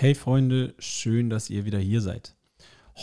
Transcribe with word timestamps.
Hey 0.00 0.14
Freunde, 0.14 0.76
schön, 0.78 1.28
dass 1.28 1.50
ihr 1.50 1.64
wieder 1.64 1.80
hier 1.80 2.00
seid. 2.00 2.36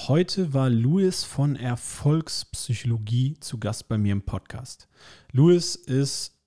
Heute 0.07 0.53
war 0.53 0.69
Louis 0.69 1.25
von 1.25 1.57
Erfolgspsychologie 1.57 3.35
zu 3.41 3.57
Gast 3.57 3.89
bei 3.89 3.97
mir 3.97 4.13
im 4.13 4.21
Podcast. 4.21 4.87
Louis 5.33 5.75
ist, 5.75 6.39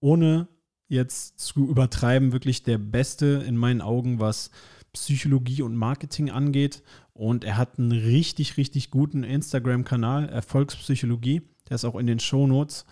ohne 0.00 0.46
jetzt 0.88 1.40
zu 1.40 1.70
übertreiben, 1.70 2.32
wirklich 2.32 2.62
der 2.64 2.76
Beste 2.76 3.42
in 3.48 3.56
meinen 3.56 3.80
Augen, 3.80 4.20
was 4.20 4.50
Psychologie 4.92 5.62
und 5.62 5.74
Marketing 5.74 6.28
angeht. 6.28 6.82
Und 7.14 7.44
er 7.44 7.56
hat 7.56 7.78
einen 7.78 7.92
richtig, 7.92 8.58
richtig 8.58 8.90
guten 8.90 9.24
Instagram-Kanal, 9.24 10.28
Erfolgspsychologie. 10.28 11.40
Der 11.70 11.76
ist 11.76 11.86
auch 11.86 11.96
in 11.96 12.06
den 12.06 12.20
Show 12.20 12.46
Notes 12.46 12.84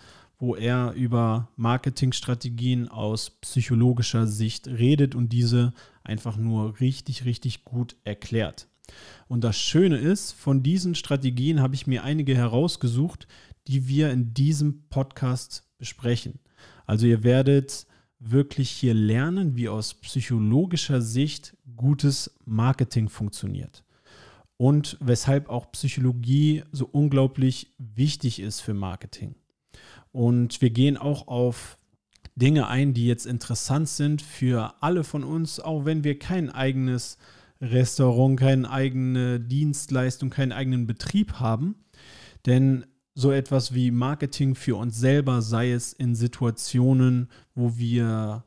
wo 0.43 0.57
er 0.57 0.91
über 0.91 1.47
Marketingstrategien 1.55 2.89
aus 2.89 3.29
psychologischer 3.29 4.27
Sicht 4.27 4.67
redet 4.67 5.15
und 5.15 5.29
diese 5.29 5.73
einfach 6.03 6.37
nur 6.37 6.79
richtig, 6.79 7.25
richtig 7.25 7.63
gut 7.63 7.95
erklärt. 8.03 8.67
Und 9.27 9.43
das 9.43 9.57
Schöne 9.57 9.97
ist, 9.97 10.33
von 10.33 10.63
diesen 10.63 10.95
Strategien 10.95 11.61
habe 11.61 11.75
ich 11.75 11.87
mir 11.87 12.03
einige 12.03 12.35
herausgesucht, 12.35 13.27
die 13.67 13.87
wir 13.87 14.11
in 14.11 14.33
diesem 14.33 14.83
Podcast 14.89 15.63
besprechen. 15.77 16.39
Also 16.85 17.05
ihr 17.05 17.23
werdet 17.23 17.87
wirklich 18.19 18.69
hier 18.69 18.93
lernen, 18.93 19.55
wie 19.55 19.69
aus 19.69 19.93
psychologischer 19.95 21.01
Sicht 21.01 21.55
gutes 21.75 22.35
Marketing 22.45 23.09
funktioniert 23.09 23.83
und 24.57 24.97
weshalb 25.01 25.49
auch 25.49 25.71
Psychologie 25.71 26.63
so 26.71 26.87
unglaublich 26.91 27.73
wichtig 27.77 28.39
ist 28.39 28.61
für 28.61 28.73
Marketing. 28.73 29.35
Und 30.11 30.61
wir 30.61 30.69
gehen 30.69 30.97
auch 30.97 31.27
auf 31.27 31.77
Dinge 32.35 32.67
ein, 32.67 32.93
die 32.93 33.07
jetzt 33.07 33.25
interessant 33.25 33.89
sind 33.89 34.21
für 34.21 34.73
alle 34.81 35.03
von 35.03 35.23
uns, 35.23 35.59
auch 35.59 35.85
wenn 35.85 36.03
wir 36.03 36.17
kein 36.17 36.49
eigenes 36.49 37.17
Restaurant, 37.61 38.39
keine 38.39 38.69
eigene 38.69 39.39
Dienstleistung, 39.39 40.29
keinen 40.29 40.51
eigenen 40.51 40.87
Betrieb 40.87 41.33
haben. 41.33 41.75
Denn 42.45 42.85
so 43.15 43.31
etwas 43.31 43.73
wie 43.73 43.91
Marketing 43.91 44.55
für 44.55 44.75
uns 44.75 44.97
selber, 44.97 45.41
sei 45.41 45.71
es 45.71 45.93
in 45.93 46.15
Situationen, 46.15 47.29
wo 47.53 47.77
wir 47.77 48.43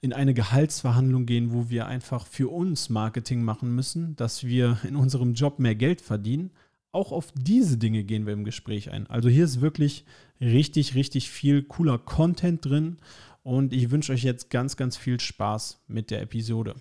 in 0.00 0.12
eine 0.12 0.34
Gehaltsverhandlung 0.34 1.26
gehen, 1.26 1.52
wo 1.52 1.68
wir 1.68 1.86
einfach 1.86 2.26
für 2.26 2.48
uns 2.48 2.88
Marketing 2.88 3.42
machen 3.42 3.74
müssen, 3.74 4.16
dass 4.16 4.44
wir 4.44 4.78
in 4.84 4.96
unserem 4.96 5.34
Job 5.34 5.58
mehr 5.58 5.74
Geld 5.74 6.00
verdienen, 6.00 6.50
auch 6.96 7.12
auf 7.12 7.30
diese 7.34 7.76
Dinge 7.76 8.04
gehen 8.04 8.26
wir 8.26 8.32
im 8.32 8.44
Gespräch 8.44 8.90
ein. 8.90 9.06
Also 9.08 9.28
hier 9.28 9.44
ist 9.44 9.60
wirklich 9.60 10.04
richtig, 10.40 10.94
richtig 10.94 11.30
viel 11.30 11.62
cooler 11.62 11.98
Content 11.98 12.64
drin 12.64 12.96
und 13.42 13.74
ich 13.74 13.90
wünsche 13.90 14.12
euch 14.12 14.24
jetzt 14.24 14.48
ganz, 14.50 14.76
ganz 14.76 14.96
viel 14.96 15.20
Spaß 15.20 15.82
mit 15.88 16.10
der 16.10 16.22
Episode. 16.22 16.74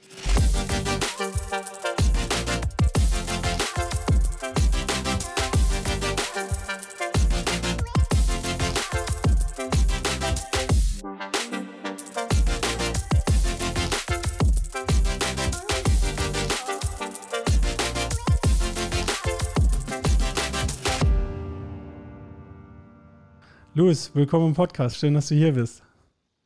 Louis, 23.78 24.10
willkommen 24.14 24.48
im 24.48 24.54
Podcast. 24.54 24.96
Schön, 24.96 25.16
dass 25.16 25.28
du 25.28 25.36
hier 25.36 25.52
bist. 25.52 25.84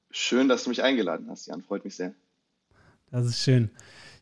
Schön, 0.09 0.49
dass 0.49 0.63
du 0.63 0.71
mich 0.71 0.81
eingeladen 0.81 1.27
hast, 1.29 1.45
Jan. 1.45 1.61
Freut 1.61 1.85
mich 1.85 1.95
sehr. 1.95 2.15
Das 3.11 3.27
ist 3.27 3.43
schön. 3.43 3.69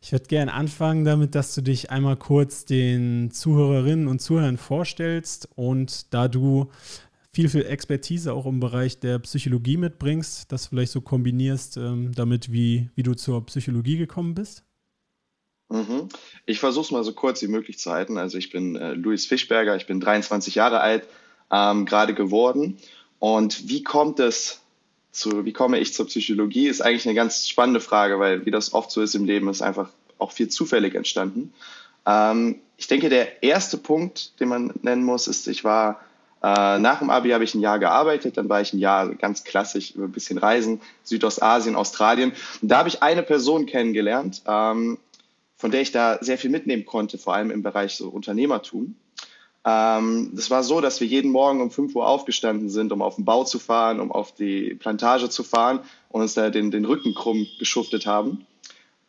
Ich 0.02 0.12
würde 0.12 0.26
gerne 0.26 0.52
anfangen 0.52 1.06
damit, 1.06 1.34
dass 1.34 1.54
du 1.54 1.62
dich 1.62 1.90
einmal 1.90 2.16
kurz 2.16 2.66
den 2.66 3.30
Zuhörerinnen 3.30 4.08
und 4.08 4.20
Zuhörern 4.20 4.58
vorstellst 4.58 5.48
und 5.54 6.12
da 6.12 6.28
du 6.28 6.70
viel, 7.32 7.48
viel 7.48 7.64
Expertise 7.64 8.34
auch 8.34 8.44
im 8.44 8.60
Bereich 8.60 9.00
der 9.00 9.18
Psychologie 9.20 9.78
mitbringst, 9.78 10.52
das 10.52 10.66
vielleicht 10.66 10.92
so 10.92 11.00
kombinierst 11.00 11.78
ähm, 11.78 12.12
damit, 12.14 12.52
wie, 12.52 12.90
wie 12.94 13.04
du 13.04 13.14
zur 13.14 13.46
Psychologie 13.46 13.96
gekommen 13.96 14.34
bist. 14.34 14.64
Mhm. 15.70 16.10
Ich 16.44 16.60
versuche 16.60 16.84
es 16.84 16.90
mal 16.90 17.04
so 17.04 17.14
kurz 17.14 17.40
wie 17.40 17.48
möglich 17.48 17.78
zu 17.78 17.90
halten. 17.90 18.18
Also 18.18 18.36
ich 18.36 18.50
bin 18.50 18.76
äh, 18.76 18.92
Luis 18.92 19.24
Fischberger, 19.24 19.76
ich 19.76 19.86
bin 19.86 19.98
23 19.98 20.56
Jahre 20.56 20.80
alt, 20.80 21.08
ähm, 21.50 21.86
gerade 21.86 22.12
geworden 22.12 22.78
und 23.18 23.68
wie 23.68 23.82
kommt 23.82 24.20
es 24.20 24.60
zu, 25.10 25.44
wie 25.44 25.52
komme 25.52 25.78
ich 25.78 25.94
zur 25.94 26.06
Psychologie, 26.06 26.68
ist 26.68 26.80
eigentlich 26.80 27.06
eine 27.06 27.14
ganz 27.14 27.48
spannende 27.48 27.80
Frage, 27.80 28.18
weil 28.18 28.46
wie 28.46 28.50
das 28.50 28.72
oft 28.72 28.90
so 28.90 29.02
ist 29.02 29.14
im 29.14 29.24
Leben, 29.24 29.48
ist 29.48 29.62
einfach 29.62 29.90
auch 30.18 30.32
viel 30.32 30.48
zufällig 30.48 30.94
entstanden. 30.94 31.52
Ähm, 32.06 32.60
ich 32.76 32.86
denke, 32.86 33.08
der 33.08 33.42
erste 33.42 33.76
Punkt, 33.76 34.38
den 34.40 34.48
man 34.48 34.72
nennen 34.82 35.02
muss, 35.02 35.26
ist, 35.26 35.48
ich 35.48 35.64
war 35.64 36.00
äh, 36.42 36.78
nach 36.78 37.00
dem 37.00 37.10
Abi 37.10 37.30
habe 37.30 37.44
ich 37.44 37.54
ein 37.54 37.60
Jahr 37.60 37.78
gearbeitet, 37.78 38.36
dann 38.36 38.48
war 38.48 38.60
ich 38.60 38.72
ein 38.72 38.78
Jahr 38.78 39.12
ganz 39.14 39.42
klassisch 39.42 39.94
ein 39.96 40.12
bisschen 40.12 40.38
Reisen, 40.38 40.80
Südostasien, 41.02 41.74
Australien. 41.74 42.32
Und 42.62 42.68
da 42.68 42.78
habe 42.78 42.88
ich 42.88 43.02
eine 43.02 43.24
Person 43.24 43.66
kennengelernt, 43.66 44.42
ähm, 44.46 44.98
von 45.56 45.72
der 45.72 45.80
ich 45.80 45.90
da 45.90 46.18
sehr 46.20 46.38
viel 46.38 46.50
mitnehmen 46.50 46.86
konnte, 46.86 47.18
vor 47.18 47.34
allem 47.34 47.50
im 47.50 47.64
Bereich 47.64 47.96
so 47.96 48.08
Unternehmertum. 48.08 48.94
Ähm, 49.64 50.30
war 50.50 50.62
so, 50.62 50.80
dass 50.80 51.00
wir 51.00 51.06
jeden 51.06 51.30
Morgen 51.30 51.60
um 51.60 51.70
5 51.70 51.94
Uhr 51.94 52.06
aufgestanden 52.06 52.70
sind, 52.70 52.92
um 52.92 53.02
auf 53.02 53.16
den 53.16 53.24
Bau 53.24 53.44
zu 53.44 53.58
fahren, 53.58 54.00
um 54.00 54.12
auf 54.12 54.32
die 54.32 54.74
Plantage 54.74 55.28
zu 55.28 55.42
fahren 55.42 55.80
und 56.08 56.22
uns 56.22 56.34
da 56.34 56.50
den, 56.50 56.70
den 56.70 56.84
Rücken 56.84 57.14
krumm 57.14 57.46
geschuftet 57.58 58.06
haben. 58.06 58.46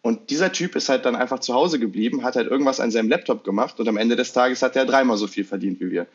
Und 0.01 0.29
dieser 0.29 0.51
Typ 0.51 0.75
ist 0.75 0.89
halt 0.89 1.05
dann 1.05 1.15
einfach 1.15 1.39
zu 1.39 1.53
Hause 1.53 1.77
geblieben, 1.77 2.23
hat 2.23 2.35
halt 2.35 2.49
irgendwas 2.49 2.79
an 2.79 2.91
seinem 2.91 3.09
Laptop 3.09 3.43
gemacht 3.43 3.79
und 3.79 3.87
am 3.87 3.97
Ende 3.97 4.15
des 4.15 4.33
Tages 4.33 4.61
hat 4.61 4.75
er 4.75 4.85
dreimal 4.85 5.17
so 5.17 5.27
viel 5.27 5.43
verdient 5.43 5.79
wie 5.79 5.91
wir. 5.91 6.07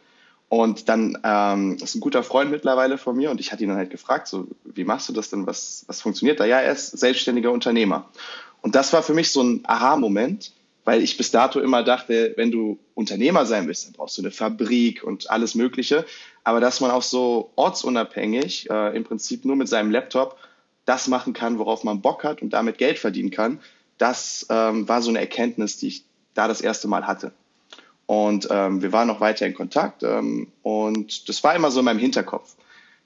Und 0.49 0.89
dann 0.89 1.19
ähm, 1.25 1.77
ist 1.83 1.95
ein 1.95 2.01
guter 2.01 2.23
Freund 2.23 2.51
mittlerweile 2.51 2.99
von 2.99 3.17
mir 3.17 3.31
und 3.31 3.41
ich 3.41 3.53
hatte 3.53 3.63
ihn 3.63 3.69
dann 3.71 3.79
halt 3.79 3.91
gefragt, 3.91 4.29
so 4.29 4.47
wie 4.65 4.85
machst 4.85 5.09
du 5.09 5.13
das 5.13 5.31
denn, 5.31 5.47
was, 5.47 5.85
was 5.87 6.01
funktioniert 6.01 6.41
da? 6.41 6.45
Ja, 6.45 6.61
er 6.61 6.73
ist 6.73 6.99
selbstständiger 6.99 7.51
Unternehmer. 7.51 8.09
Und 8.63 8.75
das 8.75 8.93
war 8.93 9.03
für 9.03 9.15
mich 9.15 9.31
so 9.31 9.43
ein 9.43 9.61
Aha-Moment, 9.65 10.53
weil 10.85 11.03
ich 11.03 11.17
bis 11.17 11.31
dato 11.31 11.61
immer 11.61 11.83
dachte, 11.83 12.35
wenn 12.37 12.51
du 12.51 12.79
Unternehmer 12.95 13.47
sein 13.47 13.67
willst, 13.67 13.87
dann 13.87 13.93
brauchst 13.95 14.19
du 14.19 14.23
eine 14.23 14.31
Fabrik 14.31 15.03
und 15.03 15.31
alles 15.31 15.55
Mögliche. 15.55 16.05
Aber 16.45 16.61
dass 16.61 16.81
man 16.81 16.91
auch 16.91 17.03
so 17.03 17.51
ortsunabhängig 17.57 18.69
äh, 18.71 18.97
im 18.97 19.05
Prinzip 19.05 19.45
nur 19.45 19.57
mit 19.57 19.69
seinem 19.69 19.91
Laptop 19.91 20.37
das 20.85 21.09
machen 21.09 21.33
kann, 21.33 21.59
worauf 21.59 21.85
man 21.85 22.03
Bock 22.03 22.25
hat 22.25 22.43
und 22.43 22.51
damit 22.51 22.77
Geld 22.77 22.99
verdienen 22.99 23.31
kann, 23.31 23.61
das 23.97 24.47
ähm, 24.51 24.87
war 24.87 25.01
so 25.01 25.09
eine 25.09 25.21
Erkenntnis, 25.21 25.79
die 25.79 25.89
ich 25.89 26.05
da 26.35 26.49
das 26.49 26.61
erste 26.61 26.89
Mal 26.89 27.07
hatte. 27.07 27.33
Und 28.07 28.49
ähm, 28.51 28.83
wir 28.83 28.93
waren 28.93 29.09
noch 29.09 29.21
weiter 29.21 29.47
in 29.47 29.55
Kontakt 29.55 30.03
ähm, 30.03 30.49
und 30.63 31.29
das 31.29 31.43
war 31.43 31.55
immer 31.55 31.71
so 31.71 31.79
in 31.79 31.87
meinem 31.87 31.99
Hinterkopf. 31.99 32.55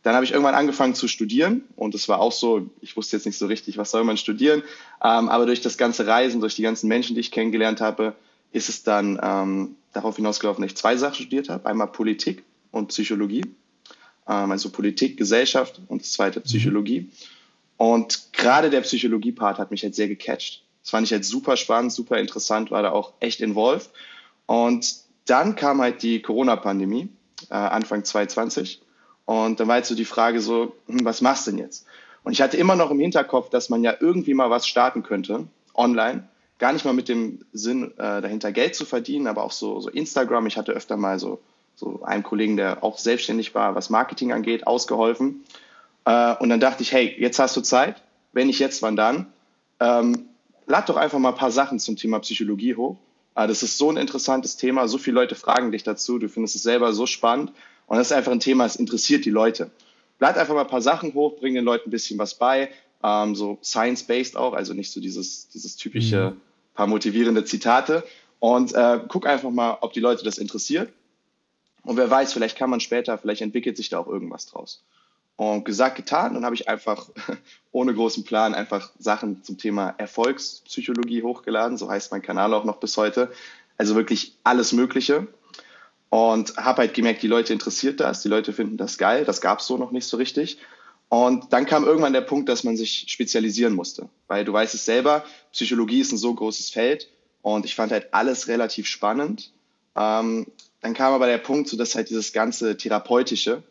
Dann 0.03 0.15
habe 0.15 0.25
ich 0.25 0.33
irgendwann 0.33 0.55
angefangen 0.55 0.95
zu 0.95 1.09
studieren 1.09 1.65
und 1.77 1.95
es 1.95 2.09
war 2.09 2.21
auch 2.21 2.33
so, 2.33 2.71
ich 2.81 2.97
wusste 2.97 3.17
jetzt 3.17 3.27
nicht 3.27 3.37
so 3.37 3.47
richtig, 3.47 3.79
was 3.79 3.91
soll 3.91 4.05
man 4.05 4.17
studieren, 4.17 4.63
ähm, 5.03 5.29
aber 5.29 5.47
durch 5.47 5.61
das 5.61 5.77
ganze 5.77 6.07
Reisen, 6.07 6.41
durch 6.41 6.55
die 6.55 6.63
ganzen 6.63 6.89
Menschen, 6.89 7.15
die 7.15 7.21
ich 7.21 7.31
kennengelernt 7.31 7.81
habe, 7.81 8.15
ist 8.53 8.69
es 8.69 8.83
dann 8.83 9.19
ähm, 9.23 9.77
darauf 9.93 10.17
hinausgelaufen, 10.17 10.63
dass 10.63 10.73
ich 10.73 10.77
zwei 10.79 10.97
Sachen 10.97 11.17
studiert 11.17 11.49
habe. 11.49 11.69
Einmal 11.69 11.89
Politik 11.89 12.45
und 12.71 12.89
Psychologie. 12.89 13.43
Ähm, 14.29 14.51
also 14.51 14.71
Politik, 14.71 15.17
Gesellschaft 15.17 15.81
und 15.89 16.03
das 16.03 16.13
zweite 16.13 16.41
Psychologie. 16.41 17.11
Und 17.77 18.33
gerade 18.33 18.71
der 18.71 18.81
Psychologie-Part 18.83 19.59
hat 19.59 19.71
mich 19.71 19.83
jetzt 19.83 19.97
sehr 19.97 20.09
gecatcht. 20.09 20.65
Das 20.83 20.91
fand 20.91 21.05
ich 21.05 21.11
jetzt 21.11 21.29
super 21.29 21.57
spannend, 21.57 21.93
super 21.93 22.19
interessant, 22.19 22.71
war 22.71 22.83
da 22.83 22.91
auch 22.91 23.13
echt 23.21 23.41
involved. 23.41 23.91
Und 24.47 24.97
dann 25.27 25.55
kam 25.55 25.81
halt 25.81 26.03
die 26.03 26.23
Corona-Pandemie, 26.23 27.09
äh, 27.51 27.55
Anfang 27.55 28.05
2020. 28.05 28.81
Und 29.29 29.61
dann 29.61 29.69
war 29.69 29.77
jetzt 29.77 29.89
so 29.89 29.95
die 29.95 30.07
Frage 30.07 30.41
so, 30.41 30.75
hm, 30.87 31.05
was 31.05 31.21
machst 31.21 31.47
du 31.47 31.51
denn 31.51 31.61
jetzt? 31.61 31.85
Und 32.25 32.33
ich 32.33 32.41
hatte 32.41 32.57
immer 32.57 32.77
noch 32.77 32.91
im 32.91 32.99
Hinterkopf, 32.99 33.51
dass 33.51 33.69
man 33.69 33.85
ja 33.85 33.95
irgendwie 34.01 34.33
mal 34.33 34.49
was 34.49 34.67
starten 34.67 35.03
könnte, 35.03 35.47
online. 35.75 36.27
Gar 36.59 36.73
nicht 36.73 36.87
mal 36.87 36.95
mit 36.95 37.11
dem 37.11 37.41
Sinn, 37.53 37.93
äh, 37.99 38.23
dahinter 38.23 38.53
Geld 38.53 38.75
zu 38.75 38.87
verdienen, 38.87 39.27
aber 39.27 39.45
auch 39.45 39.53
so, 39.53 39.81
so 39.81 39.91
Instagram. 39.91 40.47
Ich 40.47 40.57
hatte 40.57 40.73
öfter 40.73 40.97
mal 40.97 41.19
so, 41.19 41.41
so 41.77 42.03
einem 42.05 42.23
Kollegen, 42.23 42.57
der 42.57 42.83
auch 42.83 42.97
selbstständig 42.97 43.55
war, 43.55 43.75
was 43.75 43.91
Marketing 43.91 44.33
angeht, 44.33 44.67
ausgeholfen. 44.67 45.45
Äh, 46.07 46.35
und 46.37 46.49
dann 46.49 46.61
dachte 46.61 46.83
ich, 46.83 46.93
hey, 46.93 47.15
jetzt 47.19 47.39
hast 47.39 47.55
du 47.55 47.61
Zeit. 47.61 48.03
Wenn 48.33 48.47
nicht 48.47 48.61
jetzt, 48.61 48.81
wann 48.81 48.97
dann? 48.97 49.27
Ähm, 49.79 50.25
lad 50.67 50.89
doch 50.89 50.97
einfach 50.97 51.19
mal 51.19 51.33
ein 51.33 51.39
paar 51.39 51.53
Sachen 51.53 51.79
zum 51.79 51.97
Thema 51.97 52.21
Psychologie 52.21 52.77
hoch. 52.77 52.97
Äh, 53.35 53.47
das 53.47 53.63
ist 53.63 53.77
so 53.77 53.91
ein 53.91 53.99
interessantes 53.99 54.57
Thema. 54.57 54.89
So 54.89 54.97
viele 54.97 55.17
Leute 55.17 55.35
fragen 55.35 55.71
dich 55.71 55.83
dazu. 55.83 56.19
Du 56.19 56.31
findest 56.31 56.57
es 56.57 56.63
selber 56.63 56.95
so 56.95 57.05
spannend. 57.05 57.53
Und 57.89 57.97
das 57.97 58.09
ist 58.09 58.13
einfach 58.13 58.33
ein 58.33 58.41
Thema, 58.41 58.67
es 58.67 58.77
interessiert 58.77 59.25
die 59.25 59.31
Leute. 59.31 59.71
Lad 60.21 60.37
einfach 60.37 60.55
mal 60.55 60.63
ein 60.63 60.69
paar 60.69 60.83
Sachen 60.83 61.15
hoch, 61.15 61.37
bring 61.39 61.55
den 61.55 61.65
Leuten 61.65 61.89
ein 61.89 61.91
bisschen 61.91 62.19
was 62.19 62.35
bei, 62.35 62.71
ähm, 63.03 63.35
so 63.35 63.59
science-based 63.63 64.37
auch, 64.37 64.53
also 64.53 64.75
nicht 64.75 64.93
so 64.93 65.01
dieses, 65.01 65.49
dieses 65.49 65.77
typische 65.77 66.33
mhm. 66.33 66.41
paar 66.75 66.87
motivierende 66.87 67.45
Zitate. 67.45 68.05
Und 68.41 68.75
äh, 68.75 69.01
guck 69.09 69.27
einfach 69.27 69.51
mal, 69.51 69.79
ob 69.81 69.93
die 69.93 70.01
Leute 70.01 70.25
das 70.25 70.39
interessiert. 70.39 70.93
Und 71.83 71.97
wer 71.97 72.11
weiß, 72.11 72.33
vielleicht 72.33 72.59
kann 72.59 72.71
man 72.71 72.81
später, 72.81 73.17
vielleicht 73.17 73.41
entwickelt 73.41 73.77
sich 73.77 73.89
da 73.89 73.99
auch 73.99 74.07
irgendwas 74.07 74.47
draus. 74.47 74.83
Und 75.37 75.65
gesagt, 75.65 75.97
getan. 75.97 76.35
Dann 76.35 76.45
habe 76.45 76.55
ich 76.55 76.69
einfach 76.69 77.09
ohne 77.73 77.95
großen 77.95 78.25
Plan 78.25 78.55
einfach 78.55 78.91
Sachen 78.99 79.43
zum 79.45 79.57
Thema 79.57 79.95
Erfolgspsychologie 79.97 81.23
hochgeladen. 81.23 81.79
So 81.79 81.89
heißt 81.89 82.13
mein 82.13 82.23
Kanal 82.23 82.53
auch 82.53 82.65
noch 82.65 82.79
bis 82.79 82.97
heute. 82.97 83.31
Also 83.79 83.95
wirklich 83.95 84.35
alles 84.43 84.73
Mögliche. 84.73 85.29
Und 86.11 86.57
habe 86.57 86.83
halt 86.83 86.95
gemerkt, 86.95 87.23
die 87.23 87.29
Leute 87.29 87.53
interessiert 87.53 88.01
das, 88.01 88.23
die 88.23 88.29
Leute 88.29 88.53
finden 88.53 88.77
das 88.77 88.97
geil. 88.97 89.25
Das 89.25 89.41
gab 89.41 89.61
es 89.61 89.67
so 89.67 89.77
noch 89.77 89.91
nicht 89.91 90.07
so 90.07 90.17
richtig. 90.17 90.59
Und 91.09 91.53
dann 91.53 91.67
kam 91.67 91.85
irgendwann 91.85 92.13
der 92.13 92.21
Punkt, 92.23 92.49
dass 92.49 92.65
man 92.65 92.77
sich 92.77 93.07
spezialisieren 93.09 93.75
musste. 93.75 94.09
Weil 94.27 94.45
du 94.45 94.53
weißt 94.53 94.75
es 94.75 94.85
selber, 94.85 95.25
Psychologie 95.53 96.01
ist 96.01 96.13
ein 96.13 96.19
so 96.19 96.35
großes 96.35 96.71
Feld 96.71 97.09
und 97.43 97.65
ich 97.65 97.75
fand 97.75 97.93
halt 97.93 98.13
alles 98.13 98.49
relativ 98.49 98.87
spannend. 98.87 99.53
Ähm, 99.97 100.47
dann 100.81 100.95
kam 100.95 101.13
aber 101.13 101.27
der 101.27 101.39
Punkt, 101.39 101.69
so 101.69 101.77
dass 101.77 101.95
halt 101.95 102.11
dieses 102.11 102.33
ganze 102.33 102.77
Therapeutische 102.77 103.63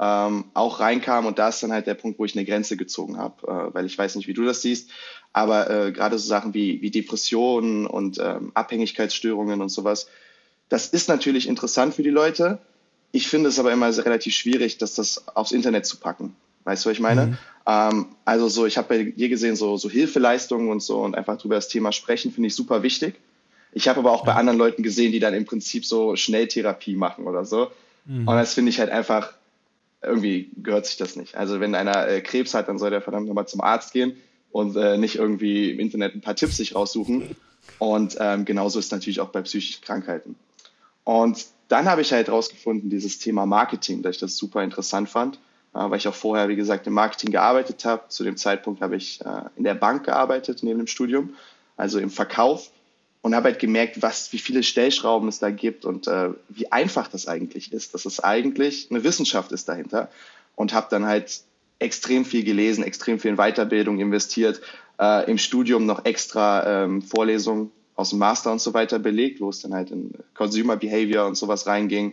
ähm, 0.00 0.46
auch 0.54 0.80
reinkam 0.80 1.26
und 1.26 1.38
da 1.38 1.48
ist 1.48 1.62
dann 1.62 1.72
halt 1.72 1.86
der 1.86 1.94
Punkt, 1.94 2.18
wo 2.18 2.24
ich 2.24 2.36
eine 2.36 2.44
Grenze 2.44 2.76
gezogen 2.76 3.16
habe, 3.16 3.46
äh, 3.46 3.74
weil 3.74 3.86
ich 3.86 3.96
weiß 3.96 4.16
nicht, 4.16 4.26
wie 4.26 4.34
du 4.34 4.44
das 4.44 4.60
siehst, 4.60 4.90
aber 5.32 5.70
äh, 5.70 5.92
gerade 5.92 6.18
so 6.18 6.26
Sachen 6.26 6.52
wie, 6.52 6.82
wie 6.82 6.90
Depressionen 6.90 7.86
und 7.86 8.18
ähm, 8.18 8.50
Abhängigkeitsstörungen 8.54 9.60
und 9.60 9.68
sowas, 9.68 10.08
das 10.74 10.88
ist 10.88 11.08
natürlich 11.08 11.46
interessant 11.46 11.94
für 11.94 12.02
die 12.02 12.10
Leute. 12.10 12.58
Ich 13.12 13.28
finde 13.28 13.48
es 13.48 13.60
aber 13.60 13.72
immer 13.72 13.96
relativ 13.96 14.34
schwierig, 14.34 14.76
dass 14.76 14.96
das 14.96 15.28
aufs 15.28 15.52
Internet 15.52 15.86
zu 15.86 15.98
packen. 15.98 16.34
Weißt 16.64 16.84
du, 16.84 16.88
was 16.88 16.94
ich 16.94 17.00
meine? 17.00 17.26
Mhm. 17.26 17.38
Ähm, 17.64 18.06
also 18.24 18.48
so, 18.48 18.66
ich 18.66 18.76
habe 18.76 18.88
bei 18.88 19.04
dir 19.04 19.28
gesehen, 19.28 19.54
so, 19.54 19.76
so 19.76 19.88
Hilfeleistungen 19.88 20.70
und 20.70 20.82
so 20.82 20.98
und 20.98 21.14
einfach 21.14 21.38
drüber 21.38 21.54
das 21.54 21.68
Thema 21.68 21.92
sprechen, 21.92 22.32
finde 22.32 22.48
ich 22.48 22.56
super 22.56 22.82
wichtig. 22.82 23.14
Ich 23.72 23.86
habe 23.86 24.00
aber 24.00 24.10
auch 24.10 24.26
ja. 24.26 24.32
bei 24.32 24.34
anderen 24.34 24.58
Leuten 24.58 24.82
gesehen, 24.82 25.12
die 25.12 25.20
dann 25.20 25.32
im 25.32 25.44
Prinzip 25.44 25.86
so 25.86 26.16
Schnelltherapie 26.16 26.96
machen 26.96 27.28
oder 27.28 27.44
so. 27.44 27.70
Mhm. 28.06 28.26
Und 28.26 28.34
das 28.34 28.54
finde 28.54 28.70
ich 28.70 28.80
halt 28.80 28.90
einfach, 28.90 29.32
irgendwie 30.02 30.50
gehört 30.56 30.86
sich 30.86 30.96
das 30.96 31.14
nicht. 31.14 31.36
Also 31.36 31.60
wenn 31.60 31.76
einer 31.76 32.08
äh, 32.08 32.20
Krebs 32.20 32.52
hat, 32.52 32.66
dann 32.66 32.80
soll 32.80 32.90
der 32.90 33.00
verdammt 33.00 33.28
nochmal 33.28 33.46
zum 33.46 33.60
Arzt 33.60 33.92
gehen 33.92 34.16
und 34.50 34.74
äh, 34.74 34.98
nicht 34.98 35.14
irgendwie 35.14 35.70
im 35.70 35.78
Internet 35.78 36.16
ein 36.16 36.20
paar 36.20 36.34
Tipps 36.34 36.56
sich 36.56 36.74
raussuchen. 36.74 37.36
Und 37.78 38.16
ähm, 38.18 38.44
genauso 38.44 38.80
ist 38.80 38.86
es 38.86 38.90
natürlich 38.90 39.20
auch 39.20 39.28
bei 39.28 39.42
psychischen 39.42 39.84
Krankheiten. 39.84 40.34
Und 41.04 41.46
dann 41.68 41.86
habe 41.86 42.02
ich 42.02 42.12
halt 42.12 42.28
rausgefunden, 42.28 42.90
dieses 42.90 43.18
Thema 43.18 43.46
Marketing, 43.46 44.02
dass 44.02 44.16
ich 44.16 44.20
das 44.20 44.36
super 44.36 44.62
interessant 44.62 45.08
fand 45.08 45.38
äh, 45.74 45.90
weil 45.90 45.98
ich 45.98 46.08
auch 46.08 46.14
vorher, 46.14 46.48
wie 46.48 46.56
gesagt, 46.56 46.86
im 46.86 46.94
Marketing 46.94 47.32
gearbeitet 47.32 47.84
habe. 47.84 48.04
Zu 48.08 48.24
dem 48.24 48.36
Zeitpunkt 48.36 48.80
habe 48.80 48.96
ich 48.96 49.20
äh, 49.22 49.42
in 49.56 49.64
der 49.64 49.74
Bank 49.74 50.04
gearbeitet, 50.04 50.62
neben 50.62 50.78
dem 50.78 50.86
Studium, 50.86 51.34
also 51.76 51.98
im 51.98 52.10
Verkauf 52.10 52.70
und 53.22 53.34
habe 53.34 53.48
halt 53.48 53.58
gemerkt, 53.58 54.02
was, 54.02 54.32
wie 54.32 54.38
viele 54.38 54.62
Stellschrauben 54.62 55.28
es 55.28 55.38
da 55.38 55.50
gibt 55.50 55.84
und 55.84 56.06
äh, 56.06 56.30
wie 56.48 56.70
einfach 56.70 57.08
das 57.08 57.26
eigentlich 57.26 57.72
ist. 57.72 57.94
Dass 57.94 58.04
es 58.04 58.20
eigentlich 58.20 58.88
eine 58.90 59.02
Wissenschaft 59.02 59.50
ist 59.52 59.68
dahinter 59.68 60.10
und 60.54 60.72
habe 60.72 60.86
dann 60.90 61.06
halt 61.06 61.40
extrem 61.78 62.24
viel 62.24 62.44
gelesen, 62.44 62.84
extrem 62.84 63.18
viel 63.18 63.32
in 63.32 63.36
Weiterbildung 63.36 63.98
investiert, 63.98 64.60
äh, 65.00 65.28
im 65.28 65.38
Studium 65.38 65.86
noch 65.86 66.04
extra 66.04 66.84
ähm, 66.84 67.02
Vorlesungen 67.02 67.72
aus 67.96 68.10
dem 68.10 68.18
Master 68.18 68.52
und 68.52 68.60
so 68.60 68.74
weiter 68.74 68.98
belegt, 68.98 69.40
wo 69.40 69.48
es 69.48 69.60
dann 69.60 69.74
halt 69.74 69.90
in 69.90 70.12
Consumer 70.34 70.76
Behavior 70.76 71.26
und 71.26 71.36
sowas 71.36 71.66
reinging, 71.66 72.12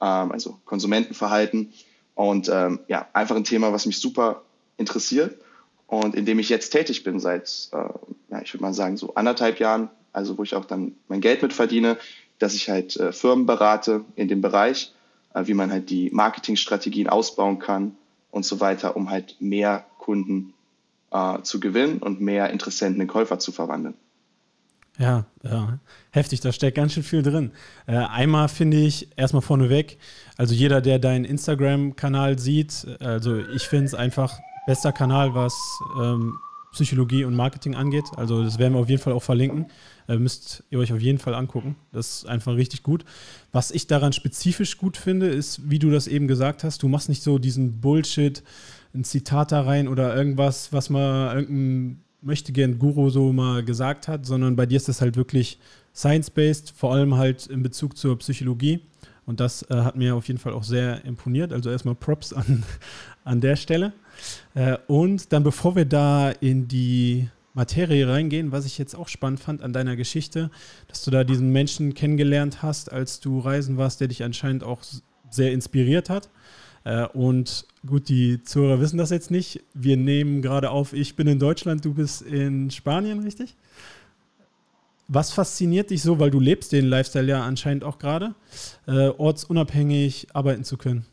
ähm, 0.00 0.32
also 0.32 0.58
Konsumentenverhalten 0.64 1.72
und 2.14 2.48
ähm, 2.52 2.80
ja, 2.88 3.06
einfach 3.12 3.36
ein 3.36 3.44
Thema, 3.44 3.72
was 3.72 3.86
mich 3.86 3.98
super 3.98 4.42
interessiert 4.76 5.38
und 5.86 6.14
in 6.14 6.24
dem 6.24 6.38
ich 6.38 6.48
jetzt 6.48 6.70
tätig 6.70 7.04
bin 7.04 7.20
seit, 7.20 7.68
äh, 7.72 7.76
ja, 8.30 8.42
ich 8.42 8.52
würde 8.54 8.62
mal 8.62 8.74
sagen, 8.74 8.96
so 8.96 9.14
anderthalb 9.14 9.60
Jahren, 9.60 9.88
also 10.12 10.38
wo 10.38 10.42
ich 10.42 10.54
auch 10.54 10.64
dann 10.64 10.94
mein 11.08 11.20
Geld 11.20 11.42
mit 11.42 11.52
verdiene, 11.52 11.98
dass 12.38 12.54
ich 12.54 12.68
halt 12.68 12.96
äh, 12.96 13.12
Firmen 13.12 13.46
berate 13.46 14.04
in 14.14 14.28
dem 14.28 14.40
Bereich, 14.40 14.92
äh, 15.34 15.46
wie 15.46 15.54
man 15.54 15.72
halt 15.72 15.90
die 15.90 16.10
Marketingstrategien 16.10 17.08
ausbauen 17.08 17.58
kann 17.58 17.96
und 18.30 18.44
so 18.44 18.60
weiter, 18.60 18.96
um 18.96 19.10
halt 19.10 19.36
mehr 19.40 19.84
Kunden 19.98 20.54
äh, 21.10 21.42
zu 21.42 21.60
gewinnen 21.60 21.98
und 21.98 22.20
mehr 22.20 22.50
Interessenten 22.50 23.00
in 23.00 23.08
Käufer 23.08 23.38
zu 23.38 23.52
verwandeln. 23.52 23.94
Ja, 24.98 25.26
ja, 25.44 25.78
heftig, 26.10 26.40
da 26.40 26.50
steckt 26.50 26.76
ganz 26.76 26.92
schön 26.92 27.04
viel 27.04 27.22
drin. 27.22 27.52
Äh, 27.86 27.96
einmal 27.96 28.48
finde 28.48 28.78
ich 28.78 29.08
erstmal 29.16 29.42
vorneweg, 29.42 29.96
also 30.36 30.54
jeder, 30.54 30.80
der 30.80 30.98
deinen 30.98 31.24
Instagram-Kanal 31.24 32.38
sieht, 32.38 32.86
also 32.98 33.38
ich 33.38 33.62
finde 33.62 33.86
es 33.86 33.94
einfach 33.94 34.40
bester 34.66 34.92
Kanal, 34.92 35.34
was 35.34 35.54
ähm, 36.00 36.34
Psychologie 36.72 37.24
und 37.24 37.34
Marketing 37.34 37.74
angeht. 37.74 38.04
Also 38.16 38.42
das 38.44 38.58
werden 38.58 38.74
wir 38.74 38.80
auf 38.80 38.88
jeden 38.88 39.02
Fall 39.02 39.12
auch 39.12 39.22
verlinken. 39.22 39.66
Äh, 40.08 40.16
müsst 40.16 40.64
ihr 40.70 40.78
euch 40.78 40.92
auf 40.92 41.00
jeden 41.00 41.18
Fall 41.18 41.34
angucken. 41.34 41.76
Das 41.92 42.18
ist 42.18 42.26
einfach 42.26 42.54
richtig 42.54 42.82
gut. 42.82 43.04
Was 43.52 43.70
ich 43.70 43.86
daran 43.86 44.12
spezifisch 44.12 44.78
gut 44.78 44.96
finde, 44.96 45.28
ist, 45.28 45.70
wie 45.70 45.78
du 45.78 45.90
das 45.90 46.06
eben 46.06 46.28
gesagt 46.28 46.64
hast, 46.64 46.82
du 46.82 46.88
machst 46.88 47.08
nicht 47.08 47.22
so 47.22 47.38
diesen 47.38 47.80
Bullshit, 47.80 48.42
ein 48.94 49.04
Zitat 49.04 49.52
da 49.52 49.62
rein 49.62 49.88
oder 49.88 50.14
irgendwas, 50.14 50.72
was 50.72 50.90
mal 50.90 51.34
irgendein 51.34 52.04
möchte 52.20 52.52
gern 52.52 52.78
Guru 52.78 53.10
so 53.10 53.32
mal 53.32 53.64
gesagt 53.64 54.08
hat, 54.08 54.26
sondern 54.26 54.56
bei 54.56 54.66
dir 54.66 54.76
ist 54.76 54.88
das 54.88 55.00
halt 55.00 55.16
wirklich 55.16 55.58
science-based, 55.94 56.72
vor 56.76 56.92
allem 56.92 57.16
halt 57.16 57.46
in 57.46 57.62
Bezug 57.62 57.96
zur 57.96 58.18
Psychologie. 58.18 58.80
Und 59.26 59.40
das 59.40 59.62
äh, 59.70 59.74
hat 59.74 59.96
mir 59.96 60.14
auf 60.14 60.26
jeden 60.26 60.40
Fall 60.40 60.54
auch 60.54 60.62
sehr 60.62 61.04
imponiert. 61.04 61.52
Also 61.52 61.70
erstmal 61.70 61.94
Props 61.94 62.32
an, 62.32 62.62
an 63.24 63.40
der 63.40 63.56
Stelle. 63.56 63.92
Äh, 64.54 64.78
und 64.86 65.32
dann, 65.32 65.42
bevor 65.42 65.76
wir 65.76 65.84
da 65.84 66.30
in 66.30 66.66
die 66.66 67.28
Materie 67.52 68.08
reingehen, 68.08 68.52
was 68.52 68.64
ich 68.64 68.78
jetzt 68.78 68.94
auch 68.94 69.08
spannend 69.08 69.40
fand 69.40 69.62
an 69.62 69.72
deiner 69.72 69.96
Geschichte, 69.96 70.50
dass 70.86 71.04
du 71.04 71.10
da 71.10 71.24
diesen 71.24 71.50
Menschen 71.50 71.92
kennengelernt 71.92 72.62
hast, 72.62 72.92
als 72.92 73.20
du 73.20 73.40
reisen 73.40 73.76
warst, 73.76 74.00
der 74.00 74.08
dich 74.08 74.22
anscheinend 74.24 74.64
auch 74.64 74.80
sehr 75.30 75.52
inspiriert 75.52 76.08
hat. 76.08 76.30
Äh, 76.88 77.06
und 77.12 77.66
gut, 77.86 78.08
die 78.08 78.42
Zuhörer 78.42 78.80
wissen 78.80 78.96
das 78.96 79.10
jetzt 79.10 79.30
nicht. 79.30 79.62
Wir 79.74 79.98
nehmen 79.98 80.40
gerade 80.40 80.70
auf, 80.70 80.94
ich 80.94 81.16
bin 81.16 81.26
in 81.26 81.38
Deutschland, 81.38 81.84
du 81.84 81.92
bist 81.92 82.22
in 82.22 82.70
Spanien, 82.70 83.20
richtig? 83.20 83.54
Was 85.06 85.32
fasziniert 85.32 85.90
dich 85.90 86.02
so, 86.02 86.18
weil 86.18 86.30
du 86.30 86.40
lebst 86.40 86.72
den 86.72 86.86
Lifestyle 86.86 87.26
ja 87.26 87.42
anscheinend 87.42 87.84
auch 87.84 87.98
gerade, 87.98 88.34
äh, 88.86 89.08
ortsunabhängig 89.08 90.28
arbeiten 90.32 90.64
zu 90.64 90.78
können? 90.78 91.04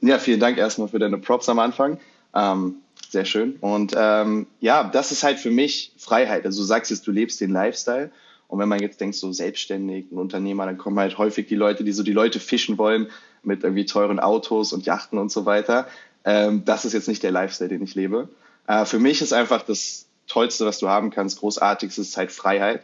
Ja, 0.00 0.18
vielen 0.18 0.40
Dank 0.40 0.58
erstmal 0.58 0.88
für 0.88 0.98
deine 1.00 1.18
Props 1.18 1.48
am 1.48 1.58
Anfang. 1.58 1.98
Ähm, 2.32 2.76
sehr 3.08 3.24
schön. 3.24 3.56
Und 3.60 3.94
ähm, 3.96 4.46
ja, 4.60 4.84
das 4.84 5.10
ist 5.10 5.24
halt 5.24 5.40
für 5.40 5.50
mich 5.50 5.92
Freiheit. 5.96 6.44
Also 6.44 6.62
du 6.62 6.66
sagst 6.66 6.90
jetzt, 6.92 7.06
du 7.06 7.10
lebst 7.10 7.40
den 7.40 7.50
Lifestyle. 7.50 8.12
Und 8.46 8.58
wenn 8.58 8.68
man 8.68 8.80
jetzt 8.80 9.00
denkt, 9.00 9.16
so 9.16 9.32
selbstständig, 9.32 10.12
ein 10.12 10.18
Unternehmer, 10.18 10.66
dann 10.66 10.78
kommen 10.78 10.98
halt 10.98 11.18
häufig 11.18 11.46
die 11.46 11.54
Leute, 11.54 11.84
die 11.84 11.92
so 11.92 12.02
die 12.02 12.12
Leute 12.12 12.38
fischen 12.38 12.78
wollen 12.78 13.08
mit 13.42 13.64
irgendwie 13.64 13.86
teuren 13.86 14.20
Autos 14.20 14.72
und 14.72 14.86
Yachten 14.86 15.18
und 15.18 15.30
so 15.30 15.46
weiter. 15.46 15.86
Ähm, 16.24 16.64
das 16.64 16.84
ist 16.84 16.92
jetzt 16.92 17.08
nicht 17.08 17.22
der 17.22 17.32
Lifestyle, 17.32 17.68
den 17.68 17.82
ich 17.82 17.94
lebe. 17.94 18.28
Äh, 18.66 18.84
für 18.84 18.98
mich 18.98 19.22
ist 19.22 19.32
einfach 19.32 19.62
das 19.62 20.06
Tollste, 20.26 20.64
was 20.66 20.78
du 20.78 20.88
haben 20.88 21.10
kannst, 21.10 21.40
großartigste 21.40 22.00
ist 22.00 22.16
halt 22.16 22.32
Freiheit. 22.32 22.82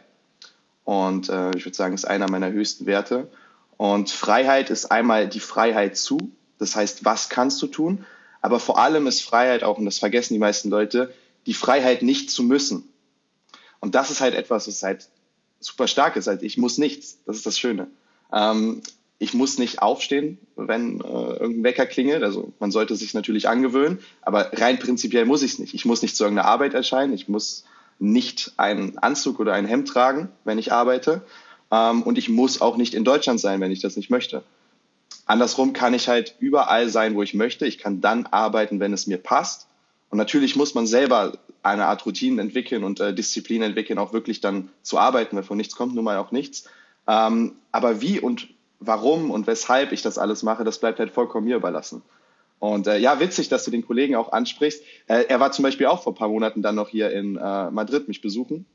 Und 0.83 1.29
äh, 1.29 1.51
ich 1.55 1.65
würde 1.65 1.75
sagen, 1.75 1.93
ist 1.93 2.05
einer 2.05 2.29
meiner 2.29 2.51
höchsten 2.51 2.85
Werte. 2.85 3.29
Und 3.77 4.09
Freiheit 4.09 4.69
ist 4.69 4.91
einmal 4.91 5.27
die 5.29 5.39
Freiheit 5.39 5.95
zu, 5.97 6.17
das 6.57 6.75
heißt, 6.75 7.05
was 7.05 7.29
kannst 7.29 7.61
du 7.61 7.67
tun? 7.67 8.05
Aber 8.41 8.59
vor 8.59 8.77
allem 8.77 9.07
ist 9.07 9.21
Freiheit 9.21 9.63
auch, 9.63 9.77
und 9.77 9.85
das 9.85 9.99
vergessen 9.99 10.33
die 10.33 10.39
meisten 10.39 10.69
Leute, 10.69 11.13
die 11.45 11.53
Freiheit 11.53 12.01
nicht 12.01 12.29
zu 12.29 12.43
müssen. 12.43 12.89
Und 13.79 13.95
das 13.95 14.11
ist 14.11 14.21
halt 14.21 14.35
etwas, 14.35 14.67
was 14.67 14.83
halt 14.83 15.07
super 15.59 15.87
stark 15.87 16.15
ist. 16.15 16.27
Halt, 16.27 16.43
ich 16.43 16.57
muss 16.57 16.77
nichts. 16.77 17.19
Das 17.25 17.37
ist 17.37 17.45
das 17.45 17.57
Schöne. 17.57 17.87
Ähm, 18.31 18.81
ich 19.19 19.33
muss 19.33 19.57
nicht 19.57 19.81
aufstehen, 19.81 20.39
wenn 20.55 21.01
äh, 21.01 21.03
irgendein 21.03 21.63
Wecker 21.63 21.85
klingelt. 21.85 22.23
Also 22.23 22.53
man 22.59 22.71
sollte 22.71 22.95
sich 22.95 23.13
natürlich 23.13 23.49
angewöhnen, 23.49 23.99
aber 24.21 24.51
rein 24.53 24.79
prinzipiell 24.79 25.25
muss 25.25 25.43
ich 25.43 25.53
es 25.53 25.59
nicht. 25.59 25.73
Ich 25.73 25.83
muss 25.83 26.01
nicht 26.01 26.15
zu 26.15 26.23
irgendeiner 26.23 26.47
Arbeit 26.47 26.73
erscheinen. 26.73 27.13
Ich 27.13 27.27
muss 27.27 27.65
nicht 27.99 28.53
einen 28.55 28.97
Anzug 28.97 29.41
oder 29.41 29.53
ein 29.53 29.65
Hemd 29.65 29.89
tragen, 29.89 30.29
wenn 30.45 30.57
ich 30.57 30.71
arbeite. 30.71 31.21
Ähm, 31.69 32.01
und 32.03 32.17
ich 32.17 32.29
muss 32.29 32.61
auch 32.61 32.77
nicht 32.77 32.93
in 32.93 33.03
Deutschland 33.03 33.41
sein, 33.41 33.59
wenn 33.59 33.71
ich 33.71 33.81
das 33.81 33.97
nicht 33.97 34.09
möchte. 34.09 34.41
Andersrum 35.25 35.73
kann 35.73 35.93
ich 35.93 36.07
halt 36.07 36.35
überall 36.39 36.87
sein, 36.87 37.13
wo 37.15 37.21
ich 37.21 37.33
möchte. 37.33 37.65
Ich 37.65 37.77
kann 37.77 37.99
dann 37.99 38.25
arbeiten, 38.25 38.79
wenn 38.79 38.93
es 38.93 39.05
mir 39.05 39.17
passt. 39.17 39.67
Und 40.09 40.17
natürlich 40.17 40.55
muss 40.55 40.73
man 40.73 40.87
selber 40.87 41.37
eine 41.61 41.87
Art 41.87 42.05
Routinen 42.05 42.39
entwickeln 42.39 42.85
und 42.85 43.01
äh, 43.01 43.13
Disziplin 43.13 43.61
entwickeln, 43.63 43.99
auch 43.99 44.13
wirklich 44.13 44.39
dann 44.39 44.69
zu 44.81 44.97
arbeiten, 44.97 45.35
weil 45.35 45.43
von 45.43 45.57
nichts 45.57 45.75
kommt 45.75 45.93
nun 45.93 46.05
mal 46.05 46.17
auch 46.17 46.31
nichts. 46.31 46.69
Ähm, 47.05 47.55
aber 47.73 48.01
wie 48.01 48.21
und 48.21 48.47
warum 48.79 49.31
und 49.31 49.47
weshalb 49.47 49.91
ich 49.91 50.01
das 50.01 50.17
alles 50.17 50.43
mache, 50.43 50.63
das 50.63 50.79
bleibt 50.79 50.99
halt 50.99 51.11
vollkommen 51.11 51.47
mir 51.47 51.57
überlassen. 51.57 52.01
Und 52.59 52.87
äh, 52.87 52.97
ja, 52.97 53.19
witzig, 53.19 53.49
dass 53.49 53.63
du 53.63 53.71
den 53.71 53.85
Kollegen 53.85 54.15
auch 54.15 54.31
ansprichst. 54.31 54.83
Äh, 55.07 55.25
er 55.29 55.39
war 55.39 55.51
zum 55.51 55.63
Beispiel 55.63 55.87
auch 55.87 56.03
vor 56.03 56.13
ein 56.13 56.17
paar 56.17 56.27
Monaten 56.27 56.61
dann 56.61 56.75
noch 56.75 56.89
hier 56.89 57.11
in 57.11 57.37
äh, 57.37 57.71
Madrid 57.71 58.07
mich 58.07 58.21
besuchen. 58.21 58.65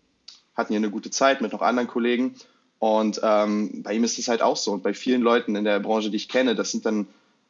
Hatten 0.54 0.73
hier 0.73 0.78
eine 0.78 0.90
gute 0.90 1.11
Zeit 1.11 1.42
mit 1.42 1.52
noch 1.52 1.61
anderen 1.61 1.88
Kollegen. 1.88 2.34
Und 2.78 3.20
ähm, 3.23 3.82
bei 3.82 3.94
ihm 3.94 4.04
ist 4.04 4.18
es 4.18 4.28
halt 4.28 4.42
auch 4.42 4.56
so. 4.56 4.73
Und 4.73 4.82
bei 4.82 4.94
vielen 4.94 5.20
Leuten 5.20 5.54
in 5.54 5.64
der 5.64 5.80
Branche, 5.80 6.11
die 6.11 6.16
ich 6.16 6.28
kenne, 6.28 6.54
das 6.54 6.70
sind 6.70 6.87
dann 6.87 7.06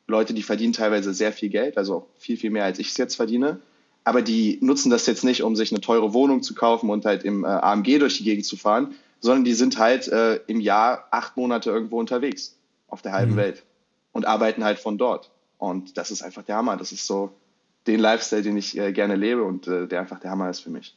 Leute, 0.06 0.34
die 0.34 0.42
verdienen 0.42 0.72
teilweise 0.72 1.14
sehr 1.14 1.32
viel 1.32 1.48
Geld, 1.48 1.78
also 1.78 2.08
viel, 2.18 2.36
viel 2.36 2.50
mehr, 2.50 2.64
als 2.64 2.78
ich 2.78 2.88
es 2.88 2.96
jetzt 2.96 3.14
verdiene. 3.14 3.60
Aber 4.02 4.20
die 4.20 4.58
nutzen 4.60 4.90
das 4.90 5.06
jetzt 5.06 5.24
nicht, 5.24 5.42
um 5.42 5.56
sich 5.56 5.72
eine 5.72 5.80
teure 5.80 6.12
Wohnung 6.12 6.42
zu 6.42 6.54
kaufen 6.54 6.90
und 6.90 7.06
halt 7.06 7.24
im 7.24 7.44
äh, 7.44 7.48
AMG 7.48 7.98
durch 7.98 8.18
die 8.18 8.24
Gegend 8.24 8.44
zu 8.44 8.56
fahren, 8.56 8.94
sondern 9.24 9.44
die 9.44 9.54
sind 9.54 9.78
halt 9.78 10.06
äh, 10.08 10.36
im 10.48 10.60
Jahr 10.60 11.08
acht 11.10 11.38
Monate 11.38 11.70
irgendwo 11.70 11.98
unterwegs 11.98 12.58
auf 12.88 13.00
der 13.00 13.12
halben 13.12 13.32
mhm. 13.32 13.36
Welt 13.36 13.64
und 14.12 14.26
arbeiten 14.26 14.62
halt 14.62 14.78
von 14.78 14.98
dort. 14.98 15.30
Und 15.56 15.96
das 15.96 16.10
ist 16.10 16.20
einfach 16.20 16.42
der 16.42 16.56
Hammer. 16.56 16.76
Das 16.76 16.92
ist 16.92 17.06
so 17.06 17.34
den 17.86 18.00
Lifestyle, 18.00 18.42
den 18.42 18.58
ich 18.58 18.76
äh, 18.76 18.92
gerne 18.92 19.16
lebe 19.16 19.42
und 19.42 19.66
äh, 19.66 19.88
der 19.88 20.00
einfach 20.00 20.20
der 20.20 20.30
Hammer 20.30 20.50
ist 20.50 20.60
für 20.60 20.68
mich. 20.68 20.94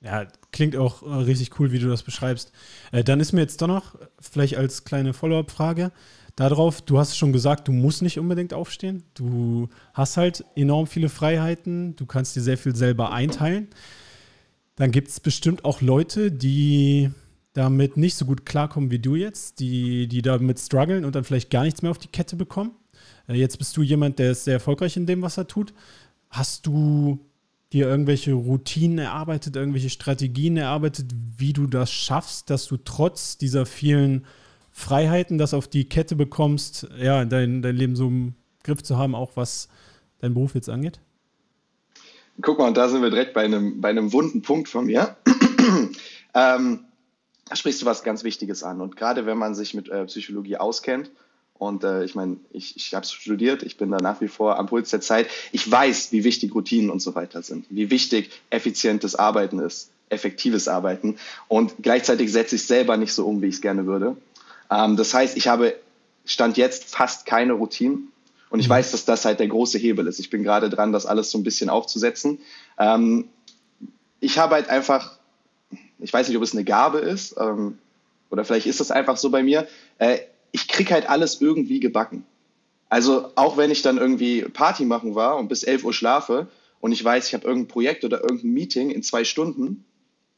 Ja, 0.00 0.26
klingt 0.52 0.76
auch 0.76 1.02
äh, 1.02 1.06
richtig 1.24 1.58
cool, 1.58 1.72
wie 1.72 1.80
du 1.80 1.88
das 1.88 2.04
beschreibst. 2.04 2.52
Äh, 2.92 3.02
dann 3.02 3.18
ist 3.18 3.32
mir 3.32 3.40
jetzt 3.40 3.60
doch 3.60 3.66
noch, 3.66 3.96
vielleicht 4.20 4.56
als 4.56 4.84
kleine 4.84 5.12
Follow-up-Frage, 5.12 5.90
darauf, 6.36 6.82
du 6.82 7.00
hast 7.00 7.18
schon 7.18 7.32
gesagt, 7.32 7.66
du 7.66 7.72
musst 7.72 8.00
nicht 8.00 8.20
unbedingt 8.20 8.54
aufstehen. 8.54 9.02
Du 9.14 9.70
hast 9.92 10.16
halt 10.16 10.44
enorm 10.54 10.86
viele 10.86 11.08
Freiheiten, 11.08 11.96
du 11.96 12.06
kannst 12.06 12.36
dir 12.36 12.42
sehr 12.42 12.58
viel 12.58 12.76
selber 12.76 13.10
einteilen. 13.10 13.66
Dann 14.76 14.92
gibt 14.92 15.08
es 15.08 15.18
bestimmt 15.18 15.64
auch 15.64 15.80
Leute, 15.80 16.30
die 16.30 17.10
damit 17.56 17.96
nicht 17.96 18.16
so 18.16 18.26
gut 18.26 18.44
klarkommen 18.44 18.90
wie 18.90 18.98
du 18.98 19.14
jetzt, 19.14 19.60
die, 19.60 20.08
die 20.08 20.20
damit 20.20 20.58
strugglen 20.58 21.04
und 21.04 21.14
dann 21.14 21.24
vielleicht 21.24 21.50
gar 21.50 21.64
nichts 21.64 21.80
mehr 21.80 21.90
auf 21.90 21.98
die 21.98 22.08
Kette 22.08 22.36
bekommen. 22.36 22.72
Äh, 23.28 23.34
jetzt 23.34 23.56
bist 23.58 23.76
du 23.76 23.82
jemand, 23.82 24.18
der 24.18 24.32
ist 24.32 24.44
sehr 24.44 24.54
erfolgreich 24.54 24.96
in 24.96 25.06
dem, 25.06 25.22
was 25.22 25.38
er 25.38 25.46
tut. 25.46 25.72
Hast 26.28 26.66
du 26.66 27.18
dir 27.72 27.88
irgendwelche 27.88 28.34
Routinen 28.34 28.98
erarbeitet, 28.98 29.56
irgendwelche 29.56 29.90
Strategien 29.90 30.56
erarbeitet, 30.56 31.06
wie 31.36 31.52
du 31.52 31.66
das 31.66 31.90
schaffst, 31.90 32.50
dass 32.50 32.66
du 32.66 32.76
trotz 32.76 33.38
dieser 33.38 33.64
vielen 33.64 34.26
Freiheiten 34.70 35.38
das 35.38 35.54
auf 35.54 35.66
die 35.66 35.88
Kette 35.88 36.14
bekommst, 36.14 36.86
ja, 36.98 37.24
dein, 37.24 37.62
dein 37.62 37.76
Leben 37.76 37.96
so 37.96 38.08
im 38.08 38.34
Griff 38.62 38.82
zu 38.82 38.98
haben, 38.98 39.14
auch 39.14 39.32
was 39.34 39.68
dein 40.18 40.34
Beruf 40.34 40.54
jetzt 40.54 40.68
angeht? 40.68 41.00
Guck 42.42 42.58
mal, 42.58 42.68
und 42.68 42.76
da 42.76 42.88
sind 42.88 43.00
wir 43.00 43.08
direkt 43.08 43.32
bei 43.32 43.44
einem, 43.44 43.80
bei 43.80 43.88
einem 43.88 44.12
wunden 44.12 44.42
Punkt 44.42 44.68
von 44.68 44.86
mir. 44.86 45.16
ähm, 46.34 46.80
da 47.48 47.56
sprichst 47.56 47.82
du 47.82 47.86
was 47.86 48.02
ganz 48.02 48.24
Wichtiges 48.24 48.62
an. 48.62 48.80
Und 48.80 48.96
gerade 48.96 49.26
wenn 49.26 49.38
man 49.38 49.54
sich 49.54 49.74
mit 49.74 49.88
äh, 49.88 50.04
Psychologie 50.04 50.56
auskennt, 50.56 51.10
und 51.58 51.84
äh, 51.84 52.04
ich 52.04 52.14
meine, 52.14 52.36
ich, 52.52 52.76
ich 52.76 52.94
habe 52.94 53.06
studiert, 53.06 53.62
ich 53.62 53.78
bin 53.78 53.90
da 53.90 53.96
nach 53.98 54.20
wie 54.20 54.28
vor 54.28 54.58
am 54.58 54.66
Puls 54.66 54.90
der 54.90 55.00
Zeit. 55.00 55.28
Ich 55.52 55.70
weiß, 55.70 56.12
wie 56.12 56.22
wichtig 56.22 56.54
Routinen 56.54 56.90
und 56.90 57.00
so 57.00 57.14
weiter 57.14 57.42
sind, 57.42 57.64
wie 57.70 57.90
wichtig 57.90 58.30
effizientes 58.50 59.14
Arbeiten 59.14 59.58
ist, 59.58 59.90
effektives 60.10 60.68
Arbeiten. 60.68 61.16
Und 61.48 61.74
gleichzeitig 61.80 62.30
setze 62.30 62.56
ich 62.56 62.66
selber 62.66 62.98
nicht 62.98 63.14
so 63.14 63.26
um, 63.26 63.40
wie 63.40 63.46
ich 63.46 63.54
es 63.54 63.60
gerne 63.62 63.86
würde. 63.86 64.16
Ähm, 64.70 64.96
das 64.96 65.14
heißt, 65.14 65.36
ich 65.36 65.48
habe 65.48 65.74
Stand 66.26 66.56
jetzt 66.56 66.94
fast 66.94 67.24
keine 67.24 67.54
Routinen. 67.54 68.12
Und 68.50 68.60
ich 68.60 68.68
mhm. 68.68 68.72
weiß, 68.72 68.90
dass 68.92 69.04
das 69.04 69.24
halt 69.24 69.40
der 69.40 69.48
große 69.48 69.78
Hebel 69.78 70.06
ist. 70.06 70.18
Ich 70.18 70.30
bin 70.30 70.42
gerade 70.42 70.68
dran, 70.68 70.92
das 70.92 71.06
alles 71.06 71.30
so 71.30 71.38
ein 71.38 71.44
bisschen 71.44 71.70
aufzusetzen. 71.70 72.38
Ähm, 72.78 73.28
ich 74.20 74.38
habe 74.38 74.56
halt 74.56 74.68
einfach, 74.68 75.15
ich 75.98 76.12
weiß 76.12 76.28
nicht, 76.28 76.36
ob 76.36 76.42
es 76.42 76.52
eine 76.52 76.64
Gabe 76.64 76.98
ist, 76.98 77.36
ähm, 77.38 77.78
oder 78.30 78.44
vielleicht 78.44 78.66
ist 78.66 78.80
das 78.80 78.90
einfach 78.90 79.16
so 79.16 79.30
bei 79.30 79.42
mir. 79.42 79.66
Äh, 79.98 80.18
ich 80.52 80.68
krieg 80.68 80.90
halt 80.90 81.08
alles 81.08 81.40
irgendwie 81.40 81.80
gebacken. 81.80 82.24
Also 82.88 83.30
auch 83.34 83.56
wenn 83.56 83.70
ich 83.70 83.82
dann 83.82 83.98
irgendwie 83.98 84.42
Party 84.42 84.84
machen 84.84 85.14
war 85.14 85.36
und 85.36 85.48
bis 85.48 85.64
11 85.64 85.84
Uhr 85.84 85.92
schlafe 85.92 86.48
und 86.80 86.92
ich 86.92 87.04
weiß, 87.04 87.26
ich 87.28 87.34
habe 87.34 87.46
irgendein 87.46 87.68
Projekt 87.68 88.04
oder 88.04 88.22
irgendein 88.22 88.52
Meeting 88.52 88.90
in 88.90 89.02
zwei 89.02 89.24
Stunden, 89.24 89.84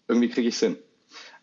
irgendwie 0.07 0.29
kriege 0.29 0.49
ich 0.49 0.55
es 0.55 0.61
hin. 0.61 0.77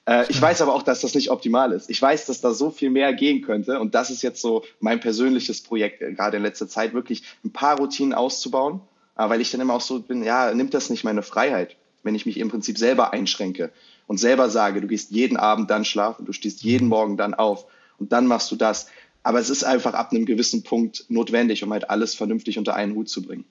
Äh, 0.06 0.26
ich 0.30 0.42
weiß 0.42 0.62
aber 0.62 0.74
auch, 0.74 0.84
dass 0.84 1.02
das 1.02 1.14
nicht 1.14 1.30
optimal 1.30 1.72
ist. 1.72 1.90
Ich 1.90 2.02
weiß, 2.02 2.26
dass 2.26 2.42
da 2.42 2.54
so 2.54 2.72
viel 2.72 2.90
mehr 2.90 3.14
gehen 3.14 3.42
könnte. 3.42 3.80
Und 3.80 3.94
das 3.96 4.10
ist 4.10 4.24
jetzt 4.24 4.42
so 4.42 4.64
mein 4.80 5.00
persönliches 5.00 5.62
Projekt, 5.62 6.02
äh, 6.02 6.14
gerade 6.14 6.38
in 6.38 6.44
letzter 6.44 6.68
Zeit, 6.68 6.94
wirklich 6.94 7.24
ein 7.44 7.52
paar 7.52 7.78
Routinen 7.78 8.14
auszubauen. 8.14 8.82
Weil 9.18 9.40
ich 9.40 9.50
dann 9.50 9.62
immer 9.62 9.76
auch 9.76 9.82
so 9.82 10.02
bin, 10.02 10.26
ja, 10.26 10.54
nimmt 10.54 10.74
das 10.74 10.90
nicht 10.90 11.06
meine 11.06 11.24
Freiheit, 11.24 11.78
wenn 12.04 12.16
ich 12.16 12.26
mich 12.26 12.38
im 12.38 12.50
Prinzip 12.50 12.78
selber 12.78 13.14
einschränke 13.14 13.72
und 14.08 14.20
selber 14.20 14.50
sage, 14.50 14.82
du 14.82 14.88
gehst 14.88 15.12
jeden 15.12 15.38
Abend 15.38 15.70
dann 15.70 15.86
schlafen, 15.86 16.26
du 16.26 16.34
stehst 16.34 16.64
jeden 16.64 16.86
mhm. 16.86 16.90
Morgen 16.90 17.18
dann 17.18 17.34
auf 17.34 17.66
und 17.98 18.12
dann 18.12 18.28
machst 18.28 18.52
du 18.52 18.56
das. 18.56 18.88
Aber 19.24 19.40
es 19.40 19.50
ist 19.50 19.64
einfach 19.64 19.94
ab 19.96 20.12
einem 20.12 20.26
gewissen 20.26 20.64
Punkt 20.64 21.06
notwendig, 21.10 21.64
um 21.64 21.72
halt 21.72 21.90
alles 21.90 22.14
vernünftig 22.14 22.60
unter 22.60 22.76
einen 22.76 22.94
Hut 22.94 23.10
zu 23.10 23.24
bringen. 23.24 23.46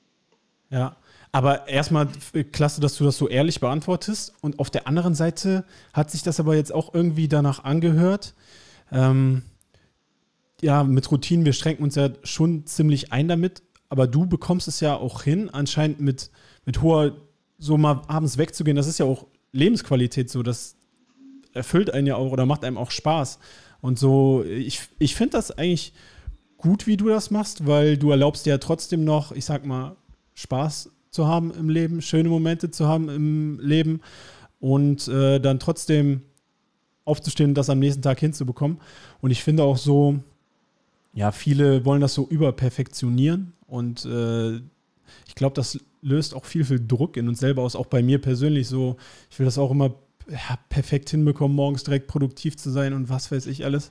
Ja, 0.70 0.96
aber 1.32 1.66
erstmal 1.66 2.06
klasse, 2.52 2.80
dass 2.80 2.96
du 2.96 3.02
das 3.02 3.18
so 3.18 3.28
ehrlich 3.28 3.58
beantwortest. 3.58 4.34
Und 4.40 4.60
auf 4.60 4.70
der 4.70 4.86
anderen 4.86 5.16
Seite 5.16 5.64
hat 5.92 6.12
sich 6.12 6.22
das 6.22 6.38
aber 6.38 6.54
jetzt 6.54 6.72
auch 6.72 6.94
irgendwie 6.94 7.26
danach 7.26 7.64
angehört. 7.64 8.34
Ähm, 8.92 9.42
ja, 10.60 10.84
mit 10.84 11.10
Routinen, 11.10 11.44
wir 11.44 11.52
schränken 11.52 11.82
uns 11.82 11.96
ja 11.96 12.10
schon 12.22 12.66
ziemlich 12.66 13.12
ein 13.12 13.26
damit. 13.26 13.64
Aber 13.88 14.06
du 14.06 14.26
bekommst 14.26 14.68
es 14.68 14.78
ja 14.78 14.94
auch 14.94 15.24
hin, 15.24 15.50
anscheinend 15.50 16.00
mit, 16.00 16.30
mit 16.66 16.82
hoher, 16.82 17.16
so 17.58 17.76
mal 17.76 18.02
abends 18.06 18.38
wegzugehen. 18.38 18.76
Das 18.76 18.86
ist 18.86 19.00
ja 19.00 19.06
auch 19.06 19.26
Lebensqualität 19.54 20.28
so. 20.28 20.42
Das 20.42 20.76
erfüllt 21.52 21.90
einen 21.90 22.06
ja 22.06 22.16
auch 22.16 22.30
oder 22.32 22.44
macht 22.44 22.64
einem 22.64 22.76
auch 22.76 22.90
Spaß. 22.90 23.38
Und 23.80 23.98
so, 23.98 24.44
ich, 24.44 24.80
ich 24.98 25.14
finde 25.14 25.32
das 25.32 25.50
eigentlich 25.50 25.92
gut, 26.58 26.86
wie 26.86 26.96
du 26.96 27.08
das 27.08 27.30
machst, 27.30 27.66
weil 27.66 27.96
du 27.96 28.10
erlaubst 28.10 28.46
dir 28.46 28.50
ja 28.50 28.58
trotzdem 28.58 29.04
noch, 29.04 29.32
ich 29.32 29.44
sag 29.44 29.64
mal, 29.64 29.96
Spaß 30.34 30.90
zu 31.10 31.26
haben 31.26 31.52
im 31.52 31.68
Leben, 31.68 32.02
schöne 32.02 32.28
Momente 32.28 32.70
zu 32.70 32.88
haben 32.88 33.08
im 33.08 33.60
Leben 33.60 34.00
und 34.58 35.06
äh, 35.08 35.38
dann 35.38 35.60
trotzdem 35.60 36.22
aufzustehen 37.04 37.50
und 37.50 37.54
das 37.54 37.70
am 37.70 37.78
nächsten 37.78 38.02
Tag 38.02 38.18
hinzubekommen. 38.18 38.78
Und 39.20 39.30
ich 39.30 39.44
finde 39.44 39.62
auch 39.62 39.76
so, 39.76 40.18
ja, 41.12 41.30
viele 41.30 41.84
wollen 41.84 42.00
das 42.00 42.14
so 42.14 42.26
überperfektionieren 42.26 43.52
und 43.66 44.04
äh, 44.06 44.60
ich 45.26 45.34
glaube, 45.34 45.54
das 45.54 45.78
löst 46.02 46.34
auch 46.34 46.44
viel, 46.44 46.64
viel 46.64 46.84
Druck 46.86 47.16
in 47.16 47.28
uns 47.28 47.40
selber 47.40 47.62
aus, 47.62 47.76
auch 47.76 47.86
bei 47.86 48.02
mir 48.02 48.20
persönlich 48.20 48.68
so. 48.68 48.96
Ich 49.30 49.38
will 49.38 49.46
das 49.46 49.58
auch 49.58 49.70
immer 49.70 49.94
ja, 50.30 50.58
perfekt 50.68 51.10
hinbekommen, 51.10 51.56
morgens 51.56 51.84
direkt 51.84 52.08
produktiv 52.08 52.56
zu 52.56 52.70
sein 52.70 52.92
und 52.92 53.08
was 53.08 53.30
weiß 53.30 53.46
ich 53.46 53.64
alles. 53.64 53.90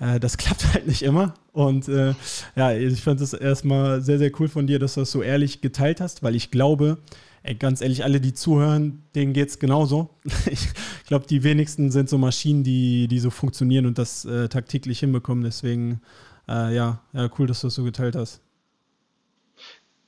Äh, 0.00 0.20
das 0.20 0.36
klappt 0.38 0.72
halt 0.72 0.86
nicht 0.86 1.02
immer. 1.02 1.34
Und 1.52 1.88
äh, 1.88 2.14
ja, 2.54 2.72
ich 2.72 3.00
fand 3.02 3.20
es 3.20 3.32
erstmal 3.32 4.02
sehr, 4.02 4.18
sehr 4.18 4.32
cool 4.40 4.48
von 4.48 4.66
dir, 4.66 4.78
dass 4.78 4.94
du 4.94 5.00
das 5.00 5.10
so 5.10 5.22
ehrlich 5.22 5.60
geteilt 5.60 6.00
hast, 6.00 6.22
weil 6.22 6.34
ich 6.34 6.50
glaube, 6.50 6.98
ey, 7.42 7.54
ganz 7.54 7.80
ehrlich, 7.80 8.04
alle, 8.04 8.20
die 8.20 8.34
zuhören, 8.34 9.02
denen 9.14 9.32
geht 9.32 9.48
es 9.48 9.58
genauso. 9.58 10.10
ich 10.50 10.68
glaube, 11.06 11.26
die 11.26 11.42
wenigsten 11.42 11.90
sind 11.90 12.08
so 12.08 12.18
Maschinen, 12.18 12.64
die, 12.64 13.08
die 13.08 13.18
so 13.18 13.30
funktionieren 13.30 13.86
und 13.86 13.98
das 13.98 14.24
äh, 14.24 14.48
tagtäglich 14.48 15.00
hinbekommen. 15.00 15.44
Deswegen, 15.44 16.00
äh, 16.48 16.74
ja, 16.74 17.00
ja, 17.12 17.30
cool, 17.38 17.46
dass 17.46 17.60
du 17.60 17.68
das 17.68 17.74
so 17.74 17.84
geteilt 17.84 18.16
hast. 18.16 18.40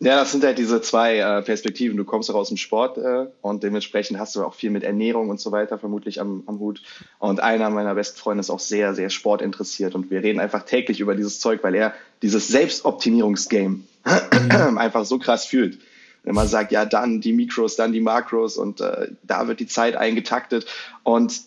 Ja, 0.01 0.21
das 0.21 0.31
sind 0.31 0.45
halt 0.45 0.59
diese 0.59 0.81
zwei 0.81 1.19
äh, 1.19 1.43
Perspektiven. 1.43 1.97
Du 1.97 2.05
kommst 2.05 2.31
auch 2.31 2.37
aus 2.37 2.49
dem 2.49 2.57
Sport 2.57 2.99
äh, 2.99 3.27
und 3.43 3.65
dementsprechend 3.65 4.21
hast 4.21 4.37
du 4.37 4.45
auch 4.45 4.55
viel 4.55 4.71
mit 4.71 4.85
Ernährung 4.85 5.29
und 5.29 5.41
so 5.41 5.51
weiter 5.51 5.77
vermutlich 5.77 6.21
am, 6.21 6.45
am 6.47 6.61
Hut. 6.61 6.83
Und 7.19 7.41
einer 7.41 7.69
meiner 7.71 7.97
besten 7.97 8.17
Freunde 8.17 8.41
ist 8.41 8.51
auch 8.51 8.61
sehr, 8.61 8.95
sehr 8.95 9.11
sportinteressiert 9.11 9.97
und 9.97 10.09
wir 10.13 10.23
reden 10.23 10.39
einfach 10.39 10.63
täglich 10.63 11.01
über 11.01 11.17
dieses 11.17 11.41
Zeug, 11.41 11.65
weil 11.65 11.75
er 11.75 11.95
dieses 12.23 12.47
Selbstoptimierungsgame 12.47 13.81
mhm. 14.05 14.79
einfach 14.79 15.05
so 15.05 15.19
krass 15.19 15.47
fühlt. 15.47 15.81
Wenn 16.23 16.37
man 16.37 16.47
sagt, 16.47 16.71
ja, 16.71 16.85
dann 16.85 17.21
die 17.21 17.33
Mikros, 17.33 17.75
dann 17.75 17.93
die 17.93 18.01
Makros 18.01 18.57
und 18.57 18.81
äh, 18.81 19.09
da 19.25 19.49
wird 19.49 19.59
die 19.59 19.67
Zeit 19.67 19.97
eingetaktet. 19.97 20.67
Und 21.03 21.41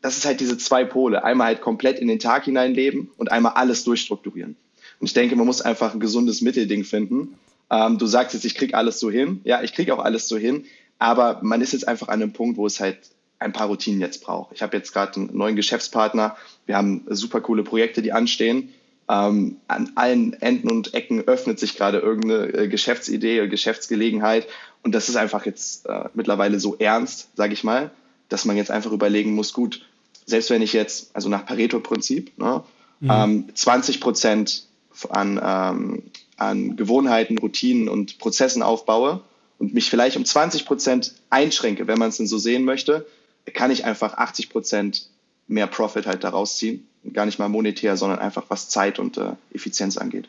das 0.00 0.16
ist 0.16 0.24
halt 0.24 0.40
diese 0.40 0.56
zwei 0.56 0.84
Pole. 0.84 1.24
Einmal 1.24 1.48
halt 1.48 1.60
komplett 1.60 1.98
in 1.98 2.08
den 2.08 2.20
Tag 2.20 2.44
hineinleben 2.44 3.10
und 3.18 3.30
einmal 3.30 3.52
alles 3.52 3.84
durchstrukturieren. 3.84 4.56
Und 4.98 5.06
ich 5.06 5.12
denke, 5.12 5.36
man 5.36 5.46
muss 5.46 5.60
einfach 5.60 5.92
ein 5.92 6.00
gesundes 6.00 6.40
Mittelding 6.40 6.84
finden 6.84 7.36
ähm, 7.70 7.98
du 7.98 8.06
sagst 8.06 8.34
jetzt, 8.34 8.44
ich 8.44 8.54
krieg 8.54 8.74
alles 8.74 9.00
so 9.00 9.10
hin. 9.10 9.40
Ja, 9.44 9.62
ich 9.62 9.74
krieg 9.74 9.90
auch 9.90 9.98
alles 9.98 10.28
so 10.28 10.36
hin. 10.36 10.64
Aber 10.98 11.40
man 11.42 11.60
ist 11.60 11.72
jetzt 11.72 11.86
einfach 11.86 12.08
an 12.08 12.22
einem 12.22 12.32
Punkt, 12.32 12.56
wo 12.56 12.66
es 12.66 12.80
halt 12.80 12.98
ein 13.38 13.52
paar 13.52 13.68
Routinen 13.68 14.00
jetzt 14.00 14.22
braucht. 14.24 14.52
Ich 14.54 14.62
habe 14.62 14.76
jetzt 14.76 14.92
gerade 14.92 15.14
einen 15.16 15.36
neuen 15.36 15.56
Geschäftspartner. 15.56 16.36
Wir 16.66 16.76
haben 16.76 17.04
super 17.08 17.40
coole 17.40 17.62
Projekte, 17.62 18.02
die 18.02 18.12
anstehen. 18.12 18.72
Ähm, 19.08 19.56
an 19.68 19.92
allen 19.94 20.34
Enden 20.34 20.70
und 20.70 20.92
Ecken 20.94 21.26
öffnet 21.26 21.58
sich 21.58 21.76
gerade 21.76 21.98
irgendeine 21.98 22.52
äh, 22.52 22.68
Geschäftsidee 22.68 23.40
oder 23.40 23.48
Geschäftsgelegenheit. 23.48 24.46
Und 24.82 24.94
das 24.94 25.08
ist 25.08 25.16
einfach 25.16 25.46
jetzt 25.46 25.86
äh, 25.86 26.08
mittlerweile 26.14 26.60
so 26.60 26.76
ernst, 26.78 27.28
sage 27.36 27.52
ich 27.52 27.64
mal, 27.64 27.90
dass 28.28 28.44
man 28.44 28.56
jetzt 28.56 28.70
einfach 28.70 28.92
überlegen 28.92 29.34
muss, 29.34 29.52
gut, 29.52 29.86
selbst 30.26 30.50
wenn 30.50 30.60
ich 30.60 30.74
jetzt, 30.74 31.14
also 31.14 31.30
nach 31.30 31.46
Pareto-Prinzip, 31.46 32.36
ne, 32.38 32.62
mhm. 33.00 33.10
ähm, 33.10 33.48
20 33.54 34.00
Prozent 34.00 34.64
an 35.08 35.40
ähm, 35.42 36.02
an 36.38 36.76
Gewohnheiten, 36.76 37.36
Routinen 37.38 37.88
und 37.88 38.18
Prozessen 38.18 38.62
aufbaue 38.62 39.20
und 39.58 39.74
mich 39.74 39.90
vielleicht 39.90 40.16
um 40.16 40.24
20 40.24 40.64
Prozent 40.64 41.14
einschränke, 41.30 41.86
wenn 41.86 41.98
man 41.98 42.08
es 42.08 42.16
denn 42.16 42.26
so 42.26 42.38
sehen 42.38 42.64
möchte, 42.64 43.06
kann 43.54 43.70
ich 43.70 43.84
einfach 43.84 44.14
80 44.14 44.50
Prozent 44.50 45.08
mehr 45.48 45.66
Profit 45.66 46.06
halt 46.06 46.24
daraus 46.24 46.56
ziehen. 46.56 46.86
Gar 47.12 47.26
nicht 47.26 47.38
mal 47.38 47.48
monetär, 47.48 47.96
sondern 47.96 48.18
einfach 48.18 48.44
was 48.48 48.68
Zeit 48.68 48.98
und 48.98 49.16
äh, 49.16 49.32
Effizienz 49.52 49.96
angeht. 49.96 50.28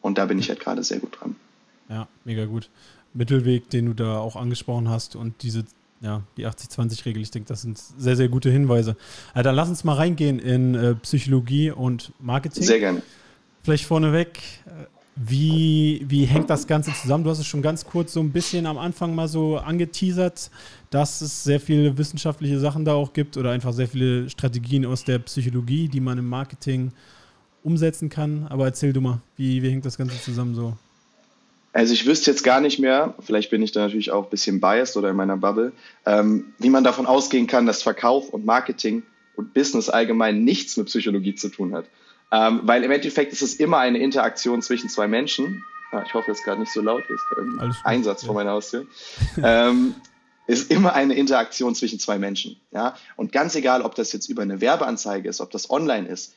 Und 0.00 0.18
da 0.18 0.26
bin 0.26 0.38
ich 0.38 0.48
halt 0.48 0.60
gerade 0.60 0.82
sehr 0.82 0.98
gut 0.98 1.18
dran. 1.20 1.36
Ja, 1.88 2.08
mega 2.24 2.44
gut. 2.44 2.68
Mittelweg, 3.12 3.70
den 3.70 3.86
du 3.86 3.94
da 3.94 4.18
auch 4.18 4.36
angesprochen 4.36 4.88
hast 4.88 5.16
und 5.16 5.42
diese, 5.42 5.64
ja, 6.00 6.22
die 6.36 6.46
80-20-Regel, 6.46 7.22
ich 7.22 7.30
denke, 7.30 7.48
das 7.48 7.62
sind 7.62 7.78
sehr, 7.78 8.16
sehr 8.16 8.28
gute 8.28 8.50
Hinweise. 8.50 8.96
Also 9.32 9.44
dann 9.44 9.56
lass 9.56 9.68
uns 9.68 9.84
mal 9.84 9.94
reingehen 9.94 10.38
in 10.38 10.74
äh, 10.74 10.94
Psychologie 10.96 11.70
und 11.70 12.12
Marketing. 12.18 12.62
Sehr 12.62 12.80
gerne. 12.80 13.02
Vielleicht 13.62 13.86
vorneweg, 13.86 14.40
äh, 14.66 14.86
wie, 15.16 16.04
wie 16.08 16.24
hängt 16.24 16.50
das 16.50 16.66
Ganze 16.66 16.92
zusammen? 16.92 17.24
Du 17.24 17.30
hast 17.30 17.38
es 17.38 17.46
schon 17.46 17.62
ganz 17.62 17.84
kurz 17.84 18.12
so 18.12 18.20
ein 18.20 18.32
bisschen 18.32 18.66
am 18.66 18.78
Anfang 18.78 19.14
mal 19.14 19.28
so 19.28 19.58
angeteasert, 19.58 20.50
dass 20.90 21.20
es 21.20 21.44
sehr 21.44 21.60
viele 21.60 21.96
wissenschaftliche 21.96 22.58
Sachen 22.58 22.84
da 22.84 22.94
auch 22.94 23.12
gibt 23.12 23.36
oder 23.36 23.52
einfach 23.52 23.72
sehr 23.72 23.86
viele 23.88 24.28
Strategien 24.28 24.84
aus 24.84 25.04
der 25.04 25.20
Psychologie, 25.20 25.88
die 25.88 26.00
man 26.00 26.18
im 26.18 26.28
Marketing 26.28 26.90
umsetzen 27.62 28.08
kann. 28.08 28.46
Aber 28.50 28.64
erzähl 28.64 28.92
du 28.92 29.00
mal, 29.00 29.20
wie, 29.36 29.62
wie 29.62 29.70
hängt 29.70 29.84
das 29.84 29.96
Ganze 29.96 30.20
zusammen 30.20 30.54
so? 30.54 30.76
Also 31.72 31.92
ich 31.92 32.06
wüsste 32.06 32.30
jetzt 32.30 32.44
gar 32.44 32.60
nicht 32.60 32.78
mehr, 32.78 33.14
vielleicht 33.20 33.50
bin 33.50 33.60
ich 33.60 33.72
da 33.72 33.80
natürlich 33.80 34.12
auch 34.12 34.24
ein 34.24 34.30
bisschen 34.30 34.60
biased 34.60 34.96
oder 34.96 35.10
in 35.10 35.16
meiner 35.16 35.36
Bubble, 35.36 35.72
ähm, 36.06 36.52
wie 36.58 36.70
man 36.70 36.84
davon 36.84 37.06
ausgehen 37.06 37.48
kann, 37.48 37.66
dass 37.66 37.82
Verkauf 37.82 38.28
und 38.28 38.44
Marketing 38.44 39.02
und 39.34 39.54
Business 39.54 39.88
allgemein 39.88 40.44
nichts 40.44 40.76
mit 40.76 40.86
Psychologie 40.86 41.34
zu 41.34 41.48
tun 41.48 41.74
hat. 41.74 41.86
Ähm, 42.34 42.62
weil 42.64 42.82
im 42.82 42.90
Endeffekt 42.90 43.32
ist 43.32 43.42
es 43.42 43.54
immer 43.54 43.78
eine 43.78 43.98
Interaktion 43.98 44.60
zwischen 44.60 44.88
zwei 44.88 45.06
Menschen. 45.06 45.62
Ah, 45.92 46.02
ich 46.04 46.14
hoffe, 46.14 46.32
es 46.32 46.38
ist 46.38 46.44
gerade 46.44 46.60
nicht 46.60 46.72
so 46.72 46.80
laut 46.80 47.04
ist. 47.08 47.22
Einsatz 47.84 48.22
ja. 48.22 48.26
vor 48.26 48.34
meiner 48.34 48.50
Haustür. 48.50 48.86
ähm, 49.42 49.94
ist 50.48 50.70
immer 50.70 50.94
eine 50.94 51.14
Interaktion 51.14 51.76
zwischen 51.76 52.00
zwei 52.00 52.18
Menschen. 52.18 52.60
Ja? 52.72 52.96
Und 53.14 53.30
ganz 53.30 53.54
egal, 53.54 53.82
ob 53.82 53.94
das 53.94 54.12
jetzt 54.12 54.28
über 54.28 54.42
eine 54.42 54.60
Werbeanzeige 54.60 55.28
ist, 55.28 55.40
ob 55.40 55.52
das 55.52 55.70
online 55.70 56.08
ist, 56.08 56.34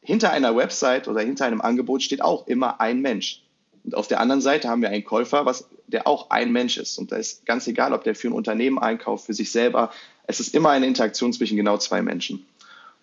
hinter 0.00 0.30
einer 0.30 0.56
Website 0.56 1.08
oder 1.08 1.20
hinter 1.20 1.44
einem 1.44 1.60
Angebot 1.60 2.02
steht 2.02 2.22
auch 2.22 2.46
immer 2.46 2.80
ein 2.80 3.00
Mensch. 3.02 3.42
Und 3.84 3.94
auf 3.94 4.08
der 4.08 4.20
anderen 4.20 4.40
Seite 4.40 4.68
haben 4.68 4.80
wir 4.80 4.88
einen 4.88 5.04
Käufer, 5.04 5.44
was, 5.44 5.68
der 5.88 6.06
auch 6.06 6.30
ein 6.30 6.52
Mensch 6.52 6.78
ist. 6.78 6.96
Und 6.98 7.12
da 7.12 7.16
ist 7.16 7.44
ganz 7.44 7.66
egal, 7.66 7.92
ob 7.92 8.02
der 8.02 8.14
für 8.14 8.28
ein 8.28 8.32
Unternehmen 8.32 8.78
einkauft, 8.78 9.26
für 9.26 9.34
sich 9.34 9.52
selber. 9.52 9.90
Es 10.26 10.40
ist 10.40 10.54
immer 10.54 10.70
eine 10.70 10.86
Interaktion 10.86 11.34
zwischen 11.34 11.58
genau 11.58 11.76
zwei 11.76 12.00
Menschen. 12.00 12.46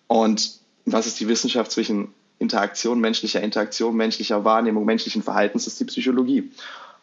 Und 0.08 0.65
was 0.86 1.06
ist 1.06 1.20
die 1.20 1.28
Wissenschaft 1.28 1.72
zwischen 1.72 2.08
Interaktion, 2.38 3.00
menschlicher 3.00 3.42
Interaktion, 3.42 3.96
menschlicher 3.96 4.44
Wahrnehmung, 4.44 4.84
menschlichen 4.84 5.22
Verhaltens? 5.22 5.64
Das 5.64 5.74
ist 5.74 5.80
die 5.80 5.86
Psychologie. 5.86 6.50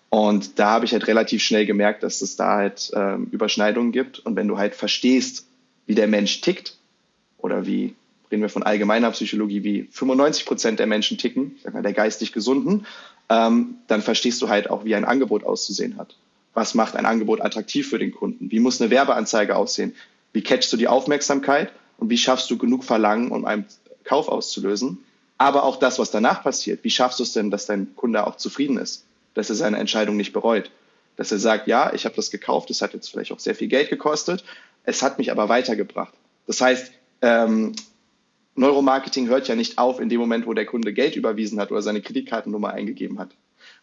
Und 0.10 0.60
da 0.60 0.70
habe 0.70 0.86
ich 0.86 0.94
halt 0.94 1.08
relativ 1.08 1.42
schnell 1.42 1.66
gemerkt, 1.66 2.04
dass 2.04 2.22
es 2.22 2.36
da 2.36 2.56
halt 2.56 2.92
äh, 2.94 3.16
Überschneidungen 3.32 3.92
gibt. 3.92 4.20
Und 4.20 4.36
wenn 4.36 4.48
du 4.48 4.58
halt 4.58 4.76
verstehst, 4.76 5.48
wie 5.86 5.96
der 5.96 6.08
Mensch 6.08 6.42
tickt 6.42 6.78
oder 7.38 7.66
wie 7.66 7.96
reden 8.32 8.42
wir 8.42 8.50
von 8.50 8.64
allgemeiner 8.64 9.12
Psychologie, 9.12 9.64
wie 9.64 9.88
95 9.92 10.46
Prozent 10.46 10.80
der 10.80 10.88
Menschen 10.88 11.18
ticken, 11.18 11.58
sag 11.64 11.74
mal, 11.74 11.84
der 11.84 11.94
geistig 11.94 12.32
Gesunden, 12.32 12.86
ähm, 13.30 13.76
dann 13.88 14.02
verstehst 14.02 14.42
du 14.42 14.50
halt 14.50 14.70
auch, 14.70 14.86
wie 14.86 14.96
ein 14.96 15.06
Angebot 15.06 15.44
auszusehen 15.44 15.98
hat. 15.98 16.16
Was 16.54 16.76
macht 16.76 16.96
ein 16.96 17.06
Angebot 17.06 17.42
attraktiv 17.42 17.90
für 17.90 18.00
den 18.00 18.12
Kunden? 18.12 18.52
Wie 18.52 18.60
muss 18.60 18.80
eine 18.80 18.92
Werbeanzeige 18.92 19.56
aussehen? 19.56 19.96
Wie 20.32 20.44
catchst 20.44 20.72
du 20.72 20.78
die 20.78 20.88
Aufmerksamkeit? 20.88 21.72
Und 21.98 22.10
wie 22.10 22.18
schaffst 22.18 22.50
du 22.52 22.58
genug 22.58 22.84
Verlangen, 22.84 23.32
um 23.32 23.46
einen 23.46 23.66
Kauf 24.04 24.28
auszulösen? 24.28 25.04
Aber 25.38 25.64
auch 25.64 25.78
das, 25.78 26.00
was 26.00 26.12
danach 26.12 26.44
passiert. 26.44 26.84
Wie 26.84 26.90
schaffst 26.90 27.20
du 27.20 27.24
es 27.24 27.34
denn, 27.34 27.52
dass 27.52 27.66
dein 27.66 27.96
Kunde 27.96 28.26
auch 28.28 28.38
zufrieden 28.38 28.78
ist? 28.78 29.06
Dass 29.34 29.50
er 29.50 29.56
seine 29.56 29.78
Entscheidung 29.78 30.16
nicht 30.16 30.34
bereut? 30.34 30.72
Dass 31.16 31.32
er 31.32 31.40
sagt, 31.40 31.68
ja, 31.68 31.94
ich 31.94 32.06
habe 32.06 32.16
das 32.16 32.32
gekauft, 32.32 32.70
es 32.70 32.82
hat 32.82 32.94
jetzt 32.94 33.10
vielleicht 33.10 33.32
auch 33.32 33.40
sehr 33.40 33.56
viel 33.56 33.68
Geld 33.68 33.90
gekostet, 33.90 34.44
es 34.84 35.02
hat 35.02 35.18
mich 35.18 35.32
aber 35.32 35.50
weitergebracht. 35.50 36.14
Das 36.48 36.60
heißt, 36.60 36.92
ähm, 37.22 37.74
Neuromarketing 38.56 39.28
hört 39.28 39.48
ja 39.48 39.56
nicht 39.56 39.78
auf 39.78 40.00
in 40.00 40.10
dem 40.10 40.20
Moment, 40.20 40.46
wo 40.46 40.54
der 40.54 40.66
Kunde 40.66 40.94
Geld 40.94 41.16
überwiesen 41.16 41.60
hat 41.60 41.72
oder 41.72 41.82
seine 41.82 42.02
Kreditkartennummer 42.02 42.72
eingegeben 42.72 43.20
hat. 43.20 43.32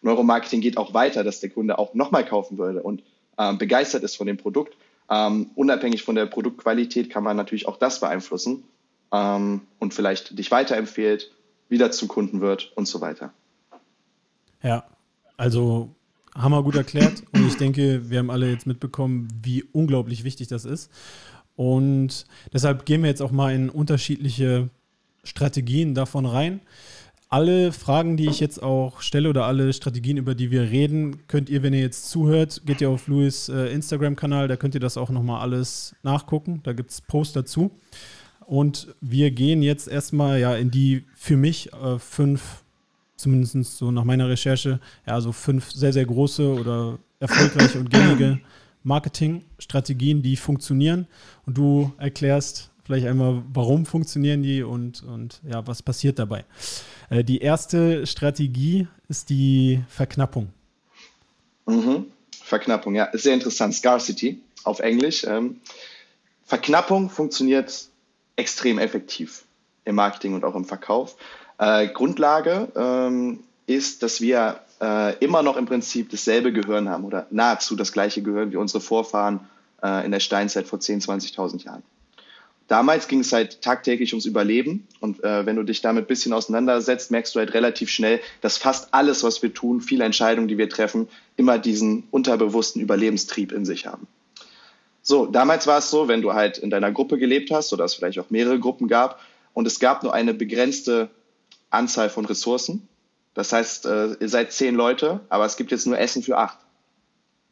Neuromarketing 0.01 0.61
geht 0.61 0.77
auch 0.77 0.93
weiter, 0.93 1.23
dass 1.23 1.39
der 1.39 1.49
Kunde 1.49 1.77
auch 1.77 1.93
nochmal 1.93 2.25
kaufen 2.25 2.57
würde 2.57 2.81
und 2.81 3.03
ähm, 3.37 3.57
begeistert 3.57 4.03
ist 4.03 4.15
von 4.15 4.27
dem 4.27 4.37
Produkt. 4.37 4.75
Ähm, 5.11 5.51
unabhängig 5.55 6.03
von 6.03 6.15
der 6.15 6.25
Produktqualität 6.25 7.09
kann 7.09 7.23
man 7.23 7.35
natürlich 7.35 7.67
auch 7.67 7.77
das 7.77 7.99
beeinflussen 7.99 8.63
ähm, 9.11 9.61
und 9.77 9.93
vielleicht 9.93 10.37
dich 10.39 10.49
weiterempfehlt, 10.51 11.31
wieder 11.67 11.91
zum 11.91 12.07
Kunden 12.07 12.39
wird 12.39 12.71
und 12.75 12.87
so 12.87 13.01
weiter. 13.01 13.33
Ja, 14.63 14.85
also 15.35 15.89
hammer 16.33 16.63
gut 16.63 16.75
erklärt 16.75 17.23
und 17.33 17.45
ich 17.45 17.57
denke, 17.57 18.09
wir 18.09 18.19
haben 18.19 18.29
alle 18.29 18.49
jetzt 18.49 18.65
mitbekommen, 18.65 19.27
wie 19.43 19.63
unglaublich 19.63 20.23
wichtig 20.23 20.47
das 20.47 20.63
ist. 20.63 20.89
Und 21.57 22.25
deshalb 22.53 22.85
gehen 22.85 23.03
wir 23.03 23.09
jetzt 23.09 23.21
auch 23.21 23.31
mal 23.31 23.53
in 23.53 23.69
unterschiedliche 23.69 24.69
Strategien 25.23 25.93
davon 25.93 26.25
rein. 26.25 26.61
Alle 27.33 27.71
Fragen, 27.71 28.17
die 28.17 28.27
ich 28.27 28.41
jetzt 28.41 28.61
auch 28.61 28.99
stelle 28.99 29.29
oder 29.29 29.45
alle 29.45 29.71
Strategien, 29.71 30.17
über 30.17 30.35
die 30.35 30.51
wir 30.51 30.63
reden, 30.63 31.25
könnt 31.29 31.49
ihr, 31.49 31.63
wenn 31.63 31.73
ihr 31.73 31.79
jetzt 31.79 32.09
zuhört, 32.09 32.63
geht 32.65 32.81
ihr 32.81 32.89
auf 32.89 33.07
Louis 33.07 33.47
äh, 33.47 33.67
Instagram-Kanal, 33.67 34.49
da 34.49 34.57
könnt 34.57 34.73
ihr 34.73 34.81
das 34.81 34.97
auch 34.97 35.09
nochmal 35.09 35.39
alles 35.39 35.95
nachgucken. 36.03 36.59
Da 36.63 36.73
gibt 36.73 36.91
es 36.91 36.99
Posts 36.99 37.33
dazu. 37.33 37.71
Und 38.45 38.93
wir 38.99 39.31
gehen 39.31 39.61
jetzt 39.61 39.87
erstmal 39.87 40.41
ja 40.41 40.57
in 40.57 40.71
die 40.71 41.05
für 41.15 41.37
mich 41.37 41.71
äh, 41.71 41.99
fünf, 41.99 42.65
zumindest 43.15 43.77
so 43.77 43.91
nach 43.91 44.03
meiner 44.03 44.27
Recherche, 44.27 44.81
ja, 45.07 45.21
so 45.21 45.31
fünf 45.31 45.71
sehr, 45.71 45.93
sehr 45.93 46.05
große 46.05 46.53
oder 46.53 46.99
erfolgreiche 47.21 47.79
und 47.79 47.89
gängige 47.89 48.41
Marketingstrategien, 48.83 50.21
die 50.21 50.35
funktionieren. 50.35 51.07
Und 51.45 51.57
du 51.57 51.93
erklärst 51.97 52.70
vielleicht 52.91 53.07
einmal, 53.07 53.41
warum 53.53 53.85
funktionieren 53.85 54.43
die 54.43 54.63
und, 54.63 55.01
und 55.03 55.39
ja, 55.49 55.65
was 55.65 55.81
passiert 55.81 56.19
dabei. 56.19 56.43
Äh, 57.09 57.23
die 57.23 57.39
erste 57.39 58.05
Strategie 58.05 58.87
ist 59.07 59.29
die 59.29 59.81
Verknappung. 59.87 60.49
Mhm. 61.65 62.07
Verknappung, 62.43 62.95
ja, 62.95 63.07
sehr 63.13 63.33
interessant. 63.33 63.73
Scarcity 63.75 64.41
auf 64.65 64.79
Englisch. 64.79 65.23
Ähm, 65.23 65.61
Verknappung 66.43 67.09
funktioniert 67.09 67.87
extrem 68.35 68.77
effektiv 68.77 69.45
im 69.85 69.95
Marketing 69.95 70.33
und 70.33 70.43
auch 70.43 70.55
im 70.55 70.65
Verkauf. 70.65 71.15
Äh, 71.59 71.87
Grundlage 71.87 72.67
ähm, 72.75 73.39
ist, 73.67 74.03
dass 74.03 74.19
wir 74.19 74.59
äh, 74.81 75.15
immer 75.19 75.43
noch 75.43 75.55
im 75.55 75.65
Prinzip 75.65 76.09
dasselbe 76.09 76.51
Gehirn 76.51 76.89
haben 76.89 77.05
oder 77.05 77.25
nahezu 77.29 77.77
das 77.77 77.93
gleiche 77.93 78.21
Gehirn 78.21 78.51
wie 78.51 78.57
unsere 78.57 78.81
Vorfahren 78.81 79.39
äh, 79.81 80.05
in 80.05 80.11
der 80.11 80.19
Steinzeit 80.19 80.67
vor 80.67 80.79
10.000, 80.79 81.03
20 81.03 81.31
20.000 81.37 81.63
Jahren. 81.63 81.83
Damals 82.71 83.09
ging 83.09 83.19
es 83.19 83.33
halt 83.33 83.61
tagtäglich 83.61 84.13
ums 84.13 84.25
Überleben 84.25 84.87
und 85.01 85.21
äh, 85.25 85.45
wenn 85.45 85.57
du 85.57 85.63
dich 85.63 85.81
damit 85.81 86.05
ein 86.05 86.07
bisschen 86.07 86.31
auseinandersetzt, 86.31 87.11
merkst 87.11 87.35
du 87.35 87.39
halt 87.39 87.53
relativ 87.53 87.89
schnell, 87.89 88.21
dass 88.39 88.57
fast 88.57 88.93
alles, 88.93 89.25
was 89.25 89.43
wir 89.43 89.53
tun, 89.53 89.81
viele 89.81 90.05
Entscheidungen, 90.05 90.47
die 90.47 90.57
wir 90.57 90.69
treffen, 90.69 91.09
immer 91.35 91.59
diesen 91.59 92.07
unterbewussten 92.11 92.81
Überlebenstrieb 92.81 93.51
in 93.51 93.65
sich 93.65 93.87
haben. 93.87 94.07
So, 95.01 95.25
damals 95.25 95.67
war 95.67 95.79
es 95.79 95.89
so, 95.89 96.07
wenn 96.07 96.21
du 96.21 96.31
halt 96.31 96.59
in 96.59 96.69
deiner 96.69 96.93
Gruppe 96.93 97.17
gelebt 97.17 97.51
hast 97.51 97.73
oder 97.73 97.83
es 97.83 97.93
vielleicht 97.93 98.19
auch 98.19 98.29
mehrere 98.29 98.57
Gruppen 98.57 98.87
gab 98.87 99.19
und 99.51 99.67
es 99.67 99.81
gab 99.81 100.03
nur 100.03 100.13
eine 100.13 100.33
begrenzte 100.33 101.09
Anzahl 101.71 102.09
von 102.09 102.23
Ressourcen, 102.23 102.87
das 103.33 103.51
heißt, 103.51 103.85
äh, 103.85 104.13
ihr 104.13 104.29
seid 104.29 104.53
zehn 104.53 104.75
Leute, 104.75 105.19
aber 105.27 105.43
es 105.43 105.57
gibt 105.57 105.71
jetzt 105.71 105.87
nur 105.87 105.99
Essen 105.99 106.23
für 106.23 106.37
acht. 106.37 106.59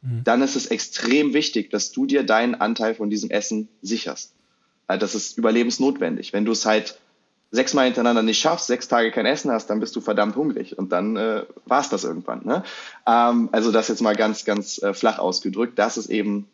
Mhm. 0.00 0.24
Dann 0.24 0.40
ist 0.40 0.56
es 0.56 0.68
extrem 0.68 1.34
wichtig, 1.34 1.68
dass 1.68 1.92
du 1.92 2.06
dir 2.06 2.22
deinen 2.22 2.54
Anteil 2.54 2.94
von 2.94 3.10
diesem 3.10 3.28
Essen 3.28 3.68
sicherst. 3.82 4.32
Also 4.90 5.00
das 5.00 5.14
ist 5.14 5.38
überlebensnotwendig. 5.38 6.32
Wenn 6.32 6.44
du 6.44 6.52
es 6.52 6.66
halt 6.66 6.98
sechsmal 7.52 7.86
hintereinander 7.86 8.22
nicht 8.22 8.40
schaffst, 8.40 8.66
sechs 8.66 8.88
Tage 8.88 9.10
kein 9.10 9.26
Essen 9.26 9.50
hast, 9.50 9.68
dann 9.68 9.80
bist 9.80 9.94
du 9.94 10.00
verdammt 10.00 10.36
hungrig 10.36 10.78
und 10.78 10.90
dann 10.90 11.16
äh, 11.16 11.44
war 11.66 11.80
es 11.80 11.88
das 11.88 12.04
irgendwann. 12.04 12.44
Ne? 12.44 12.64
Ähm, 13.06 13.48
also 13.52 13.72
das 13.72 13.88
jetzt 13.88 14.02
mal 14.02 14.16
ganz, 14.16 14.44
ganz 14.44 14.82
äh, 14.82 14.94
flach 14.94 15.18
ausgedrückt. 15.18 15.78
Das 15.78 15.96
ist 15.96 16.10
eben 16.10 16.48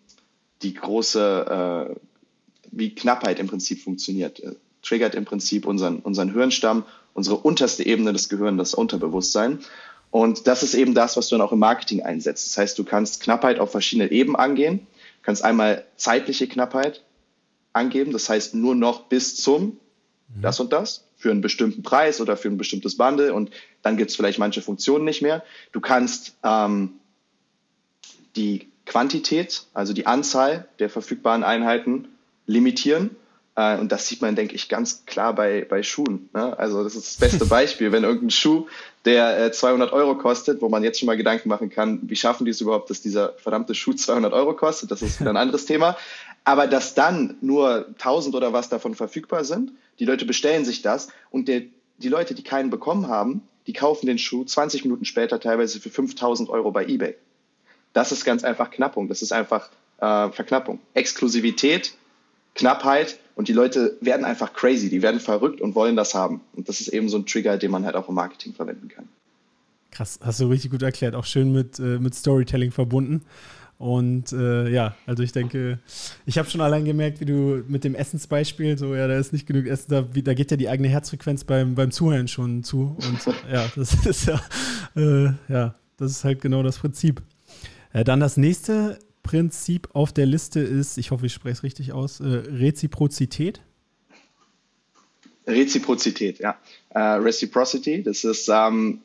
die 0.63 0.75
große, 0.75 1.89
äh, 1.91 1.97
wie 2.73 2.95
Knappheit 2.95 3.39
im 3.39 3.47
Prinzip 3.47 3.83
funktioniert. 3.83 4.41
Äh, 4.41 4.55
triggert 4.83 5.15
im 5.15 5.25
Prinzip 5.25 5.67
unseren, 5.67 5.99
unseren 5.99 6.33
Hirnstamm 6.33 6.85
unsere 7.15 7.37
unterste 7.37 7.85
Ebene 7.85 8.13
des 8.13 8.29
Gehirns, 8.29 8.59
das 8.59 8.75
Unterbewusstsein. 8.75 9.61
Und 10.11 10.47
das 10.47 10.63
ist 10.63 10.75
eben 10.75 10.95
das, 10.95 11.17
was 11.17 11.29
du 11.29 11.37
dann 11.37 11.47
auch 11.47 11.53
im 11.53 11.59
Marketing 11.59 12.03
einsetzt. 12.03 12.47
Das 12.47 12.59
heißt, 12.59 12.79
du 12.79 12.85
kannst 12.85 13.23
Knappheit 13.23 13.59
auf 13.59 13.71
verschiedene 13.71 14.11
Ebenen 14.11 14.37
angehen. 14.37 14.81
Du 14.81 15.23
kannst 15.23 15.43
einmal 15.43 15.85
zeitliche 15.97 16.47
Knappheit 16.47 17.03
angeben, 17.77 18.13
das 18.13 18.29
heißt 18.29 18.55
nur 18.55 18.75
noch 18.75 19.05
bis 19.05 19.37
zum 19.37 19.79
mhm. 20.35 20.43
das 20.43 20.59
und 20.61 20.73
das 20.73 21.05
für 21.17 21.31
einen 21.31 21.41
bestimmten 21.41 21.83
Preis 21.83 22.21
oder 22.21 22.37
für 22.37 22.49
ein 22.49 22.59
bestimmtes 22.59 22.97
Bundle 22.97 23.33
und 23.33 23.51
dann 23.83 23.97
gibt 23.97 24.11
es 24.11 24.17
vielleicht 24.17 24.39
manche 24.39 24.63
Funktionen 24.63 25.05
nicht 25.05 25.23
mehr. 25.23 25.43
Du 25.73 25.81
kannst 25.81 26.37
ähm, 26.43 26.95
die 28.35 28.69
Quantität, 28.85 29.65
also 29.73 29.93
die 29.93 30.07
Anzahl 30.07 30.69
der 30.79 30.91
verfügbaren 30.91 31.43
Einheiten 31.43 32.09
limitieren 32.47 33.17
äh, 33.57 33.79
und 33.79 33.91
das 33.91 34.07
sieht 34.07 34.21
man, 34.21 34.37
denke 34.37 34.55
ich, 34.55 34.69
ganz 34.69 35.05
klar 35.07 35.35
bei, 35.35 35.67
bei 35.69 35.83
Schuhen. 35.83 36.29
Ne? 36.35 36.57
Also 36.59 36.85
das 36.85 36.95
ist 36.95 37.21
das 37.21 37.31
beste 37.31 37.47
Beispiel. 37.49 37.91
Wenn 37.91 38.05
irgendein 38.05 38.31
Schuh, 38.31 38.67
der 39.05 39.51
200 39.51 39.91
äh, 39.91 39.95
Euro 39.95 40.17
kostet, 40.17 40.61
wo 40.61 40.69
man 40.69 40.85
jetzt 40.85 41.01
schon 41.01 41.07
mal 41.07 41.17
Gedanken 41.17 41.49
machen 41.49 41.71
kann, 41.71 42.01
wie 42.03 42.17
schaffen 42.17 42.45
die 42.45 42.51
es 42.51 42.61
überhaupt, 42.61 42.91
dass 42.91 43.01
dieser 43.01 43.33
verdammte 43.39 43.75
Schuh 43.75 43.95
200 43.95 44.33
Euro 44.33 44.55
kostet, 44.55 44.91
das 44.91 45.03
ist 45.03 45.21
wieder 45.21 45.31
ein 45.31 45.39
anderes 45.39 45.65
Thema. 45.65 45.97
Aber 46.47 46.69
dass 46.69 46.95
dann 46.95 47.37
nur 47.41 47.89
1000 47.89 48.37
oder 48.37 48.53
was 48.53 48.69
davon 48.69 48.95
verfügbar 48.95 49.45
sind, 49.45 49.73
die 49.99 50.05
Leute 50.05 50.25
bestellen 50.25 50.65
sich 50.65 50.81
das 50.81 51.09
und 51.31 51.49
der, 51.49 51.63
die 51.99 52.09
Leute, 52.09 52.35
die 52.35 52.45
keinen 52.45 52.71
bekommen 52.71 53.09
haben, 53.09 53.43
die 53.67 53.73
kaufen 53.73 54.07
den 54.07 54.17
Schuh 54.17 54.45
20 54.45 54.85
Minuten 54.85 55.05
später 55.05 55.41
teilweise 55.41 55.81
für 55.81 55.91
5000 55.91 56.49
Euro 56.49 56.71
bei 56.71 56.87
eBay. 56.87 57.17
Das 57.93 58.13
ist 58.13 58.25
ganz 58.25 58.45
einfach 58.45 58.71
Knappung. 58.71 59.09
Das 59.09 59.23
ist 59.23 59.33
einfach 59.33 59.71
äh, 59.99 60.31
Verknappung. 60.31 60.79
Exklusivität 60.95 61.95
Knappheit 62.55 63.19
und 63.35 63.49
die 63.49 63.53
Leute 63.53 63.99
werden 64.01 64.25
einfach 64.25 64.53
crazy, 64.53 64.89
die 64.89 65.03
werden 65.03 65.19
verrückt 65.19 65.61
und 65.61 65.75
wollen 65.75 65.97
das 65.97 66.15
haben. 66.15 66.41
Und 66.55 66.69
das 66.69 66.81
ist 66.81 66.89
eben 66.89 67.09
so 67.09 67.19
ein 67.19 67.27
Trigger, 67.27 67.59
den 67.59 67.73
man 67.73 67.85
halt 67.85 67.97
auch 67.97 68.09
im 68.09 68.15
Marketing 68.15 68.55
verwenden 68.55 68.89
kann. 68.89 69.09
Krass, 69.91 70.21
hast 70.23 70.41
du 70.41 70.47
richtig 70.47 70.71
gut 70.71 70.83
erklärt, 70.83 71.17
auch 71.17 71.25
schön 71.25 71.53
mit, 71.53 71.81
äh, 71.81 71.99
mit 71.99 72.15
Storytelling 72.15 72.71
verbunden. 72.71 73.25
Und 73.79 74.33
äh, 74.33 74.71
ja, 74.71 74.97
also 75.05 75.23
ich 75.23 75.33
denke, 75.33 75.79
ich 76.25 76.39
habe 76.39 76.49
schon 76.49 76.63
allein 76.63 76.87
gemerkt, 76.87 77.21
wie 77.21 77.27
du 77.27 77.63
mit 77.69 77.85
dem 77.85 77.95
Essensbeispiel, 77.95 78.79
so 78.79 78.95
ja, 78.95 79.07
da 79.07 79.19
ist 79.19 79.35
nicht 79.35 79.47
genug 79.47 79.67
Essen, 79.67 79.91
da, 79.91 80.15
wie, 80.15 80.23
da 80.23 80.33
geht 80.33 80.51
ja 80.51 80.57
die 80.57 80.69
eigene 80.69 80.89
Herzfrequenz 80.89 81.45
beim, 81.45 81.75
beim 81.75 81.91
Zuhören 81.91 82.27
schon 82.27 82.65
zu. 82.65 82.97
Und 82.97 83.35
ja, 83.53 83.71
das 83.77 84.07
ist 84.07 84.27
ja, 84.27 84.41
äh, 84.97 85.33
ja, 85.49 85.75
Das 85.99 86.11
ist 86.11 86.25
halt 86.25 86.41
genau 86.41 86.63
das 86.63 86.79
Prinzip. 86.79 87.21
Äh, 87.93 88.05
dann 88.05 88.21
das 88.21 88.39
nächste 88.39 88.99
Prinzip 89.23 89.89
auf 89.93 90.13
der 90.13 90.25
Liste 90.25 90.61
ist, 90.61 90.97
ich 90.97 91.11
hoffe, 91.11 91.27
ich 91.27 91.35
spreche 91.35 91.53
es 91.55 91.63
richtig 91.63 91.93
aus, 91.93 92.21
äh, 92.21 92.25
Reziprozität. 92.25 93.61
Reziprozität, 95.47 96.39
ja. 96.39 96.59
Äh, 96.91 97.01
Reciprocity, 97.01 98.03
das 98.03 98.25
ist 98.25 98.49
ähm, 98.49 99.01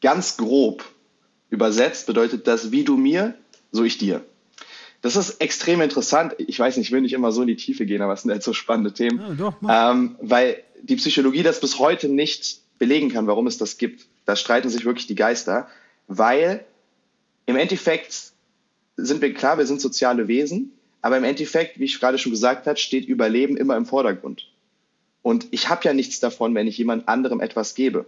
ganz 0.00 0.36
grob 0.36 0.84
übersetzt, 1.50 2.06
bedeutet 2.06 2.46
das, 2.46 2.70
wie 2.70 2.84
du 2.84 2.96
mir, 2.96 3.34
so 3.74 3.84
ich 3.84 3.98
dir. 3.98 4.24
Das 5.02 5.16
ist 5.16 5.40
extrem 5.40 5.82
interessant. 5.82 6.34
Ich 6.38 6.58
weiß 6.58 6.76
nicht, 6.76 6.86
ich 6.86 6.92
will 6.92 7.02
nicht 7.02 7.12
immer 7.12 7.32
so 7.32 7.42
in 7.42 7.48
die 7.48 7.56
Tiefe 7.56 7.84
gehen, 7.84 8.00
aber 8.00 8.14
es 8.14 8.22
sind 8.22 8.30
halt 8.30 8.42
so 8.42 8.52
spannende 8.52 8.92
Themen. 8.92 9.20
Ja, 9.20 9.34
doch, 9.34 9.54
ähm, 9.68 10.16
weil 10.20 10.62
die 10.82 10.96
Psychologie 10.96 11.42
das 11.42 11.60
bis 11.60 11.78
heute 11.78 12.08
nicht 12.08 12.60
belegen 12.78 13.10
kann, 13.10 13.26
warum 13.26 13.46
es 13.46 13.58
das 13.58 13.76
gibt. 13.76 14.06
Da 14.24 14.36
streiten 14.36 14.70
sich 14.70 14.84
wirklich 14.84 15.06
die 15.06 15.14
Geister, 15.16 15.68
weil 16.06 16.64
im 17.46 17.56
Endeffekt 17.56 18.32
sind 18.96 19.20
wir 19.20 19.34
klar, 19.34 19.58
wir 19.58 19.66
sind 19.66 19.80
soziale 19.80 20.28
Wesen, 20.28 20.72
aber 21.02 21.18
im 21.18 21.24
Endeffekt, 21.24 21.78
wie 21.78 21.84
ich 21.84 22.00
gerade 22.00 22.16
schon 22.16 22.32
gesagt 22.32 22.66
habe, 22.66 22.78
steht 22.78 23.06
Überleben 23.06 23.56
immer 23.56 23.76
im 23.76 23.84
Vordergrund. 23.84 24.48
Und 25.20 25.48
ich 25.50 25.68
habe 25.68 25.82
ja 25.84 25.92
nichts 25.92 26.20
davon, 26.20 26.54
wenn 26.54 26.66
ich 26.66 26.78
jemand 26.78 27.08
anderem 27.08 27.40
etwas 27.40 27.74
gebe. 27.74 28.06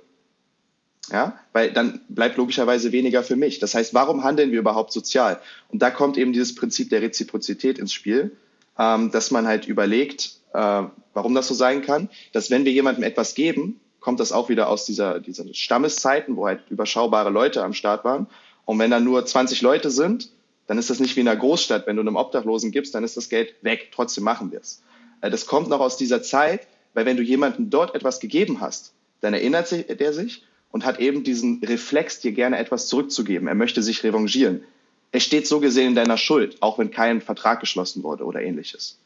Ja, 1.13 1.39
weil 1.53 1.73
dann 1.73 2.01
bleibt 2.09 2.37
logischerweise 2.37 2.91
weniger 2.91 3.23
für 3.23 3.37
mich. 3.37 3.61
Das 3.61 3.75
heißt, 3.75 3.95
warum 3.95 4.25
handeln 4.25 4.51
wir 4.51 4.59
überhaupt 4.59 4.93
sozial? 4.93 5.41
Und 5.69 5.81
da 5.81 5.91
kommt 5.91 6.19
eben 6.19 6.33
dieses 6.33 6.55
Prinzip 6.55 6.91
der 6.91 7.01
Reziprozität 7.01 7.79
ins 7.79 7.93
Spiel, 7.93 8.37
ähm, 8.79 9.13
dass 9.13 9.31
man 9.31 9.47
halt 9.47 9.69
überlegt, 9.69 10.33
äh, 10.53 10.83
warum 11.15 11.35
das 11.35 11.47
so 11.47 11.55
sein 11.55 11.83
kann, 11.83 12.09
dass 12.33 12.51
wenn 12.51 12.65
wir 12.65 12.73
jemandem 12.73 13.05
etwas 13.05 13.35
geben, 13.35 13.81
kommt 14.01 14.21
das 14.21 14.33
auch 14.33 14.49
wieder 14.49 14.69
aus 14.69 14.85
dieser, 14.85 15.21
dieser 15.21 15.45
Stammeszeiten, 15.53 16.37
wo 16.37 16.47
halt 16.47 16.61
überschaubare 16.71 17.31
Leute 17.31 17.63
am 17.63 17.73
Start 17.73 18.05
waren. 18.05 18.27
Und 18.65 18.79
wenn 18.79 18.91
da 18.91 19.01
nur 19.01 19.25
20 19.25 19.63
Leute 19.63 19.91
sind, 19.91 20.31
dann 20.67 20.79
ist 20.79 20.91
das 20.91 21.01
nicht 21.01 21.15
wie 21.17 21.21
in 21.21 21.29
einer 21.29 21.39
Großstadt. 21.39 21.87
Wenn 21.87 21.97
du 21.97 22.03
einem 22.03 22.17
Obdachlosen 22.17 22.73
gibst, 22.73 22.95
dann 22.95 23.05
ist 23.05 23.17
das 23.17 23.29
Geld 23.29 23.55
weg. 23.63 23.91
Trotzdem 23.95 24.25
machen 24.25 24.51
wir 24.51 24.61
es. 24.61 24.83
Äh, 25.21 25.31
das 25.31 25.47
kommt 25.47 25.69
noch 25.69 25.81
aus 25.81 25.97
dieser 25.97 26.23
Zeit, 26.23 26.67
weil 26.95 27.07
wenn 27.07 27.17
du 27.17 27.23
jemandem 27.23 27.71
dort 27.71 27.95
etwas 27.95 28.21
gegeben 28.21 28.61
hast, 28.61 28.93
dann 29.21 29.35
erinnert 29.35 29.69
sich, 29.69 29.87
der 29.87 30.13
sich 30.13 30.45
und 30.71 30.85
hat 30.85 31.01
eben 31.01 31.25
diesen 31.25 31.63
Reflex, 31.65 32.21
dir 32.21 32.33
gerne 32.33 32.59
etwas 32.59 32.89
zurückzugeben. 32.89 33.49
Er 33.49 33.55
möchte 33.55 33.83
sich 33.83 34.03
revanchieren. 34.05 34.63
Er 35.13 35.21
steht 35.21 35.47
so 35.47 35.61
gesehen 35.61 35.89
in 35.89 35.95
deiner 35.95 36.19
Schuld, 36.19 36.57
auch 36.61 36.79
wenn 36.79 36.91
kein 36.91 37.21
Vertrag 37.21 37.61
geschlossen 37.61 38.03
wurde 38.03 38.25
oder 38.25 38.43
ähnliches. 38.43 38.99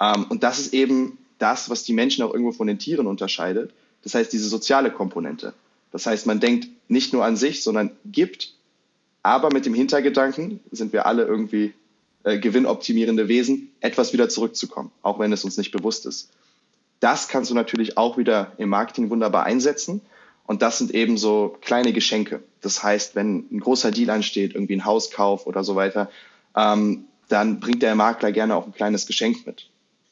Ähm, 0.00 0.26
und 0.28 0.42
das 0.42 0.58
ist 0.58 0.72
eben 0.72 1.18
das, 1.38 1.70
was 1.70 1.84
die 1.84 1.92
Menschen 1.92 2.24
auch 2.24 2.32
irgendwo 2.32 2.52
von 2.52 2.66
den 2.66 2.78
Tieren 2.78 3.06
unterscheidet. 3.06 3.72
Das 4.02 4.14
heißt, 4.14 4.32
diese 4.32 4.48
soziale 4.48 4.90
Komponente. 4.90 5.54
Das 5.92 6.06
heißt, 6.06 6.26
man 6.26 6.40
denkt 6.40 6.68
nicht 6.88 7.12
nur 7.12 7.24
an 7.24 7.36
sich, 7.36 7.62
sondern 7.62 7.90
gibt, 8.06 8.54
aber 9.22 9.52
mit 9.52 9.66
dem 9.66 9.74
Hintergedanken 9.74 10.60
sind 10.70 10.92
wir 10.92 11.06
alle 11.06 11.24
irgendwie 11.24 11.74
äh, 12.24 12.38
gewinnoptimierende 12.38 13.28
Wesen, 13.28 13.70
etwas 13.80 14.12
wieder 14.12 14.28
zurückzukommen, 14.28 14.90
auch 15.02 15.18
wenn 15.18 15.32
es 15.32 15.44
uns 15.44 15.56
nicht 15.56 15.70
bewusst 15.70 16.06
ist. 16.06 16.30
Das 17.00 17.28
kannst 17.28 17.50
du 17.50 17.54
natürlich 17.54 17.96
auch 17.96 18.16
wieder 18.18 18.52
im 18.58 18.70
Marketing 18.70 19.10
wunderbar 19.10 19.44
einsetzen. 19.44 20.00
Und 20.48 20.62
das 20.62 20.78
sind 20.78 20.92
eben 20.92 21.18
so 21.18 21.58
kleine 21.60 21.92
Geschenke. 21.92 22.42
Das 22.62 22.82
heißt, 22.82 23.14
wenn 23.14 23.46
ein 23.52 23.60
großer 23.60 23.90
Deal 23.90 24.08
ansteht, 24.08 24.54
irgendwie 24.54 24.76
ein 24.76 24.86
Hauskauf 24.86 25.46
oder 25.46 25.62
so 25.62 25.76
weiter, 25.76 26.10
ähm, 26.56 27.04
dann 27.28 27.60
bringt 27.60 27.82
der 27.82 27.94
Makler 27.94 28.32
gerne 28.32 28.56
auch 28.56 28.64
ein 28.64 28.72
kleines 28.72 29.06
Geschenk 29.06 29.46
mit. 29.46 29.68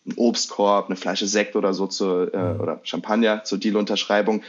Ein 0.07 0.12
Obstkorb, 0.16 0.87
eine 0.87 0.96
Flasche 0.96 1.27
Sekt 1.27 1.57
oder 1.57 1.72
so 1.72 1.87
zur, 1.87 2.35
äh, 2.35 2.53
mhm. 2.53 2.61
oder 2.61 2.81
Champagner 2.85 3.44
zur 3.44 3.57
Dealunterschreibung. 3.57 4.42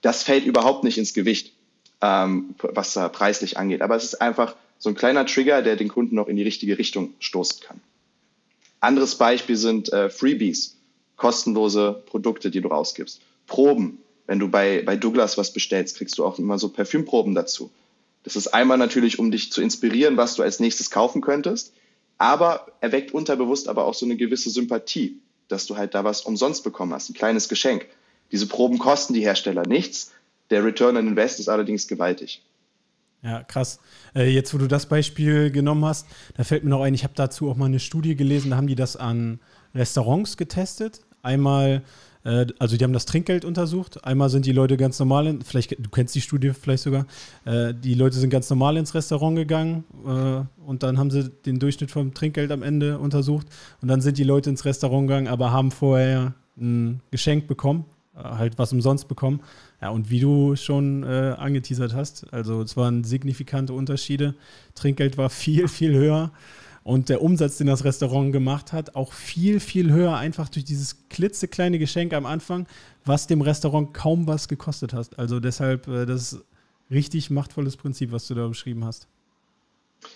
Das 0.00 0.22
fällt 0.22 0.46
überhaupt 0.46 0.84
nicht 0.84 0.96
ins 0.96 1.12
Gewicht, 1.12 1.52
ähm, 2.00 2.54
was 2.60 2.94
da 2.94 3.08
preislich 3.08 3.58
angeht. 3.58 3.82
Aber 3.82 3.96
es 3.96 4.04
ist 4.04 4.22
einfach 4.22 4.54
so 4.78 4.90
ein 4.90 4.94
kleiner 4.94 5.26
Trigger, 5.26 5.60
der 5.60 5.74
den 5.74 5.88
Kunden 5.88 6.14
noch 6.14 6.28
in 6.28 6.36
die 6.36 6.44
richtige 6.44 6.78
Richtung 6.78 7.14
stoßen 7.18 7.58
kann. 7.66 7.80
Anderes 8.78 9.16
Beispiel 9.16 9.56
sind 9.56 9.92
äh, 9.92 10.08
Freebies, 10.08 10.76
kostenlose 11.16 12.00
Produkte, 12.06 12.52
die 12.52 12.60
du 12.60 12.68
rausgibst. 12.68 13.20
Proben, 13.48 13.98
wenn 14.32 14.38
du 14.38 14.48
bei, 14.48 14.80
bei 14.80 14.96
Douglas 14.96 15.36
was 15.36 15.52
bestellst, 15.52 15.98
kriegst 15.98 16.16
du 16.16 16.24
auch 16.24 16.38
immer 16.38 16.58
so 16.58 16.70
Parfümproben 16.70 17.34
dazu. 17.34 17.70
Das 18.22 18.34
ist 18.34 18.46
einmal 18.46 18.78
natürlich, 18.78 19.18
um 19.18 19.30
dich 19.30 19.52
zu 19.52 19.60
inspirieren, 19.60 20.16
was 20.16 20.36
du 20.36 20.42
als 20.42 20.58
nächstes 20.58 20.90
kaufen 20.90 21.20
könntest, 21.20 21.74
aber 22.16 22.66
erweckt 22.80 23.12
unterbewusst 23.12 23.68
aber 23.68 23.84
auch 23.84 23.92
so 23.92 24.06
eine 24.06 24.16
gewisse 24.16 24.48
Sympathie, 24.48 25.20
dass 25.48 25.66
du 25.66 25.76
halt 25.76 25.94
da 25.94 26.04
was 26.04 26.22
umsonst 26.22 26.64
bekommen 26.64 26.94
hast, 26.94 27.10
ein 27.10 27.12
kleines 27.12 27.50
Geschenk. 27.50 27.84
Diese 28.32 28.46
Proben 28.46 28.78
kosten 28.78 29.12
die 29.12 29.20
Hersteller 29.20 29.66
nichts. 29.66 30.12
Der 30.48 30.64
Return 30.64 30.96
on 30.96 31.08
Invest 31.08 31.38
ist 31.38 31.50
allerdings 31.50 31.86
gewaltig. 31.86 32.42
Ja, 33.20 33.42
krass. 33.42 33.80
Äh, 34.14 34.30
jetzt, 34.30 34.54
wo 34.54 34.56
du 34.56 34.66
das 34.66 34.86
Beispiel 34.86 35.50
genommen 35.50 35.84
hast, 35.84 36.06
da 36.38 36.44
fällt 36.44 36.64
mir 36.64 36.70
noch 36.70 36.80
ein, 36.80 36.94
ich 36.94 37.04
habe 37.04 37.12
dazu 37.14 37.50
auch 37.50 37.56
mal 37.56 37.66
eine 37.66 37.80
Studie 37.80 38.16
gelesen, 38.16 38.52
da 38.52 38.56
haben 38.56 38.66
die 38.66 38.76
das 38.76 38.96
an 38.96 39.40
Restaurants 39.74 40.38
getestet. 40.38 41.02
Einmal 41.20 41.82
äh, 42.24 42.46
also 42.58 42.76
die 42.76 42.84
haben 42.84 42.92
das 42.92 43.06
Trinkgeld 43.06 43.44
untersucht. 43.44 44.04
Einmal 44.04 44.30
sind 44.30 44.46
die 44.46 44.52
Leute 44.52 44.76
ganz 44.76 44.98
normal, 44.98 45.26
in, 45.26 45.42
vielleicht, 45.42 45.72
du 45.72 45.90
kennst 45.90 46.14
die 46.14 46.20
Studie 46.20 46.52
vielleicht 46.52 46.82
sogar, 46.82 47.06
äh, 47.44 47.74
die 47.74 47.94
Leute 47.94 48.16
sind 48.18 48.30
ganz 48.30 48.48
normal 48.50 48.76
ins 48.76 48.94
Restaurant 48.94 49.36
gegangen 49.36 49.84
äh, 50.06 50.64
und 50.64 50.82
dann 50.82 50.98
haben 50.98 51.10
sie 51.10 51.30
den 51.30 51.58
Durchschnitt 51.58 51.90
vom 51.90 52.14
Trinkgeld 52.14 52.50
am 52.50 52.62
Ende 52.62 52.98
untersucht 52.98 53.46
und 53.80 53.88
dann 53.88 54.00
sind 54.00 54.18
die 54.18 54.24
Leute 54.24 54.50
ins 54.50 54.64
Restaurant 54.64 55.08
gegangen, 55.08 55.28
aber 55.28 55.52
haben 55.52 55.70
vorher 55.70 56.34
ein 56.56 57.00
Geschenk 57.10 57.46
bekommen, 57.46 57.86
halt 58.14 58.58
was 58.58 58.72
umsonst 58.72 59.08
bekommen. 59.08 59.40
Ja, 59.80 59.88
und 59.88 60.10
wie 60.10 60.20
du 60.20 60.54
schon 60.54 61.02
äh, 61.02 61.34
angeteasert 61.38 61.94
hast, 61.94 62.32
also 62.32 62.62
es 62.62 62.76
waren 62.76 63.04
signifikante 63.04 63.72
Unterschiede. 63.72 64.34
Trinkgeld 64.74 65.18
war 65.18 65.30
viel, 65.30 65.66
viel 65.66 65.94
höher 65.94 66.30
und 66.84 67.08
der 67.08 67.22
Umsatz, 67.22 67.58
den 67.58 67.68
das 67.68 67.84
Restaurant 67.84 68.32
gemacht 68.32 68.72
hat, 68.72 68.96
auch 68.96 69.12
viel, 69.12 69.60
viel 69.60 69.92
höher, 69.92 70.16
einfach 70.16 70.48
durch 70.48 70.64
dieses 70.64 71.08
klitzekleine 71.08 71.78
Geschenk 71.78 72.12
am 72.12 72.26
Anfang, 72.26 72.66
was 73.04 73.26
dem 73.26 73.40
Restaurant 73.40 73.94
kaum 73.94 74.26
was 74.26 74.48
gekostet 74.48 74.92
hat. 74.92 75.18
Also 75.18 75.38
deshalb, 75.38 75.86
äh, 75.88 76.06
das 76.06 76.32
ist 76.32 76.44
richtig 76.90 77.30
machtvolles 77.30 77.76
Prinzip, 77.76 78.12
was 78.12 78.26
du 78.26 78.34
da 78.34 78.48
beschrieben 78.48 78.84
hast. 78.84 79.06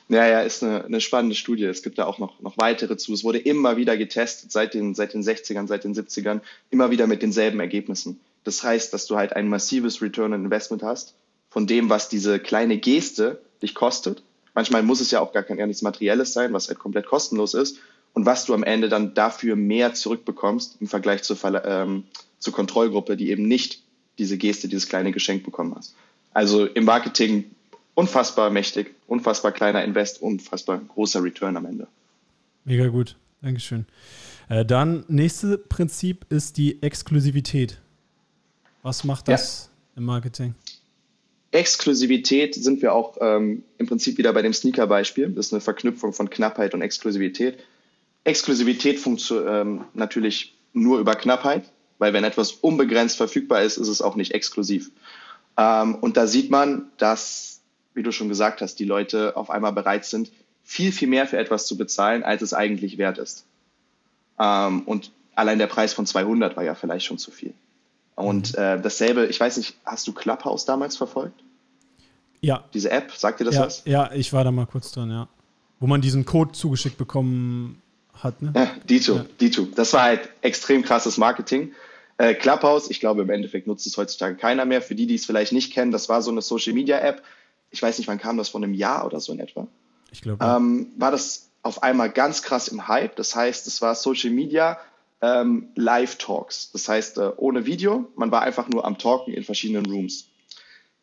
Ja, 0.09 0.27
ja, 0.27 0.41
ist 0.41 0.65
eine, 0.65 0.85
eine, 0.85 1.01
spannende 1.01 1.37
Studie. 1.37 1.65
Es 1.65 1.83
gibt 1.83 1.99
da 1.99 2.07
auch 2.07 2.19
noch, 2.19 2.41
noch 2.41 2.59
weitere 2.59 2.97
zu. 2.97 3.13
Es 3.13 3.23
wurde 3.23 3.39
immer 3.39 3.77
wieder 3.77 3.97
getestet, 3.97 4.51
seit 4.51 4.75
den, 4.75 4.97
seit 4.97 5.15
den 5.15 5.23
60ern, 5.23 5.69
seit 5.69 5.85
den 5.85 5.95
70ern, 5.95 6.41
immer 6.71 6.91
wieder 6.91 7.07
mit 7.07 7.23
denselben 7.23 7.61
Ergebnissen. 7.61 8.19
Das 8.43 8.65
heißt, 8.65 8.93
dass 8.93 9.07
du 9.07 9.17
halt 9.17 9.35
ein 9.35 9.49
massives 9.49 10.03
Return 10.03 10.33
on 10.33 10.45
Investment 10.45 10.83
hast 10.83 11.15
von 11.51 11.69
dem, 11.69 11.89
was 11.89 12.09
diese 12.09 12.41
kleine 12.41 12.79
Geste 12.79 13.41
dich 13.63 13.75
kostet 13.75 14.23
Manchmal 14.57 14.83
muss 14.83 15.01
es 15.01 15.11
ja 15.11 15.21
auch 15.21 15.35
gar 15.35 15.43
kein 15.43 15.59
gar 15.59 15.67
nichts 15.67 15.83
Materielles 15.83 16.33
sein, 16.33 16.55
was 16.55 16.69
halt 16.69 16.79
komplett 16.79 17.05
kostenlos 17.05 17.53
ist 17.53 17.77
und 18.15 18.25
was 18.25 18.47
du 18.47 18.55
am 18.55 18.65
Ende 18.65 18.89
dann 18.89 19.13
dafür 19.13 19.55
mehr 19.55 19.93
zurückbekommst 19.93 20.79
im 20.81 20.87
Vergleich 20.87 21.23
zur, 21.23 21.37
ähm, 21.67 22.05
zur 22.39 22.55
Kontrollgruppe, 22.55 23.19
die 23.19 23.29
eben 23.29 23.47
nicht 23.47 23.83
diese 24.17 24.39
Geste, 24.39 24.67
dieses 24.67 24.89
kleine 24.89 25.13
Geschenk 25.13 25.45
bekommen 25.45 25.75
hast. 25.77 25.95
Also 26.33 26.65
im 26.65 26.87
Marketing 26.87 27.45
unfassbar 27.95 28.49
mächtig, 28.49 28.95
unfassbar 29.07 29.53
kleiner 29.53 29.85
Invest, 29.85 30.23
unfassbar 30.23 30.79
großer 30.79 31.23
Return 31.23 31.59
am 31.59 31.67
Ende. 31.67 31.87
Mega 32.65 32.87
gut, 32.89 33.15
Dankeschön. 33.43 33.85
Äh, 34.49 34.65
dann 34.65 35.05
nächste 35.09 35.59
Prinzip 35.59 36.25
ist 36.31 36.57
die 36.57 36.83
Exklusivität. 36.83 37.79
Was 38.83 39.05
macht 39.05 39.29
das 39.29 39.69
ja. 39.95 39.99
im 39.99 40.05
Marketing? 40.05 40.55
Exklusivität 41.53 42.55
sind 42.55 42.83
wir 42.83 42.93
auch 42.93 43.17
ähm, 43.21 43.63
im 43.79 43.87
Prinzip 43.87 44.19
wieder 44.19 44.33
bei 44.33 44.43
dem 44.43 44.53
Sneaker-Beispiel. 44.53 45.31
Das 45.31 45.47
ist 45.47 45.53
eine 45.53 45.61
Verknüpfung 45.61 46.13
von 46.13 46.29
Knappheit 46.29 46.75
und 46.75 46.83
Exklusivität. 46.83 47.59
Exklusivität 48.25 48.99
funktioniert 48.99 49.67
ähm, 49.67 49.85
natürlich 49.95 50.55
nur 50.73 50.99
über 50.99 51.15
Knappheit, 51.15 51.65
weil 51.99 52.13
wenn 52.13 52.25
etwas 52.25 52.53
unbegrenzt 52.53 53.17
verfügbar 53.17 53.63
ist, 53.63 53.77
ist 53.77 53.89
es 53.89 54.03
auch 54.03 54.17
nicht 54.17 54.33
exklusiv. 54.33 54.91
Ähm, 55.57 55.95
und 55.97 56.17
da 56.17 56.27
sieht 56.27 56.51
man, 56.51 56.91
dass, 56.99 57.61
wie 57.95 58.03
du 58.03 58.13
schon 58.13 58.29
gesagt 58.29 58.61
hast, 58.61 58.79
die 58.79 58.85
Leute 58.85 59.37
auf 59.37 59.49
einmal 59.49 59.73
bereit 59.73 60.05
sind, 60.05 60.31
viel, 60.65 60.91
viel 60.91 61.09
mehr 61.09 61.27
für 61.27 61.39
etwas 61.39 61.67
zu 61.67 61.77
bezahlen, 61.77 62.25
als 62.25 62.43
es 62.43 62.53
eigentlich 62.53 62.99
wert 62.99 63.19
ist. 63.19 63.47
Ähm, 64.39 64.83
und 64.83 65.13
allein 65.37 65.59
der 65.59 65.69
Preis 65.69 65.95
von 65.95 66.07
200 66.07 66.57
war 66.57 66.65
ja 66.65 66.75
vielleicht 66.75 67.07
schon 67.07 67.19
zu 67.19 67.31
viel. 67.31 67.55
Und 68.17 68.57
mhm. 68.57 68.63
äh, 68.63 68.81
dasselbe, 68.81 69.27
ich 69.27 69.39
weiß 69.39 69.59
nicht, 69.59 69.77
hast 69.85 70.07
du 70.09 70.13
Clubhouse 70.13 70.65
damals 70.65 70.97
verfolgt? 70.97 71.45
Ja. 72.41 72.65
Diese 72.75 72.91
App, 72.91 73.13
sagt 73.13 73.41
dir 73.41 73.45
das 73.45 73.55
ja, 73.55 73.61
was? 73.63 73.83
Ja, 73.85 74.11
ich 74.13 74.33
war 74.33 74.43
da 74.43 74.51
mal 74.51 74.67
kurz 74.67 74.91
drin, 74.91 75.11
ja. 75.11 75.29
Wo 75.79 75.87
man 75.87 76.01
diesen 76.01 76.25
Code 76.25 76.53
zugeschickt 76.53 76.97
bekommen 76.97 77.83
hat, 78.15 78.41
ne? 78.41 78.53
Ja, 78.55 78.71
Dito, 78.89 79.17
ja. 79.17 79.27
Dito. 79.41 79.67
Das 79.75 79.93
war 79.93 80.03
halt 80.03 80.29
extrem 80.41 80.83
krasses 80.83 81.19
Marketing. 81.19 81.73
Äh, 82.19 82.35
Clubhouse, 82.35 82.91
ich 82.91 83.01
glaube, 83.01 83.23
im 83.23 83.31
Endeffekt 83.31 83.67
nutzt 83.67 83.87
es 83.87 83.97
heutzutage 83.99 84.37
keiner 84.37 84.65
mehr. 84.65 84.81
Für 84.81 84.95
die, 84.95 85.07
die 85.07 85.17
es 85.17 85.27
vielleicht 85.27 85.53
nicht 85.53 85.73
kennen, 85.73 85.93
das 85.93 86.09
war 86.09 86.23
so 86.23 86.31
eine 86.31 86.41
Social 86.41 86.73
Media 86.73 86.99
App. 86.99 87.23
Ich 87.71 87.83
weiß 87.83 87.99
nicht, 87.99 88.09
wann 88.09 88.19
kam 88.19 88.39
das, 88.39 88.49
von 88.49 88.65
einem 88.65 88.73
Jahr 88.73 89.05
oder 89.05 89.21
so 89.21 89.33
in 89.33 89.41
etwa. 89.41 89.67
Ich 90.11 90.23
glaube. 90.23 90.43
Ähm, 90.43 90.93
war 90.97 91.11
das 91.11 91.51
auf 91.63 91.83
einmal 91.83 92.11
ganz 92.11 92.43
krass 92.43 92.69
im 92.69 92.89
Hype. 92.89 93.17
Das 93.17 93.37
heißt, 93.37 93.67
es 93.67 93.83
war 93.83 93.95
Social 93.95 94.31
Media 94.31 94.79
ähm, 95.23 95.71
Live-Talks. 95.75 96.73
Das 96.73 96.89
heißt, 96.89 97.19
äh, 97.19 97.31
ohne 97.37 97.67
Video, 97.67 98.11
man 98.17 98.31
war 98.31 98.43
einfach 98.43 98.69
nur 98.69 98.85
am 98.85 98.99
Talken 98.99 99.35
in 99.35 99.45
verschiedenen 99.45 99.87
Rooms 99.87 100.29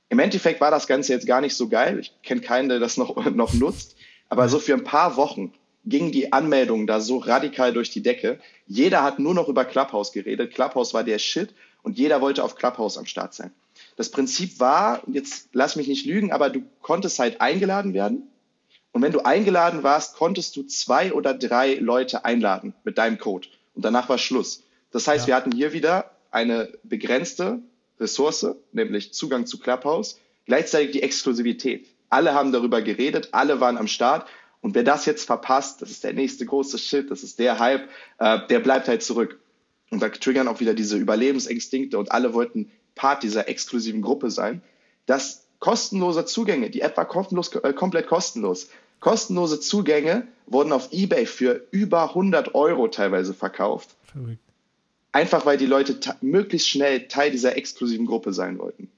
Im 0.09 0.19
Endeffekt 0.19 0.61
war 0.61 0.71
das 0.71 0.87
Ganze 0.87 1.13
jetzt 1.13 1.27
gar 1.27 1.41
nicht 1.41 1.55
so 1.55 1.67
geil. 1.67 1.99
Ich 1.99 2.13
kenne 2.21 2.41
keinen, 2.41 2.69
der 2.69 2.79
das 2.79 2.97
noch, 2.97 3.15
noch 3.33 3.53
nutzt. 3.53 3.95
Aber 4.29 4.49
so 4.49 4.59
für 4.59 4.73
ein 4.73 4.83
paar 4.83 5.17
Wochen 5.17 5.53
gingen 5.85 6.11
die 6.11 6.31
Anmeldungen 6.31 6.87
da 6.87 7.01
so 7.01 7.17
radikal 7.17 7.73
durch 7.73 7.89
die 7.89 8.03
Decke. 8.03 8.39
Jeder 8.67 9.03
hat 9.03 9.19
nur 9.19 9.33
noch 9.33 9.49
über 9.49 9.65
Clubhouse 9.65 10.11
geredet. 10.11 10.53
Clubhouse 10.53 10.93
war 10.93 11.03
der 11.03 11.19
Shit 11.19 11.53
und 11.81 11.97
jeder 11.97 12.21
wollte 12.21 12.43
auf 12.43 12.55
Clubhouse 12.55 12.97
am 12.97 13.05
Start 13.05 13.33
sein. 13.33 13.51
Das 13.95 14.09
Prinzip 14.09 14.59
war, 14.59 15.01
jetzt 15.07 15.49
lass 15.51 15.75
mich 15.75 15.87
nicht 15.87 16.05
lügen, 16.05 16.31
aber 16.31 16.49
du 16.49 16.63
konntest 16.81 17.19
halt 17.19 17.41
eingeladen 17.41 17.93
werden. 17.93 18.27
Und 18.91 19.01
wenn 19.01 19.11
du 19.11 19.21
eingeladen 19.21 19.83
warst, 19.83 20.15
konntest 20.15 20.55
du 20.55 20.63
zwei 20.63 21.13
oder 21.13 21.33
drei 21.33 21.75
Leute 21.75 22.25
einladen 22.25 22.73
mit 22.83 22.97
deinem 22.97 23.17
Code. 23.17 23.47
Und 23.75 23.83
danach 23.85 24.09
war 24.09 24.17
Schluss. 24.17 24.63
Das 24.91 25.07
heißt, 25.07 25.23
ja. 25.23 25.27
wir 25.27 25.35
hatten 25.35 25.51
hier 25.51 25.73
wieder 25.73 26.11
eine 26.31 26.71
begrenzte 26.83 27.59
Ressource, 27.99 28.45
nämlich 28.71 29.13
Zugang 29.13 29.45
zu 29.45 29.59
Clubhouse, 29.59 30.19
gleichzeitig 30.45 30.91
die 30.91 31.03
Exklusivität. 31.03 31.87
Alle 32.09 32.33
haben 32.33 32.51
darüber 32.51 32.81
geredet, 32.81 33.29
alle 33.31 33.59
waren 33.59 33.77
am 33.77 33.87
Start. 33.87 34.27
Und 34.61 34.75
wer 34.75 34.83
das 34.83 35.05
jetzt 35.05 35.25
verpasst, 35.25 35.81
das 35.81 35.89
ist 35.89 36.03
der 36.03 36.13
nächste 36.13 36.45
große 36.45 36.77
Shit, 36.77 37.11
das 37.11 37.23
ist 37.23 37.39
der 37.39 37.59
Hype, 37.59 37.89
äh, 38.19 38.39
der 38.47 38.59
bleibt 38.59 38.87
halt 38.87 39.03
zurück. 39.03 39.39
Und 39.89 40.01
da 40.01 40.09
triggern 40.09 40.47
auch 40.47 40.59
wieder 40.59 40.73
diese 40.73 40.97
Überlebensinstinkte 40.97 41.97
und 41.97 42.11
alle 42.11 42.33
wollten 42.33 42.71
Part 42.95 43.23
dieser 43.23 43.49
exklusiven 43.49 44.01
Gruppe 44.01 44.31
sein. 44.31 44.61
Das 45.05 45.45
kostenlose 45.59 46.25
Zugänge, 46.25 46.69
die 46.69 46.81
App 46.81 46.97
war 46.97 47.07
kostenlos, 47.07 47.53
äh, 47.55 47.73
komplett 47.73 48.07
kostenlos. 48.07 48.69
Kostenlose 49.03 49.59
Zugänge 49.59 50.25
wurden 50.47 50.71
auf 50.71 50.93
eBay 50.93 51.25
für 51.25 51.67
über 51.71 52.03
100 52.03 52.55
Euro 52.55 52.87
teilweise 52.87 53.33
verkauft. 53.33 53.89
Verrückt. 54.05 54.39
Einfach 55.11 55.45
weil 55.45 55.57
die 55.57 55.65
Leute 55.65 55.99
möglichst 56.21 56.69
schnell 56.69 57.09
Teil 57.09 57.29
dieser 57.29 57.57
exklusiven 57.57 58.05
Gruppe 58.05 58.31
sein 58.31 58.57
wollten. 58.59 58.89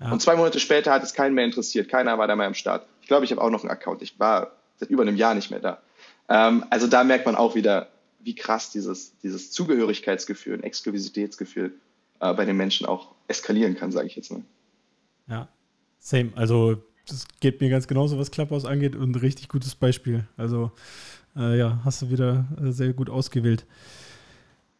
Ja. 0.00 0.10
Und 0.10 0.22
zwei 0.22 0.34
Monate 0.34 0.60
später 0.60 0.92
hat 0.92 1.02
es 1.02 1.12
keinen 1.12 1.34
mehr 1.34 1.44
interessiert. 1.44 1.90
Keiner 1.90 2.16
war 2.16 2.26
da 2.26 2.34
mehr 2.36 2.46
am 2.46 2.54
Start. 2.54 2.86
Ich 3.02 3.06
glaube, 3.06 3.26
ich 3.26 3.32
habe 3.32 3.42
auch 3.42 3.50
noch 3.50 3.64
einen 3.64 3.70
Account. 3.70 4.00
Ich 4.00 4.18
war 4.18 4.52
seit 4.78 4.88
über 4.88 5.02
einem 5.02 5.16
Jahr 5.16 5.34
nicht 5.34 5.50
mehr 5.50 5.60
da. 5.60 5.82
Ähm, 6.30 6.64
also 6.70 6.86
da 6.86 7.04
merkt 7.04 7.26
man 7.26 7.36
auch 7.36 7.54
wieder, 7.54 7.88
wie 8.20 8.34
krass 8.34 8.70
dieses, 8.70 9.14
dieses 9.18 9.52
Zugehörigkeitsgefühl, 9.52 10.54
ein 10.54 10.62
Exklusivitätsgefühl 10.62 11.74
äh, 12.20 12.32
bei 12.32 12.46
den 12.46 12.56
Menschen 12.56 12.86
auch 12.86 13.08
eskalieren 13.28 13.76
kann, 13.76 13.92
sage 13.92 14.06
ich 14.06 14.16
jetzt 14.16 14.32
mal. 14.32 14.40
Ja, 15.28 15.48
same. 15.98 16.32
Also 16.34 16.82
das 17.06 17.26
geht 17.40 17.60
mir 17.60 17.70
ganz 17.70 17.86
genauso, 17.86 18.18
was 18.18 18.30
Clubhouse 18.30 18.64
angeht 18.64 18.96
und 18.96 19.10
ein 19.10 19.14
richtig 19.14 19.48
gutes 19.48 19.74
Beispiel. 19.74 20.26
Also 20.36 20.72
äh, 21.36 21.58
ja, 21.58 21.80
hast 21.84 22.02
du 22.02 22.10
wieder 22.10 22.46
äh, 22.62 22.70
sehr 22.70 22.92
gut 22.92 23.10
ausgewählt. 23.10 23.66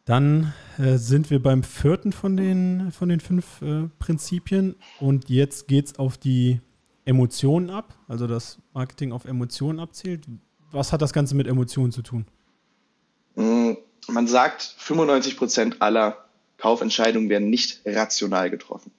Dann 0.05 0.53
äh, 0.77 0.97
sind 0.97 1.29
wir 1.29 1.41
beim 1.41 1.63
vierten 1.63 2.11
von 2.11 2.35
den, 2.35 2.91
von 2.91 3.09
den 3.09 3.19
fünf 3.19 3.61
äh, 3.61 3.87
Prinzipien 3.99 4.75
und 4.99 5.29
jetzt 5.29 5.67
geht 5.67 5.85
es 5.85 5.99
auf 5.99 6.17
die 6.17 6.59
Emotionen 7.05 7.69
ab, 7.69 7.95
also 8.07 8.27
das 8.27 8.57
Marketing 8.73 9.11
auf 9.11 9.25
Emotionen 9.25 9.79
abzielt. 9.79 10.25
Was 10.71 10.91
hat 10.91 11.01
das 11.01 11.13
Ganze 11.13 11.35
mit 11.35 11.47
Emotionen 11.47 11.91
zu 11.91 12.01
tun? 12.01 12.25
Mm, 13.35 13.73
man 14.07 14.27
sagt, 14.27 14.75
95 14.77 15.37
Prozent 15.37 15.81
aller 15.81 16.25
Kaufentscheidungen 16.57 17.29
werden 17.29 17.49
nicht 17.49 17.81
rational 17.85 18.49
getroffen. 18.49 18.91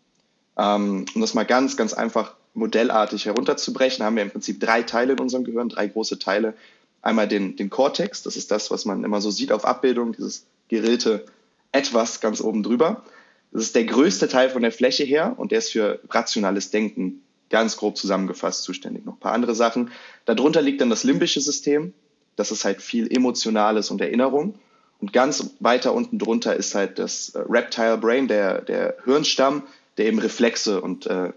Ähm, 0.56 1.06
um 1.14 1.20
das 1.20 1.34
mal 1.34 1.44
ganz, 1.44 1.76
ganz 1.76 1.92
einfach 1.94 2.34
modellartig 2.54 3.26
herunterzubrechen, 3.26 4.04
haben 4.04 4.16
wir 4.16 4.22
im 4.22 4.30
Prinzip 4.30 4.60
drei 4.60 4.82
Teile 4.82 5.14
in 5.14 5.20
unserem 5.20 5.44
Gehirn, 5.44 5.68
drei 5.68 5.86
große 5.86 6.18
Teile. 6.18 6.54
Einmal 7.00 7.26
den, 7.26 7.56
den 7.56 7.70
Cortex, 7.70 8.22
das 8.22 8.36
ist 8.36 8.50
das, 8.50 8.70
was 8.70 8.84
man 8.84 9.04
immer 9.04 9.20
so 9.20 9.30
sieht 9.30 9.52
auf 9.52 9.64
Abbildung, 9.64 10.12
dieses 10.12 10.46
gerillte 10.68 11.24
Etwas 11.72 12.20
ganz 12.20 12.40
oben 12.40 12.62
drüber. 12.62 13.02
Das 13.50 13.62
ist 13.62 13.74
der 13.74 13.84
größte 13.84 14.28
Teil 14.28 14.50
von 14.50 14.62
der 14.62 14.72
Fläche 14.72 15.04
her 15.04 15.34
und 15.36 15.52
der 15.52 15.58
ist 15.58 15.72
für 15.72 16.00
rationales 16.08 16.70
Denken 16.70 17.22
ganz 17.50 17.76
grob 17.76 17.96
zusammengefasst 17.96 18.62
zuständig. 18.62 19.04
Noch 19.04 19.14
ein 19.14 19.20
paar 19.20 19.32
andere 19.32 19.54
Sachen. 19.54 19.90
Darunter 20.24 20.62
liegt 20.62 20.80
dann 20.80 20.90
das 20.90 21.04
limbische 21.04 21.40
System. 21.40 21.92
Das 22.36 22.50
ist 22.50 22.64
halt 22.64 22.80
viel 22.80 23.14
Emotionales 23.14 23.90
und 23.90 24.00
Erinnerung. 24.00 24.54
Und 25.00 25.12
ganz 25.12 25.50
weiter 25.60 25.94
unten 25.94 26.18
drunter 26.18 26.56
ist 26.56 26.74
halt 26.74 26.98
das 26.98 27.30
äh, 27.30 27.40
Reptile 27.40 27.98
Brain, 27.98 28.28
der, 28.28 28.62
der 28.62 28.96
Hirnstamm, 29.04 29.64
der 29.98 30.06
eben 30.06 30.20
Reflexe 30.20 30.80
und 30.80 31.06
äh, 31.06 31.32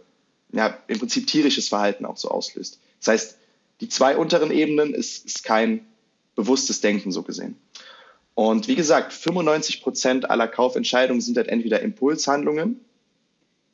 ja, 0.52 0.78
im 0.88 1.00
Prinzip 1.00 1.28
tierisches 1.28 1.70
Verhalten 1.70 2.06
auch 2.06 2.18
so 2.18 2.30
auslöst. 2.30 2.80
Das 3.00 3.08
heißt, 3.10 3.38
die 3.82 3.90
zwei 3.90 4.18
unteren 4.18 4.52
Ebenen 4.52 4.94
ist, 4.94 5.26
ist 5.26 5.44
kein 5.44 5.86
bewusstes 6.36 6.82
Denken 6.82 7.12
so 7.12 7.24
gesehen. 7.24 7.58
Und 8.34 8.68
wie 8.68 8.76
gesagt, 8.76 9.14
95 9.14 9.82
Prozent 9.82 10.30
aller 10.30 10.48
Kaufentscheidungen 10.48 11.22
sind 11.22 11.38
halt 11.38 11.48
entweder 11.48 11.82
Impulshandlungen. 11.82 12.82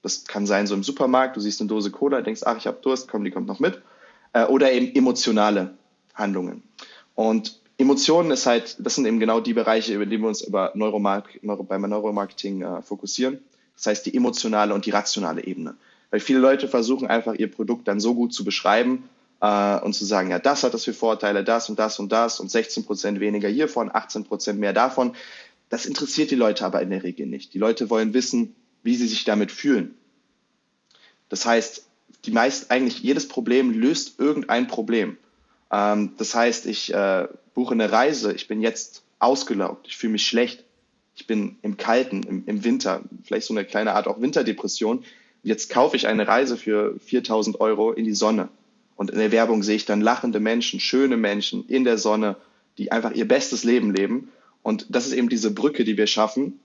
Das 0.04 0.26
kann 0.26 0.46
sein 0.46 0.68
so 0.68 0.76
im 0.76 0.84
Supermarkt, 0.84 1.36
du 1.36 1.42
siehst 1.42 1.62
eine 1.62 1.68
Dose 1.68 1.92
Cola, 1.92 2.22
denkst, 2.22 2.42
ach, 2.46 2.58
ich 2.58 2.68
habe 2.68 2.80
Durst, 2.82 3.08
komm, 3.08 3.24
die 3.24 3.32
kommt 3.32 3.48
noch 3.48 3.60
mit. 3.60 3.82
Äh, 4.34 4.46
oder 4.46 4.72
eben 4.72 4.96
emotionale 4.96 5.76
Handlungen. 6.14 6.64
Und 7.16 7.60
Emotionen 7.78 8.32
ist 8.32 8.46
halt, 8.46 8.78
das 8.80 8.96
sind 8.96 9.06
eben 9.06 9.20
genau 9.20 9.40
die 9.40 9.54
Bereiche, 9.54 9.94
über 9.94 10.06
die 10.06 10.20
wir 10.20 10.28
uns 10.28 10.42
über 10.42 10.72
Neuromark 10.76 11.44
Neuro, 11.44 11.64
beim 11.64 11.82
Neuromarketing 11.82 12.62
äh, 12.62 12.82
fokussieren. 12.84 13.40
Das 13.76 13.88
heißt 13.88 14.06
die 14.06 14.16
emotionale 14.16 14.74
und 14.76 14.86
die 14.86 14.92
rationale 14.92 15.44
Ebene. 15.44 15.76
Weil 16.12 16.20
viele 16.20 16.40
Leute 16.40 16.68
versuchen 16.68 17.08
einfach 17.08 17.34
ihr 17.34 17.50
Produkt 17.50 17.88
dann 17.88 18.00
so 18.00 18.14
gut 18.14 18.34
zu 18.34 18.44
beschreiben, 18.44 19.10
äh, 19.42 19.80
und 19.80 19.94
zu 19.94 20.06
sagen, 20.06 20.30
ja, 20.30 20.40
das 20.40 20.64
hat 20.64 20.74
das 20.74 20.86
für 20.86 20.94
Vorteile, 20.94 21.44
das 21.44 21.70
und 21.70 21.80
das 21.80 22.00
und 22.00 22.12
das 22.12 22.40
und 22.40 22.50
16 22.50 22.86
Prozent 22.86 23.20
weniger 23.20 23.50
hiervon, 23.50 23.90
18 23.92 24.24
Prozent 24.24 24.60
mehr 24.60 24.74
davon. 24.74 25.16
Das 25.70 25.86
interessiert 25.86 26.32
die 26.32 26.36
Leute 26.36 26.66
aber 26.66 26.82
in 26.82 26.92
der 26.92 27.04
Regel 27.04 27.26
nicht. 27.26 27.54
Die 27.54 27.58
Leute 27.58 27.90
wollen 27.90 28.14
wissen, 28.14 28.56
wie 28.84 28.96
sie 28.96 29.08
sich 29.08 29.24
damit 29.24 29.52
fühlen. 29.52 29.96
Das 31.30 31.46
heißt, 31.46 31.86
die 32.26 32.32
meist, 32.32 32.72
eigentlich 32.72 33.00
jedes 33.00 33.28
Problem 33.28 33.72
löst 33.72 34.20
irgendein 34.20 34.68
Problem. 34.68 35.18
Ähm, 35.72 36.14
das 36.18 36.36
heißt, 36.36 36.68
ich 36.68 36.94
äh, 36.94 37.28
buche 37.54 37.74
eine 37.74 37.92
Reise, 37.92 38.34
ich 38.34 38.48
bin 38.48 38.62
jetzt 38.62 39.04
ausgelaugt, 39.20 39.88
ich 39.88 39.98
fühle 39.98 40.14
mich 40.14 40.28
schlecht, 40.28 40.64
ich 41.16 41.26
bin 41.26 41.58
im 41.62 41.78
Kalten, 41.78 42.24
im, 42.24 42.44
im 42.46 42.64
Winter, 42.64 43.02
vielleicht 43.24 43.48
so 43.48 43.54
eine 43.54 43.66
kleine 43.66 43.94
Art 43.94 44.08
auch 44.08 44.22
Winterdepression. 44.22 45.04
Jetzt 45.44 45.70
kaufe 45.70 45.96
ich 45.96 46.08
eine 46.08 46.28
Reise 46.28 46.58
für 46.58 47.00
4000 47.00 47.60
Euro 47.60 47.92
in 47.92 48.06
die 48.06 48.14
Sonne. 48.14 48.50
Und 48.96 49.10
in 49.10 49.18
der 49.18 49.32
Werbung 49.32 49.64
sehe 49.64 49.76
ich 49.76 49.86
dann 49.86 50.02
lachende 50.02 50.40
Menschen, 50.40 50.80
schöne 50.80 51.18
Menschen 51.18 51.68
in 51.68 51.84
der 51.84 51.98
Sonne, 51.98 52.36
die 52.78 52.92
einfach 52.92 53.12
ihr 53.12 53.28
bestes 53.28 53.64
Leben 53.64 53.94
leben. 53.94 54.32
Und 54.62 54.88
das 54.90 55.08
ist 55.08 55.14
eben 55.14 55.30
diese 55.30 55.52
Brücke, 55.52 55.84
die 55.84 55.98
wir 55.98 56.08
schaffen, 56.08 56.60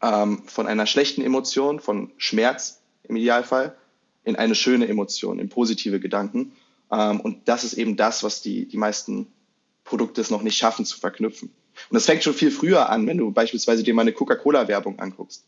ähm, 0.00 0.42
von 0.46 0.66
einer 0.66 0.86
schlechten 0.86 1.22
Emotion, 1.22 1.80
von 1.80 2.10
Schmerz 2.16 2.80
im 3.04 3.16
Idealfall, 3.16 3.76
in 4.24 4.36
eine 4.36 4.54
schöne 4.54 4.88
Emotion, 4.88 5.38
in 5.38 5.48
positive 5.50 6.00
Gedanken. 6.00 6.52
Ähm, 6.90 7.20
und 7.20 7.48
das 7.48 7.64
ist 7.64 7.74
eben 7.74 7.96
das, 7.96 8.22
was 8.22 8.40
die, 8.40 8.66
die 8.66 8.78
meisten 8.78 9.26
Produkte 9.84 10.20
es 10.20 10.30
noch 10.30 10.42
nicht 10.42 10.56
schaffen 10.56 10.86
zu 10.86 10.98
verknüpfen. 10.98 11.50
Und 11.90 11.94
das 11.94 12.06
fängt 12.06 12.22
schon 12.22 12.34
viel 12.34 12.50
früher 12.50 12.88
an, 12.88 13.06
wenn 13.06 13.18
du 13.18 13.30
beispielsweise 13.30 13.82
dir 13.82 13.94
mal 13.94 14.02
eine 14.02 14.12
Coca-Cola-Werbung 14.12 14.98
anguckst. 14.98 15.44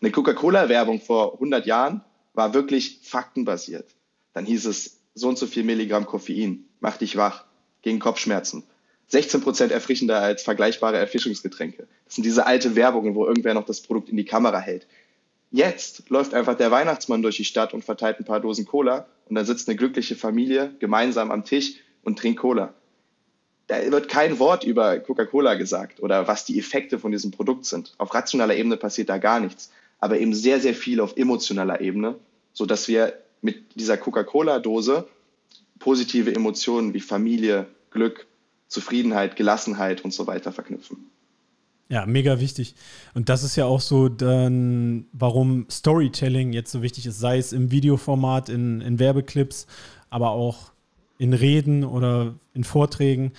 Eine 0.00 0.12
Coca-Cola-Werbung 0.12 1.00
vor 1.00 1.34
100 1.34 1.66
Jahren 1.66 2.02
war 2.32 2.54
wirklich 2.54 3.00
faktenbasiert. 3.02 3.86
Dann 4.32 4.46
hieß 4.46 4.66
es, 4.66 5.00
so 5.14 5.28
und 5.28 5.36
so 5.36 5.46
viel 5.46 5.62
Milligramm 5.62 6.06
Koffein, 6.06 6.64
macht 6.80 7.02
dich 7.02 7.16
wach, 7.16 7.44
gegen 7.82 7.98
Kopfschmerzen. 7.98 8.62
16 9.08 9.40
Prozent 9.42 9.72
erfrischender 9.72 10.20
als 10.20 10.42
vergleichbare 10.42 10.96
Erfrischungsgetränke. 10.96 11.86
Das 12.06 12.14
sind 12.14 12.24
diese 12.24 12.46
alte 12.46 12.76
Werbungen, 12.76 13.14
wo 13.14 13.26
irgendwer 13.26 13.54
noch 13.54 13.66
das 13.66 13.80
Produkt 13.80 14.08
in 14.08 14.16
die 14.16 14.24
Kamera 14.24 14.58
hält. 14.58 14.86
Jetzt 15.50 16.08
läuft 16.08 16.32
einfach 16.32 16.56
der 16.56 16.70
Weihnachtsmann 16.70 17.22
durch 17.22 17.36
die 17.36 17.44
Stadt 17.44 17.74
und 17.74 17.84
verteilt 17.84 18.20
ein 18.20 18.24
paar 18.24 18.40
Dosen 18.40 18.66
Cola 18.66 19.06
und 19.28 19.34
da 19.34 19.44
sitzt 19.44 19.68
eine 19.68 19.76
glückliche 19.76 20.14
Familie 20.14 20.74
gemeinsam 20.78 21.32
am 21.32 21.44
Tisch 21.44 21.74
und 22.04 22.18
trinkt 22.18 22.40
Cola. 22.40 22.72
Da 23.66 23.90
wird 23.90 24.08
kein 24.08 24.38
Wort 24.38 24.64
über 24.64 24.98
Coca-Cola 25.00 25.54
gesagt 25.54 26.00
oder 26.00 26.26
was 26.28 26.44
die 26.44 26.58
Effekte 26.58 26.98
von 26.98 27.10
diesem 27.12 27.32
Produkt 27.32 27.66
sind. 27.66 27.94
Auf 27.98 28.14
rationaler 28.14 28.56
Ebene 28.56 28.76
passiert 28.76 29.08
da 29.08 29.18
gar 29.18 29.40
nichts, 29.40 29.70
aber 30.00 30.18
eben 30.18 30.34
sehr, 30.34 30.60
sehr 30.60 30.74
viel 30.74 31.00
auf 31.00 31.16
emotionaler 31.16 31.80
Ebene, 31.80 32.16
sodass 32.52 32.88
wir 32.88 33.14
mit 33.42 33.76
dieser 33.76 33.96
Coca-Cola-Dose 33.96 35.06
positive 35.78 36.34
Emotionen 36.34 36.94
wie 36.94 37.00
Familie, 37.00 37.66
Glück, 37.90 38.26
Zufriedenheit, 38.68 39.36
Gelassenheit 39.36 40.04
und 40.04 40.12
so 40.12 40.26
weiter 40.26 40.52
verknüpfen. 40.52 41.10
Ja, 41.88 42.06
mega 42.06 42.38
wichtig. 42.38 42.76
Und 43.14 43.28
das 43.28 43.42
ist 43.42 43.56
ja 43.56 43.64
auch 43.64 43.80
so 43.80 44.08
dann, 44.08 45.06
warum 45.12 45.66
Storytelling 45.68 46.52
jetzt 46.52 46.70
so 46.70 46.82
wichtig 46.82 47.06
ist, 47.06 47.18
sei 47.18 47.38
es 47.38 47.52
im 47.52 47.72
Videoformat, 47.72 48.48
in, 48.48 48.80
in 48.80 49.00
Werbeclips, 49.00 49.66
aber 50.08 50.30
auch 50.30 50.70
in 51.18 51.32
Reden 51.32 51.82
oder 51.82 52.34
in 52.54 52.62
Vorträgen. 52.62 53.32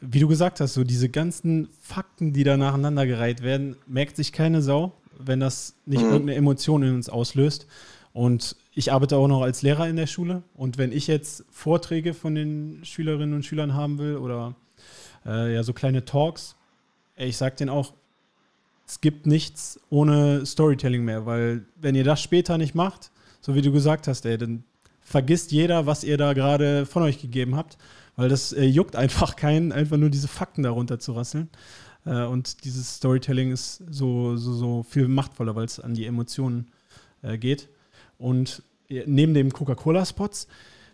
Wie 0.00 0.20
du 0.20 0.28
gesagt 0.28 0.60
hast, 0.60 0.72
so 0.72 0.84
diese 0.84 1.10
ganzen 1.10 1.68
Fakten, 1.82 2.32
die 2.32 2.44
da 2.44 2.56
nacheinander 2.56 3.06
gereiht 3.06 3.42
werden, 3.42 3.76
merkt 3.86 4.16
sich 4.16 4.32
keine 4.32 4.62
Sau, 4.62 4.94
wenn 5.18 5.40
das 5.40 5.74
nicht 5.86 6.02
mhm. 6.02 6.10
irgendeine 6.10 6.38
Emotion 6.38 6.82
in 6.82 6.94
uns 6.94 7.08
auslöst. 7.08 7.66
Und 8.12 8.56
ich 8.74 8.92
arbeite 8.92 9.16
auch 9.16 9.28
noch 9.28 9.42
als 9.42 9.62
Lehrer 9.62 9.88
in 9.88 9.96
der 9.96 10.06
Schule. 10.06 10.42
Und 10.54 10.78
wenn 10.78 10.92
ich 10.92 11.06
jetzt 11.06 11.44
Vorträge 11.50 12.14
von 12.14 12.34
den 12.34 12.80
Schülerinnen 12.84 13.34
und 13.34 13.44
Schülern 13.44 13.74
haben 13.74 13.98
will 13.98 14.16
oder 14.16 14.54
äh, 15.26 15.54
ja 15.54 15.62
so 15.62 15.72
kleine 15.72 16.04
Talks, 16.04 16.56
ich 17.16 17.36
sage 17.36 17.56
denen 17.56 17.70
auch, 17.70 17.92
es 18.86 19.00
gibt 19.00 19.26
nichts 19.26 19.78
ohne 19.90 20.46
Storytelling 20.46 21.04
mehr, 21.04 21.26
weil 21.26 21.66
wenn 21.76 21.94
ihr 21.94 22.04
das 22.04 22.22
später 22.22 22.56
nicht 22.56 22.74
macht, 22.74 23.10
so 23.40 23.54
wie 23.54 23.62
du 23.62 23.70
gesagt 23.70 24.08
hast, 24.08 24.24
ey, 24.24 24.38
dann 24.38 24.64
vergisst 25.00 25.52
jeder, 25.52 25.86
was 25.86 26.04
ihr 26.04 26.16
da 26.16 26.32
gerade 26.32 26.86
von 26.86 27.02
euch 27.02 27.20
gegeben 27.20 27.56
habt, 27.56 27.76
weil 28.16 28.28
das 28.28 28.52
äh, 28.52 28.64
juckt 28.64 28.96
einfach 28.96 29.36
keinen, 29.36 29.72
einfach 29.72 29.96
nur 29.96 30.10
diese 30.10 30.28
Fakten 30.28 30.62
darunter 30.62 30.98
zu 30.98 31.12
rasseln. 31.12 31.48
Äh, 32.04 32.24
und 32.24 32.64
dieses 32.64 32.96
Storytelling 32.96 33.52
ist 33.52 33.82
so, 33.90 34.36
so, 34.36 34.52
so 34.52 34.82
viel 34.82 35.08
machtvoller, 35.08 35.54
weil 35.56 35.64
es 35.64 35.80
an 35.80 35.94
die 35.94 36.06
Emotionen 36.06 36.68
äh, 37.22 37.38
geht. 37.38 37.68
Und 38.18 38.62
äh, 38.88 39.04
neben 39.06 39.34
dem 39.34 39.52
Coca-Cola-Spots, 39.52 40.48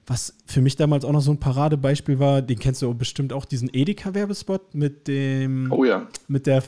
was 0.06 0.34
für 0.46 0.60
mich 0.60 0.76
damals 0.76 1.04
auch 1.04 1.12
noch 1.12 1.22
so 1.22 1.30
ein 1.30 1.40
Paradebeispiel 1.40 2.18
war, 2.18 2.42
den 2.42 2.58
kennst 2.58 2.82
du 2.82 2.92
bestimmt 2.94 3.32
auch, 3.32 3.44
diesen 3.44 3.70
Edeka-Werbespot 3.72 4.74
mit 4.74 5.08
dem, 5.08 5.72
oh 5.72 5.84
ja. 5.84 6.06
mit 6.28 6.46
der, 6.46 6.62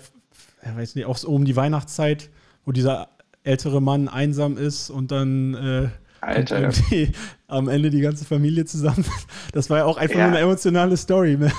ja, 0.64 0.76
weiß 0.76 0.94
nicht, 0.94 1.04
auch 1.04 1.18
so 1.18 1.28
um 1.28 1.44
die 1.44 1.56
Weihnachtszeit, 1.56 2.30
wo 2.64 2.72
dieser 2.72 3.10
ältere 3.42 3.80
Mann 3.82 4.08
einsam 4.08 4.56
ist 4.56 4.90
und 4.90 5.10
dann 5.12 5.54
äh, 5.54 5.88
Alter, 6.20 6.70
ja. 6.70 7.08
am 7.46 7.68
Ende 7.68 7.90
die 7.90 8.00
ganze 8.00 8.24
Familie 8.24 8.64
zusammen. 8.64 9.04
Das 9.52 9.70
war 9.70 9.78
ja 9.78 9.84
auch 9.84 9.96
einfach 9.96 10.18
ja. 10.18 10.26
nur 10.26 10.36
eine 10.36 10.44
emotionale 10.44 10.96
Story. 10.96 11.36
Ne? 11.36 11.50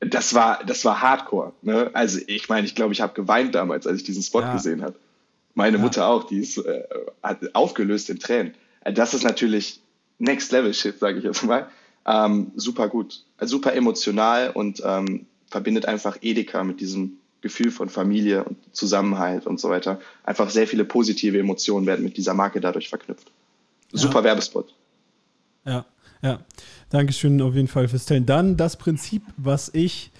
Das 0.00 0.34
war, 0.34 0.64
das 0.64 0.84
war 0.84 1.02
Hardcore. 1.02 1.52
Ne? 1.62 1.90
Also 1.92 2.20
ich 2.26 2.48
meine, 2.48 2.66
ich 2.66 2.74
glaube, 2.74 2.92
ich 2.92 3.00
habe 3.00 3.14
geweint 3.14 3.54
damals, 3.54 3.86
als 3.86 3.98
ich 3.98 4.04
diesen 4.04 4.22
Spot 4.22 4.40
ja. 4.40 4.52
gesehen 4.52 4.82
habe. 4.82 4.94
Meine 5.54 5.78
Mutter 5.78 6.06
auch, 6.06 6.24
die 6.24 6.38
ist 6.38 6.58
äh, 6.58 6.84
hat 7.20 7.54
aufgelöst 7.54 8.10
in 8.10 8.20
Tränen. 8.20 8.54
Äh, 8.84 8.92
das 8.92 9.12
ist 9.12 9.24
natürlich 9.24 9.80
Next 10.18 10.52
Level 10.52 10.72
Shit, 10.72 11.00
sage 11.00 11.18
ich 11.18 11.24
jetzt 11.24 11.42
mal. 11.44 11.68
Ähm, 12.06 12.52
super 12.54 12.88
gut, 12.88 13.24
super 13.40 13.74
emotional 13.74 14.50
und 14.50 14.80
ähm, 14.84 15.26
verbindet 15.48 15.86
einfach 15.86 16.18
Edeka 16.20 16.62
mit 16.62 16.80
diesem 16.80 17.18
Gefühl 17.40 17.70
von 17.70 17.88
Familie 17.88 18.44
und 18.44 18.56
Zusammenhalt 18.72 19.46
und 19.46 19.60
so 19.60 19.68
weiter. 19.68 20.00
Einfach 20.24 20.50
sehr 20.50 20.66
viele 20.66 20.84
positive 20.84 21.38
Emotionen 21.38 21.86
werden 21.86 22.04
mit 22.04 22.16
dieser 22.16 22.34
Marke 22.34 22.60
dadurch 22.60 22.88
verknüpft. 22.88 23.30
Super 23.92 24.18
ja. 24.18 24.24
Werbespot. 24.24 24.74
Ja, 25.64 25.84
ja. 26.22 26.40
Dankeschön 26.90 27.40
auf 27.42 27.54
jeden 27.54 27.68
Fall 27.68 27.88
fürs 27.88 28.06
Teilen. 28.06 28.26
Dann 28.26 28.56
das 28.56 28.76
Prinzip, 28.76 29.22
was 29.36 29.70
ich, 29.74 30.10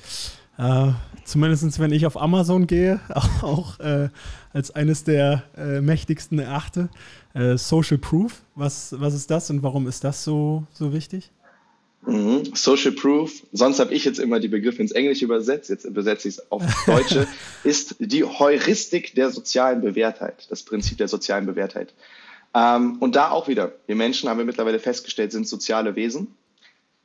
äh, 0.59 0.91
zumindest 1.25 1.79
wenn 1.79 1.93
ich 1.93 2.07
auf 2.07 2.21
Amazon 2.21 2.67
gehe, 2.67 3.01
auch 3.43 3.81
äh, 3.81 4.09
als 4.53 4.71
eines 4.71 5.05
der 5.05 5.45
äh, 5.57 5.81
mächtigsten 5.81 6.39
erachte. 6.39 6.89
Äh, 7.35 7.57
Social 7.57 7.99
Proof. 7.99 8.43
Was, 8.55 8.95
was 8.99 9.15
ist 9.15 9.31
das 9.31 9.51
und 9.51 9.63
warum 9.63 9.87
ist 9.87 10.05
das 10.05 10.25
so, 10.25 10.67
so 10.73 10.93
wichtig? 10.93 11.31
Mhm. 12.07 12.55
Social 12.55 12.93
Proof, 12.93 13.43
sonst 13.53 13.81
habe 13.81 13.93
ich 13.93 14.05
jetzt 14.05 14.19
immer 14.19 14.41
die 14.41 14.49
Begriffe 14.49 14.81
ins 14.81 14.93
Englische 14.93 15.25
übersetzt, 15.25 15.69
jetzt 15.69 15.85
übersetze 15.85 16.29
ich 16.29 16.37
es 16.37 16.53
auf 16.53 16.63
Deutsche, 16.87 17.27
ist 17.65 17.97
die 17.99 18.25
Heuristik 18.25 19.15
der 19.15 19.31
sozialen 19.31 19.81
Bewährtheit, 19.81 20.47
das 20.49 20.63
Prinzip 20.63 20.99
der 20.99 21.09
sozialen 21.09 21.47
Bewährtheit. 21.47 21.93
Ähm, 22.55 22.97
und 23.01 23.17
da 23.17 23.31
auch 23.31 23.49
wieder, 23.49 23.73
wir 23.87 23.97
Menschen 23.97 24.29
haben 24.29 24.39
wir 24.39 24.45
mittlerweile 24.45 24.79
festgestellt, 24.79 25.33
sind 25.33 25.47
soziale 25.47 25.97
Wesen. 25.97 26.35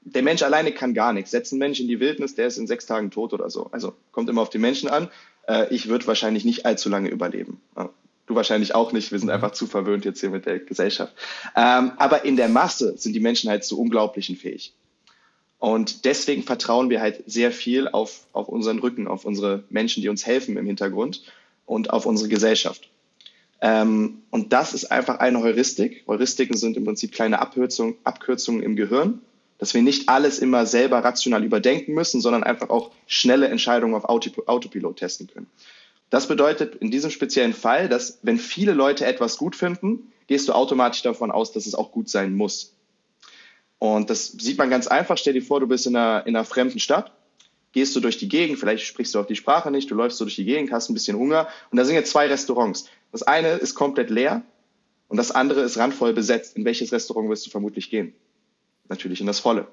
Der 0.06 0.24
Mensch 0.24 0.42
alleine 0.44 0.72
kann 0.72 0.94
gar 0.94 1.14
nichts. 1.14 1.32
Setzt 1.32 1.54
einen 1.54 1.60
Mensch 1.60 1.80
in 1.80 1.88
die 1.88 2.00
Wildnis, 2.00 2.36
der 2.36 2.48
ist 2.48 2.58
in 2.58 2.68
sechs 2.68 2.86
Tagen 2.86 3.12
tot 3.12 3.34
oder 3.34 3.50
so. 3.50 3.70
Also 3.72 3.94
kommt 4.12 4.30
immer 4.30 4.42
auf 4.42 4.50
den 4.50 4.62
Menschen 4.62 4.90
an. 4.90 5.10
Äh, 5.48 5.74
ich 5.74 5.88
würde 5.88 6.08
wahrscheinlich 6.08 6.46
nicht 6.46 6.66
allzu 6.66 6.90
lange 6.90 7.10
überleben. 7.10 7.62
Du 8.26 8.36
wahrscheinlich 8.36 8.74
auch 8.74 8.94
nicht. 8.94 9.12
Wir 9.12 9.20
sind 9.20 9.28
mhm. 9.28 9.36
einfach 9.36 9.52
zu 9.52 9.68
verwöhnt 9.68 10.06
jetzt 10.06 10.20
hier 10.20 10.30
mit 10.30 10.46
der 10.46 10.60
Gesellschaft. 10.60 11.14
Ähm, 11.56 11.92
aber 11.98 12.26
in 12.26 12.36
der 12.38 12.50
Masse 12.50 12.98
sind 12.98 13.14
die 13.14 13.20
Menschen 13.20 13.50
halt 13.50 13.64
zu 13.64 13.80
unglaublichen 13.80 14.36
fähig. 14.36 14.74
Und 15.60 16.04
deswegen 16.04 16.44
vertrauen 16.44 16.90
wir 16.90 17.00
halt 17.00 17.24
sehr 17.26 17.52
viel 17.52 17.88
auf, 17.88 18.28
auf 18.34 18.50
unseren 18.50 18.80
Rücken, 18.80 19.08
auf 19.08 19.24
unsere 19.24 19.64
Menschen, 19.70 20.02
die 20.02 20.10
uns 20.10 20.26
helfen 20.26 20.58
im 20.58 20.66
Hintergrund 20.66 21.24
und 21.66 21.90
auf 21.92 22.06
unsere 22.06 22.28
Gesellschaft. 22.28 22.90
Ähm, 23.64 24.24
und 24.30 24.52
das 24.52 24.74
ist 24.74 24.92
einfach 24.92 25.20
eine 25.20 25.40
Heuristik. 25.40 26.04
Heuristiken 26.06 26.58
sind 26.58 26.76
im 26.76 26.84
Prinzip 26.84 27.14
kleine 27.14 27.40
Abkürzungen, 27.40 27.96
Abkürzungen 28.04 28.62
im 28.62 28.76
Gehirn, 28.76 29.22
dass 29.58 29.74
wir 29.74 29.82
nicht 29.82 30.10
alles 30.10 30.40
immer 30.40 30.66
selber 30.66 31.02
rational 31.02 31.46
überdenken 31.46 31.94
müssen, 31.94 32.20
sondern 32.20 32.44
einfach 32.44 32.70
auch 32.70 32.92
schnelle 33.08 33.48
Entscheidungen 33.48 33.96
auf 33.96 34.04
Autopilot 34.04 34.98
testen 34.98 35.28
können. 35.28 35.48
Das 36.10 36.28
bedeutet 36.28 36.76
in 36.76 36.92
diesem 36.92 37.10
speziellen 37.10 37.54
Fall, 37.54 37.88
dass 37.88 38.20
wenn 38.22 38.38
viele 38.38 38.74
Leute 38.74 39.06
etwas 39.06 39.38
gut 39.38 39.56
finden, 39.56 40.12
gehst 40.28 40.50
du 40.50 40.54
automatisch 40.54 41.02
davon 41.02 41.32
aus, 41.32 41.54
dass 41.54 41.66
es 41.66 41.74
auch 41.74 41.94
gut 41.94 42.10
sein 42.10 42.36
muss. 42.36 42.76
Und 43.80 44.10
das 44.10 44.28
sieht 44.28 44.58
man 44.58 44.70
ganz 44.70 44.88
einfach. 44.88 45.18
Stell 45.18 45.34
dir 45.34 45.42
vor, 45.42 45.62
du 45.62 45.68
bist 45.68 45.88
in 45.88 45.96
einer, 45.96 46.28
in 46.28 46.36
einer 46.36 46.46
fremden 46.46 46.80
Stadt 46.80 47.14
gehst 47.74 47.96
du 47.96 48.00
durch 48.00 48.18
die 48.18 48.30
Gegend, 48.30 48.60
vielleicht 48.60 48.86
sprichst 48.86 49.14
du 49.14 49.20
auch 49.20 49.26
die 49.26 49.36
Sprache 49.36 49.70
nicht, 49.70 49.92
du 49.92 49.96
läufst 49.96 50.18
so 50.18 50.26
durch 50.26 50.36
die 50.36 50.46
Gegend, 50.46 50.72
hast 50.72 50.90
ein 50.90 50.94
bisschen 50.94 51.18
Hunger 51.18 51.48
und 51.72 51.78
da 51.78 51.84
sind 51.84 51.96
jetzt 51.96 52.12
zwei 52.12 52.28
Restaurants. 52.28 52.86
Das 53.12 53.24
eine 53.24 53.50
ist 53.50 53.76
komplett 53.76 54.10
leer 54.10 54.44
und 55.10 55.18
das 55.18 55.32
andere 55.32 55.62
ist 55.62 55.78
randvoll 55.78 56.14
besetzt. 56.14 56.56
In 56.56 56.66
welches 56.66 56.92
Restaurant 56.92 57.30
wirst 57.30 57.46
du 57.46 57.50
vermutlich 57.50 57.90
gehen? 57.90 58.14
Natürlich 58.90 59.20
in 59.20 59.28
das 59.28 59.40
volle. 59.40 59.68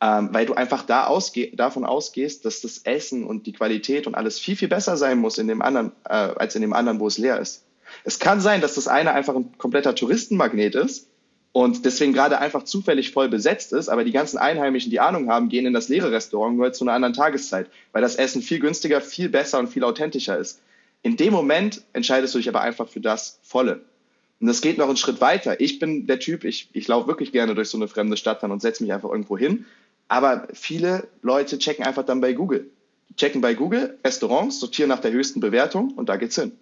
Ähm, 0.00 0.30
weil 0.32 0.46
du 0.46 0.54
einfach 0.54 0.84
da 0.84 1.06
ausge 1.06 1.54
davon 1.54 1.84
ausgehst, 1.84 2.44
dass 2.44 2.60
das 2.60 2.78
Essen 2.78 3.24
und 3.24 3.46
die 3.46 3.52
Qualität 3.52 4.06
und 4.06 4.14
alles 4.14 4.38
viel, 4.38 4.56
viel 4.56 4.68
besser 4.68 4.96
sein 4.96 5.18
muss 5.18 5.38
in 5.38 5.46
dem 5.46 5.62
anderen, 5.62 5.92
äh, 6.04 6.14
als 6.14 6.54
in 6.54 6.62
dem 6.62 6.72
anderen, 6.72 6.98
wo 6.98 7.06
es 7.06 7.18
leer 7.18 7.38
ist. 7.38 7.64
Es 8.04 8.18
kann 8.18 8.40
sein, 8.40 8.60
dass 8.60 8.74
das 8.74 8.88
eine 8.88 9.12
einfach 9.12 9.34
ein 9.34 9.56
kompletter 9.58 9.94
Touristenmagnet 9.94 10.74
ist 10.74 11.08
und 11.52 11.84
deswegen 11.84 12.14
gerade 12.14 12.38
einfach 12.38 12.64
zufällig 12.64 13.12
voll 13.12 13.28
besetzt 13.28 13.74
ist, 13.74 13.90
aber 13.90 14.04
die 14.04 14.12
ganzen 14.12 14.38
Einheimischen, 14.38 14.90
die 14.90 15.00
Ahnung 15.00 15.28
haben, 15.28 15.50
gehen 15.50 15.66
in 15.66 15.74
das 15.74 15.88
leere 15.88 16.10
Restaurant 16.10 16.56
nur 16.56 16.72
zu 16.72 16.84
einer 16.84 16.94
anderen 16.94 17.12
Tageszeit, 17.12 17.68
weil 17.92 18.00
das 18.00 18.16
Essen 18.16 18.40
viel 18.40 18.58
günstiger, 18.58 19.02
viel 19.02 19.28
besser 19.28 19.58
und 19.58 19.68
viel 19.68 19.84
authentischer 19.84 20.38
ist. 20.38 20.60
In 21.02 21.16
dem 21.16 21.32
Moment 21.32 21.82
entscheidest 21.92 22.34
du 22.34 22.38
dich 22.38 22.48
aber 22.48 22.62
einfach 22.62 22.88
für 22.88 23.00
das 23.00 23.38
Volle. 23.42 23.82
Und 24.40 24.46
das 24.46 24.62
geht 24.62 24.78
noch 24.78 24.88
einen 24.88 24.96
Schritt 24.96 25.20
weiter. 25.20 25.60
Ich 25.60 25.78
bin 25.78 26.06
der 26.06 26.18
Typ, 26.18 26.44
ich, 26.44 26.68
ich 26.72 26.88
laufe 26.88 27.06
wirklich 27.06 27.32
gerne 27.32 27.54
durch 27.54 27.68
so 27.68 27.76
eine 27.76 27.86
fremde 27.86 28.16
Stadt 28.16 28.42
dann 28.42 28.50
und 28.50 28.62
setze 28.62 28.82
mich 28.82 28.92
einfach 28.92 29.10
irgendwo 29.10 29.36
hin. 29.36 29.66
Aber 30.08 30.48
viele 30.54 31.06
Leute 31.20 31.58
checken 31.58 31.84
einfach 31.84 32.04
dann 32.04 32.20
bei 32.20 32.32
Google. 32.32 32.70
Die 33.10 33.16
checken 33.16 33.40
bei 33.40 33.54
Google 33.54 33.98
Restaurants, 34.04 34.58
sortieren 34.58 34.88
nach 34.88 35.00
der 35.00 35.12
höchsten 35.12 35.40
Bewertung 35.40 35.92
und 35.92 36.08
da 36.08 36.16
geht's 36.16 36.36
hin. 36.36 36.52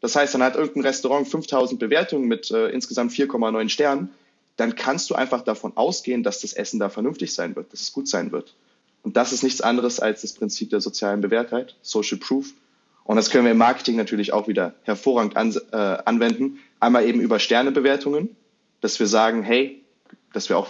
Das 0.00 0.14
heißt, 0.14 0.32
dann 0.34 0.42
hat 0.42 0.54
irgendein 0.54 0.84
Restaurant 0.84 1.26
5000 1.26 1.80
Bewertungen 1.80 2.28
mit 2.28 2.50
äh, 2.52 2.68
insgesamt 2.68 3.10
4,9 3.12 3.68
Sternen 3.68 4.10
dann 4.58 4.74
kannst 4.74 5.08
du 5.08 5.14
einfach 5.14 5.42
davon 5.42 5.72
ausgehen, 5.76 6.24
dass 6.24 6.40
das 6.40 6.52
Essen 6.52 6.80
da 6.80 6.88
vernünftig 6.88 7.32
sein 7.32 7.54
wird, 7.54 7.72
dass 7.72 7.80
es 7.80 7.92
gut 7.92 8.08
sein 8.08 8.32
wird. 8.32 8.54
Und 9.02 9.16
das 9.16 9.32
ist 9.32 9.44
nichts 9.44 9.60
anderes 9.60 10.00
als 10.00 10.22
das 10.22 10.32
Prinzip 10.32 10.70
der 10.70 10.80
sozialen 10.80 11.20
Bewährtheit, 11.20 11.76
Social 11.80 12.18
Proof. 12.18 12.52
Und 13.04 13.16
das 13.16 13.30
können 13.30 13.44
wir 13.44 13.52
im 13.52 13.58
Marketing 13.58 13.94
natürlich 13.94 14.32
auch 14.32 14.48
wieder 14.48 14.74
hervorragend 14.82 15.36
an, 15.36 15.56
äh, 15.72 15.76
anwenden. 15.76 16.58
Einmal 16.80 17.06
eben 17.06 17.20
über 17.20 17.38
Sternebewertungen, 17.38 18.36
dass 18.80 18.98
wir 18.98 19.06
sagen, 19.06 19.44
hey, 19.44 19.80
dass 20.32 20.48
wir 20.48 20.58
auch 20.58 20.68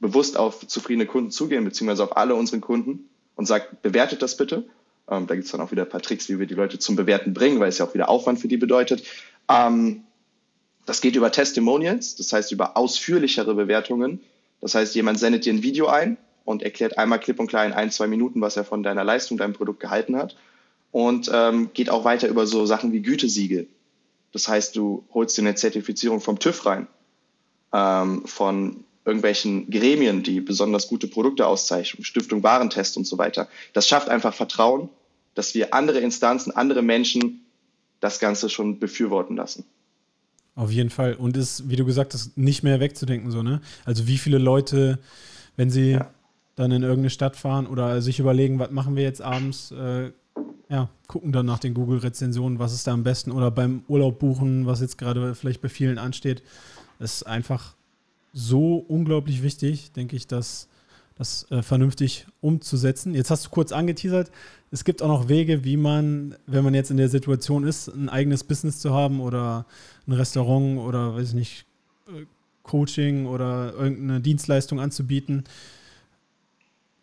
bewusst 0.00 0.36
auf 0.36 0.66
zufriedene 0.66 1.06
Kunden 1.06 1.30
zugehen, 1.30 1.64
beziehungsweise 1.64 2.04
auf 2.04 2.18
alle 2.18 2.34
unseren 2.34 2.60
Kunden 2.60 3.08
und 3.36 3.46
sagen, 3.46 3.64
bewertet 3.80 4.20
das 4.20 4.36
bitte. 4.36 4.64
Ähm, 5.08 5.26
da 5.26 5.34
gibt 5.34 5.46
es 5.46 5.52
dann 5.52 5.62
auch 5.62 5.72
wieder 5.72 5.84
ein 5.84 5.88
paar 5.88 6.02
Tricks, 6.02 6.28
wie 6.28 6.38
wir 6.38 6.46
die 6.46 6.54
Leute 6.54 6.78
zum 6.78 6.94
Bewerten 6.94 7.32
bringen, 7.32 7.58
weil 7.58 7.70
es 7.70 7.78
ja 7.78 7.86
auch 7.86 7.94
wieder 7.94 8.10
Aufwand 8.10 8.38
für 8.38 8.48
die 8.48 8.58
bedeutet. 8.58 9.02
Ähm, 9.48 10.04
das 10.90 11.00
geht 11.00 11.14
über 11.14 11.30
Testimonials, 11.30 12.16
das 12.16 12.32
heißt 12.32 12.50
über 12.50 12.76
ausführlichere 12.76 13.54
Bewertungen. 13.54 14.18
Das 14.60 14.74
heißt, 14.74 14.96
jemand 14.96 15.20
sendet 15.20 15.44
dir 15.44 15.52
ein 15.52 15.62
Video 15.62 15.86
ein 15.86 16.16
und 16.44 16.64
erklärt 16.64 16.98
einmal 16.98 17.20
klipp 17.20 17.38
und 17.38 17.46
klar 17.46 17.64
in 17.64 17.72
ein, 17.72 17.92
zwei 17.92 18.08
Minuten, 18.08 18.40
was 18.40 18.56
er 18.56 18.64
von 18.64 18.82
deiner 18.82 19.04
Leistung, 19.04 19.38
deinem 19.38 19.52
Produkt 19.52 19.78
gehalten 19.78 20.16
hat. 20.16 20.34
Und 20.90 21.30
ähm, 21.32 21.70
geht 21.74 21.90
auch 21.90 22.04
weiter 22.04 22.26
über 22.26 22.44
so 22.44 22.66
Sachen 22.66 22.92
wie 22.92 23.02
Gütesiegel. 23.02 23.68
Das 24.32 24.48
heißt, 24.48 24.74
du 24.74 25.04
holst 25.14 25.38
dir 25.38 25.42
eine 25.42 25.54
Zertifizierung 25.54 26.20
vom 26.20 26.40
TÜV 26.40 26.66
rein, 26.66 26.88
ähm, 27.72 28.26
von 28.26 28.82
irgendwelchen 29.04 29.70
Gremien, 29.70 30.24
die 30.24 30.40
besonders 30.40 30.88
gute 30.88 31.06
Produkte 31.06 31.46
auszeichnen, 31.46 32.04
Stiftung 32.04 32.42
Warentest 32.42 32.96
und 32.96 33.06
so 33.06 33.16
weiter. 33.16 33.46
Das 33.74 33.86
schafft 33.86 34.08
einfach 34.08 34.34
Vertrauen, 34.34 34.88
dass 35.36 35.54
wir 35.54 35.72
andere 35.72 36.00
Instanzen, 36.00 36.50
andere 36.50 36.82
Menschen 36.82 37.46
das 38.00 38.18
Ganze 38.18 38.50
schon 38.50 38.80
befürworten 38.80 39.36
lassen. 39.36 39.64
Auf 40.54 40.70
jeden 40.70 40.90
Fall. 40.90 41.14
Und 41.14 41.36
ist, 41.36 41.68
wie 41.68 41.76
du 41.76 41.84
gesagt 41.84 42.14
hast, 42.14 42.36
nicht 42.36 42.62
mehr 42.62 42.80
wegzudenken, 42.80 43.30
so, 43.30 43.42
ne? 43.42 43.60
Also 43.84 44.06
wie 44.06 44.18
viele 44.18 44.38
Leute, 44.38 44.98
wenn 45.56 45.70
sie 45.70 45.92
ja. 45.92 46.10
dann 46.56 46.72
in 46.72 46.82
irgendeine 46.82 47.10
Stadt 47.10 47.36
fahren 47.36 47.66
oder 47.66 48.02
sich 48.02 48.18
überlegen, 48.18 48.58
was 48.58 48.70
machen 48.70 48.96
wir 48.96 49.02
jetzt 49.02 49.22
abends, 49.22 49.70
äh, 49.72 50.10
ja, 50.68 50.88
gucken 51.08 51.32
dann 51.32 51.46
nach 51.46 51.58
den 51.58 51.74
Google-Rezensionen, 51.74 52.58
was 52.58 52.72
ist 52.72 52.86
da 52.86 52.92
am 52.92 53.02
besten 53.02 53.32
oder 53.32 53.50
beim 53.50 53.82
Urlaub 53.88 54.18
buchen, 54.18 54.66
was 54.66 54.80
jetzt 54.80 54.98
gerade 54.98 55.34
vielleicht 55.34 55.60
bei 55.60 55.68
vielen 55.68 55.98
ansteht. 55.98 56.42
Das 56.98 57.14
ist 57.14 57.22
einfach 57.24 57.74
so 58.32 58.76
unglaublich 58.76 59.42
wichtig, 59.42 59.92
denke 59.92 60.14
ich, 60.14 60.26
dass 60.26 60.68
das 61.20 61.46
äh, 61.50 61.60
vernünftig 61.62 62.26
umzusetzen. 62.40 63.14
Jetzt 63.14 63.30
hast 63.30 63.44
du 63.44 63.50
kurz 63.50 63.72
angeteasert, 63.72 64.30
es 64.70 64.84
gibt 64.84 65.02
auch 65.02 65.08
noch 65.08 65.28
Wege, 65.28 65.64
wie 65.64 65.76
man, 65.76 66.34
wenn 66.46 66.64
man 66.64 66.72
jetzt 66.72 66.90
in 66.90 66.96
der 66.96 67.10
Situation 67.10 67.64
ist, 67.64 67.88
ein 67.88 68.08
eigenes 68.08 68.42
Business 68.42 68.78
zu 68.80 68.94
haben 68.94 69.20
oder 69.20 69.66
ein 70.06 70.12
Restaurant 70.12 70.78
oder 70.78 71.14
weiß 71.14 71.28
ich 71.28 71.34
nicht, 71.34 71.66
äh, 72.08 72.24
Coaching 72.62 73.26
oder 73.26 73.74
irgendeine 73.74 74.20
Dienstleistung 74.22 74.80
anzubieten, 74.80 75.44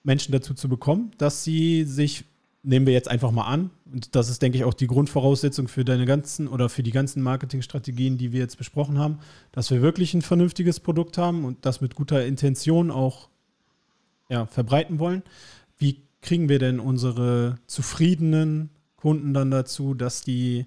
Menschen 0.03 0.31
dazu 0.31 0.55
zu 0.55 0.67
bekommen, 0.67 1.11
dass 1.19 1.43
sie 1.43 1.83
sich 1.83 2.25
nehmen 2.63 2.87
wir 2.87 2.93
jetzt 2.93 3.09
einfach 3.09 3.31
mal 3.31 3.45
an. 3.45 3.69
Und 3.93 4.15
das 4.15 4.29
ist, 4.29 4.41
denke 4.41 4.57
ich, 4.57 4.63
auch 4.63 4.73
die 4.73 4.87
Grundvoraussetzung 4.87 5.67
für 5.67 5.85
deine 5.85 6.05
ganzen 6.05 6.47
oder 6.47 6.69
für 6.69 6.83
die 6.83 6.91
ganzen 6.91 7.21
Marketingstrategien, 7.21 8.17
die 8.17 8.33
wir 8.33 8.39
jetzt 8.39 8.57
besprochen 8.57 8.97
haben, 8.97 9.19
dass 9.51 9.69
wir 9.69 9.81
wirklich 9.81 10.13
ein 10.15 10.23
vernünftiges 10.23 10.79
Produkt 10.79 11.17
haben 11.19 11.45
und 11.45 11.65
das 11.65 11.81
mit 11.81 11.95
guter 11.95 12.25
Intention 12.25 12.89
auch 12.91 13.29
ja, 14.29 14.45
verbreiten 14.45 14.99
wollen. 14.99 15.23
Wie 15.77 16.03
kriegen 16.21 16.49
wir 16.49 16.59
denn 16.59 16.79
unsere 16.79 17.57
zufriedenen 17.67 18.69
Kunden 18.95 19.33
dann 19.33 19.51
dazu, 19.51 19.93
dass 19.93 20.21
die 20.21 20.65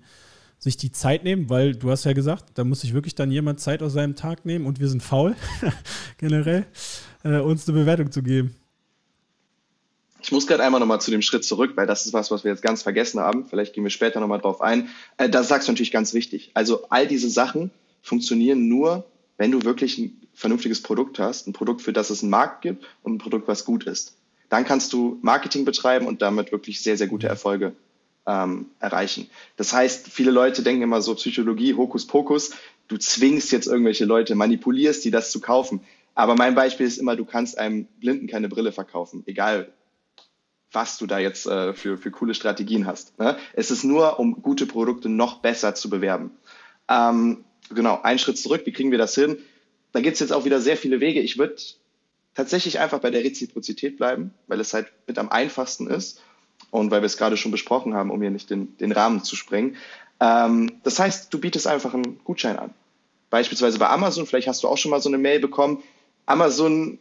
sich 0.59 0.77
die 0.77 0.93
Zeit 0.93 1.25
nehmen, 1.25 1.49
weil 1.49 1.75
du 1.75 1.91
hast 1.91 2.05
ja 2.05 2.13
gesagt, 2.13 2.47
da 2.55 2.65
muss 2.65 2.83
sich 2.83 2.93
wirklich 2.93 3.15
dann 3.15 3.31
jemand 3.31 3.61
Zeit 3.61 3.83
aus 3.83 3.95
seinem 3.95 4.15
Tag 4.15 4.45
nehmen 4.45 4.67
und 4.67 4.79
wir 4.79 4.89
sind 4.89 5.03
faul, 5.03 5.35
generell, 6.19 6.67
äh, 7.25 7.39
uns 7.39 7.67
eine 7.67 7.79
Bewertung 7.79 8.13
zu 8.13 8.23
geben. 8.23 8.55
Ich 10.23 10.33
muss 10.33 10.47
gerade 10.47 10.63
einmal 10.63 10.81
nochmal 10.81 11.01
zu 11.01 11.11
dem 11.11 11.23
Schritt 11.23 11.45
zurück, 11.45 11.73
weil 11.77 11.87
das 11.87 12.05
ist 12.05 12.13
was, 12.13 12.31
was 12.31 12.45
wir 12.45 12.51
jetzt 12.51 12.63
ganz 12.63 12.83
vergessen 12.83 13.21
haben. 13.21 13.47
Vielleicht 13.47 13.73
gehen 13.73 13.85
wir 13.85 13.91
später 13.91 14.21
nochmal 14.21 14.41
drauf 14.41 14.61
ein. 14.61 14.91
Äh, 15.17 15.31
das 15.31 15.49
sagst 15.49 15.67
du 15.67 15.73
natürlich 15.73 15.93
ganz 15.93 16.13
wichtig. 16.13 16.51
Also 16.53 16.85
all 16.91 17.07
diese 17.07 17.31
Sachen 17.31 17.71
funktionieren 18.03 18.69
nur, 18.69 19.07
wenn 19.41 19.53
du 19.53 19.65
wirklich 19.65 19.97
ein 19.97 20.21
vernünftiges 20.35 20.83
Produkt 20.83 21.19
hast, 21.19 21.47
ein 21.47 21.55
Produkt, 21.55 21.81
für 21.81 21.95
das 21.95 22.11
es 22.11 22.23
einen 22.23 22.29
Markt 22.29 22.61
gibt 22.61 22.85
und 23.03 23.15
ein 23.15 23.19
Produkt, 23.19 23.49
was 23.49 23.65
gut 23.65 23.85
ist. 23.85 24.19
Dann 24.51 24.67
kannst 24.67 24.93
du 24.93 25.19
Marketing 25.23 25.65
betreiben 25.65 26.07
und 26.07 26.21
damit 26.21 26.53
wirklich 26.53 26.83
sehr, 26.83 26.99
sehr 26.99 27.07
gute 27.07 27.27
Erfolge 27.27 27.73
ähm, 28.27 28.67
erreichen. 28.81 29.31
Das 29.57 29.73
heißt, 29.73 30.09
viele 30.09 30.31
Leute 30.31 30.63
denken 30.63 30.83
immer 30.83 31.01
so 31.01 31.15
Psychologie, 31.15 31.73
Hokuspokus, 31.73 32.51
du 32.89 32.99
zwingst 32.99 33.51
jetzt 33.51 33.67
irgendwelche 33.67 34.05
Leute, 34.05 34.35
manipulierst 34.35 35.07
die, 35.07 35.11
das 35.11 35.31
zu 35.31 35.41
kaufen. 35.41 35.81
Aber 36.15 36.35
mein 36.35 36.55
Beispiel 36.55 36.87
ist 36.87 36.99
immer, 36.99 37.17
du 37.17 37.25
kannst 37.25 37.57
einem 37.57 37.87
Blinden 37.99 38.27
keine 38.27 38.51
Brille 38.51 38.73
verkaufen, 38.73 39.23
egal 39.25 39.73
was 40.71 40.99
du 40.99 41.07
da 41.07 41.19
jetzt 41.19 41.47
äh, 41.47 41.73
für, 41.73 41.97
für 41.97 42.11
coole 42.11 42.35
Strategien 42.35 42.85
hast. 42.85 43.19
Ne? 43.19 43.39
Es 43.55 43.71
ist 43.71 43.85
nur, 43.85 44.21
um 44.21 44.43
gute 44.43 44.67
Produkte 44.67 45.09
noch 45.09 45.39
besser 45.39 45.75
zu 45.75 45.89
bewerben. 45.89 46.33
Ähm, 46.91 47.47
genau, 47.75 48.01
einen 48.03 48.19
Schritt 48.19 48.39
zurück, 48.39 48.63
wie 48.65 48.73
kriegen 48.73 48.91
wir 48.91 48.99
das 48.99 49.15
hin? 49.15 49.39
Da 49.93 50.01
gibt 50.01 50.15
es 50.15 50.21
jetzt 50.21 50.33
auch 50.33 50.45
wieder 50.45 50.61
sehr 50.61 50.77
viele 50.77 51.01
Wege. 51.01 51.21
Ich 51.21 51.39
würde 51.39 51.57
tatsächlich 52.35 52.79
einfach 52.79 53.01
bei 53.01 53.11
der 53.11 53.25
Reziprozität 53.25 53.97
bleiben, 53.97 54.33
weil 54.47 54.61
es 54.61 54.73
halt 54.73 54.87
mit 55.07 55.19
am 55.19 55.31
einfachsten 55.31 55.89
ist 55.89 56.23
und 56.71 56.91
weil 56.91 57.03
wir 57.03 57.07
es 57.07 57.17
gerade 57.17 57.37
schon 57.37 57.51
besprochen 57.51 57.95
haben, 57.95 58.11
um 58.11 58.21
hier 58.21 58.31
nicht 58.31 58.51
den, 58.51 58.77
den 58.79 58.93
Rahmen 58.93 59.25
zu 59.25 59.37
sprengen. 59.37 59.77
Ähm, 60.21 60.73
das 60.85 60.99
heißt, 60.99 61.33
du 61.33 61.41
bietest 61.41 61.67
einfach 61.67 61.95
einen 61.95 62.21
Gutschein 62.25 62.59
an. 62.59 62.75
Beispielsweise 63.31 63.79
bei 63.79 63.89
Amazon, 63.89 64.27
vielleicht 64.27 64.49
hast 64.49 64.63
du 64.63 64.69
auch 64.69 64.79
schon 64.79 64.91
mal 64.91 65.01
so 65.01 65.09
eine 65.09 65.19
Mail 65.19 65.41
bekommen. 65.41 65.83
Amazon 66.27 66.99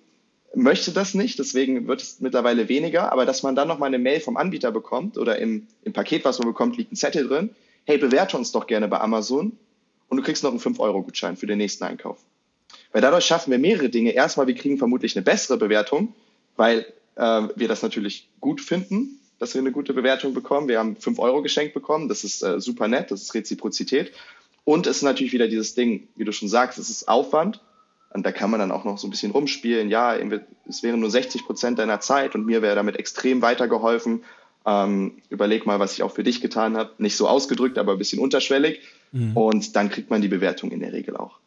möchte 0.56 0.92
das 0.92 1.14
nicht, 1.14 1.38
deswegen 1.38 1.88
wird 1.88 2.02
es 2.02 2.20
mittlerweile 2.22 2.70
weniger, 2.70 3.12
aber 3.12 3.26
dass 3.26 3.44
man 3.44 3.56
dann 3.56 3.68
nochmal 3.68 3.88
eine 3.88 4.00
Mail 4.00 4.20
vom 4.20 4.38
Anbieter 4.38 4.72
bekommt 4.72 5.18
oder 5.18 5.38
im, 5.38 5.68
im 5.84 5.94
Paket, 5.94 6.26
was 6.26 6.40
man 6.40 6.48
bekommt, 6.48 6.78
liegt 6.78 6.92
ein 6.92 6.96
Zettel 6.96 7.28
drin. 7.28 7.52
Hey, 7.86 7.98
bewerte 7.98 8.38
uns 8.38 8.52
doch 8.52 8.68
gerne 8.68 8.88
bei 8.88 9.00
Amazon 9.00 9.58
und 10.10 10.18
du 10.18 10.24
kriegst 10.24 10.44
noch 10.44 10.52
einen 10.52 10.60
5-Euro-Gutschein 10.60 11.38
für 11.38 11.48
den 11.48 11.58
nächsten 11.58 11.84
Einkauf. 11.84 12.20
Weil 12.92 13.02
dadurch 13.02 13.26
schaffen 13.26 13.52
wir 13.52 13.60
mehrere 13.60 13.90
Dinge. 13.90 14.12
Erstmal, 14.12 14.48
wir 14.48 14.56
kriegen 14.56 14.78
vermutlich 14.78 15.16
eine 15.16 15.24
bessere 15.24 15.58
Bewertung, 15.58 16.14
weil 16.56 16.86
äh, 17.16 17.44
wir 17.56 17.68
das 17.68 17.84
natürlich 17.84 18.30
gut 18.40 18.62
finden, 18.62 19.20
dass 19.38 19.54
wir 19.54 19.62
eine 19.62 19.72
gute 19.72 19.94
Bewertung 19.94 20.34
bekommen. 20.34 20.68
Wir 20.68 20.80
haben 20.80 20.96
5 20.96 21.20
Euro 21.20 21.42
geschenkt 21.42 21.74
bekommen, 21.74 22.10
das 22.10 22.24
ist 22.24 22.44
äh, 22.44 22.60
super 22.60 22.88
nett, 22.88 23.12
das 23.12 23.22
ist 23.22 23.34
Reziprozität. 23.34 24.12
Und 24.66 24.88
es 24.88 24.98
ist 24.98 25.04
natürlich 25.04 25.34
wieder 25.34 25.48
dieses 25.48 25.74
Ding, 25.74 26.08
wie 26.16 26.26
du 26.26 26.32
schon 26.32 26.50
sagst, 26.50 26.78
es 26.78 26.90
ist 26.90 27.08
Aufwand 27.08 27.62
und 28.12 28.26
da 28.26 28.32
kann 28.32 28.50
man 28.50 28.60
dann 28.60 28.72
auch 28.72 28.84
noch 28.86 28.98
so 28.98 29.08
ein 29.08 29.12
bisschen 29.12 29.32
rumspielen. 29.32 29.90
Ja, 29.90 30.16
es 30.68 30.84
wären 30.84 31.00
nur 31.00 31.12
60 31.12 31.46
Prozent 31.46 31.80
deiner 31.80 32.00
Zeit 32.00 32.36
und 32.36 32.46
mir 32.46 32.62
wäre 32.62 32.76
damit 32.76 32.98
extrem 32.98 33.42
weitergeholfen. 33.42 34.24
Ähm, 34.66 35.22
überleg 35.30 35.66
mal, 35.66 35.80
was 35.80 35.94
ich 35.94 36.04
auch 36.04 36.12
für 36.12 36.24
dich 36.24 36.42
getan 36.42 36.76
habe. 36.76 36.92
Nicht 36.98 37.16
so 37.16 37.28
ausgedrückt, 37.28 37.78
aber 37.78 37.94
ein 37.94 37.98
bisschen 37.98 38.20
unterschwellig. 38.20 38.82
Mhm. 39.12 39.36
Und 39.36 39.76
dann 39.76 39.90
kriegt 39.90 40.10
man 40.10 40.22
die 40.22 40.28
Bewertung 40.28 40.72
in 40.72 40.80
der 40.80 40.94
Regel 40.94 41.18
auch. 41.18 41.40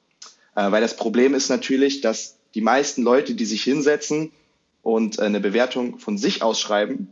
Äh, 0.55 0.71
weil 0.71 0.81
das 0.81 0.97
Problem 0.97 1.35
ist 1.35 1.49
natürlich, 1.49 2.01
dass 2.01 2.37
die 2.55 2.61
meisten 2.61 3.03
Leute, 3.03 3.35
die 3.35 3.45
sich 3.45 3.63
hinsetzen 3.63 4.33
und 4.83 5.19
äh, 5.19 5.23
eine 5.23 5.41
Bewertung 5.41 5.99
von 5.99 6.19
sich 6.19 6.43
ausschreiben, 6.43 7.09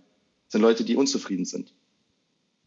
sind 0.48 0.61
Leute, 0.61 0.84
die 0.84 0.96
unzufrieden 0.96 1.44
sind. 1.44 1.72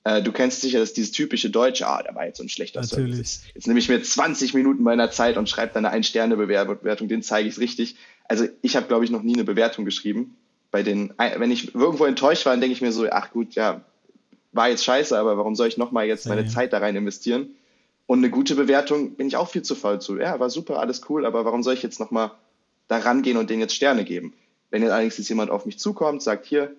Äh, 0.05 0.21
du 0.21 0.31
kennst 0.31 0.61
sicher 0.61 0.79
das 0.79 0.93
dieses 0.93 1.11
typische 1.11 1.49
Deutsche, 1.49 1.87
ah, 1.87 2.01
der 2.01 2.15
war 2.15 2.25
jetzt 2.25 2.37
so 2.37 2.43
ein 2.43 2.49
schlechter 2.49 2.81
Natürlich. 2.81 3.11
Service. 3.11 3.43
Jetzt 3.53 3.67
nehme 3.67 3.79
ich 3.79 3.89
mir 3.89 4.01
20 4.01 4.53
Minuten 4.53 4.83
meiner 4.83 5.11
Zeit 5.11 5.37
und 5.37 5.49
schreibe 5.49 5.73
dann 5.73 5.85
eine 5.85 5.93
Ein-Sterne-Bewertung, 5.93 7.07
den 7.07 7.21
zeige 7.21 7.47
ich 7.47 7.55
es 7.55 7.61
richtig. 7.61 7.95
Also 8.25 8.47
ich 8.61 8.75
habe, 8.75 8.87
glaube 8.87 9.05
ich, 9.05 9.11
noch 9.11 9.23
nie 9.23 9.33
eine 9.33 9.43
Bewertung 9.43 9.85
geschrieben. 9.85 10.35
Bei 10.71 10.81
den, 10.81 11.13
wenn 11.17 11.51
ich 11.51 11.75
irgendwo 11.75 12.05
enttäuscht 12.05 12.45
war, 12.45 12.53
dann 12.53 12.61
denke 12.61 12.73
ich 12.73 12.81
mir 12.81 12.91
so, 12.91 13.07
ach 13.09 13.31
gut, 13.31 13.53
ja, 13.53 13.85
war 14.51 14.69
jetzt 14.69 14.83
scheiße, 14.83 15.17
aber 15.17 15.37
warum 15.37 15.55
soll 15.55 15.67
ich 15.67 15.77
nochmal 15.77 16.07
jetzt 16.07 16.27
meine 16.27 16.41
ja. 16.41 16.47
Zeit 16.47 16.73
da 16.73 16.79
rein 16.79 16.95
investieren? 16.95 17.51
Und 18.13 18.19
eine 18.19 18.29
gute 18.29 18.53
Bewertung 18.53 19.15
bin 19.15 19.25
ich 19.25 19.37
auch 19.37 19.49
viel 19.49 19.63
zu 19.63 19.73
faul 19.73 19.99
zu. 19.99 20.19
Ja, 20.19 20.39
war 20.39 20.51
super, 20.51 20.79
alles 20.79 21.01
cool, 21.09 21.25
aber 21.25 21.45
warum 21.45 21.63
soll 21.63 21.73
ich 21.73 21.81
jetzt 21.81 21.99
nochmal 21.99 22.29
da 22.87 22.99
rangehen 22.99 23.37
und 23.37 23.49
denen 23.49 23.61
jetzt 23.61 23.73
Sterne 23.73 24.03
geben? 24.03 24.35
Wenn 24.69 24.83
jetzt 24.83 24.91
allerdings 24.91 25.27
jemand 25.27 25.49
auf 25.49 25.65
mich 25.65 25.79
zukommt, 25.79 26.21
sagt 26.21 26.45
hier, 26.45 26.75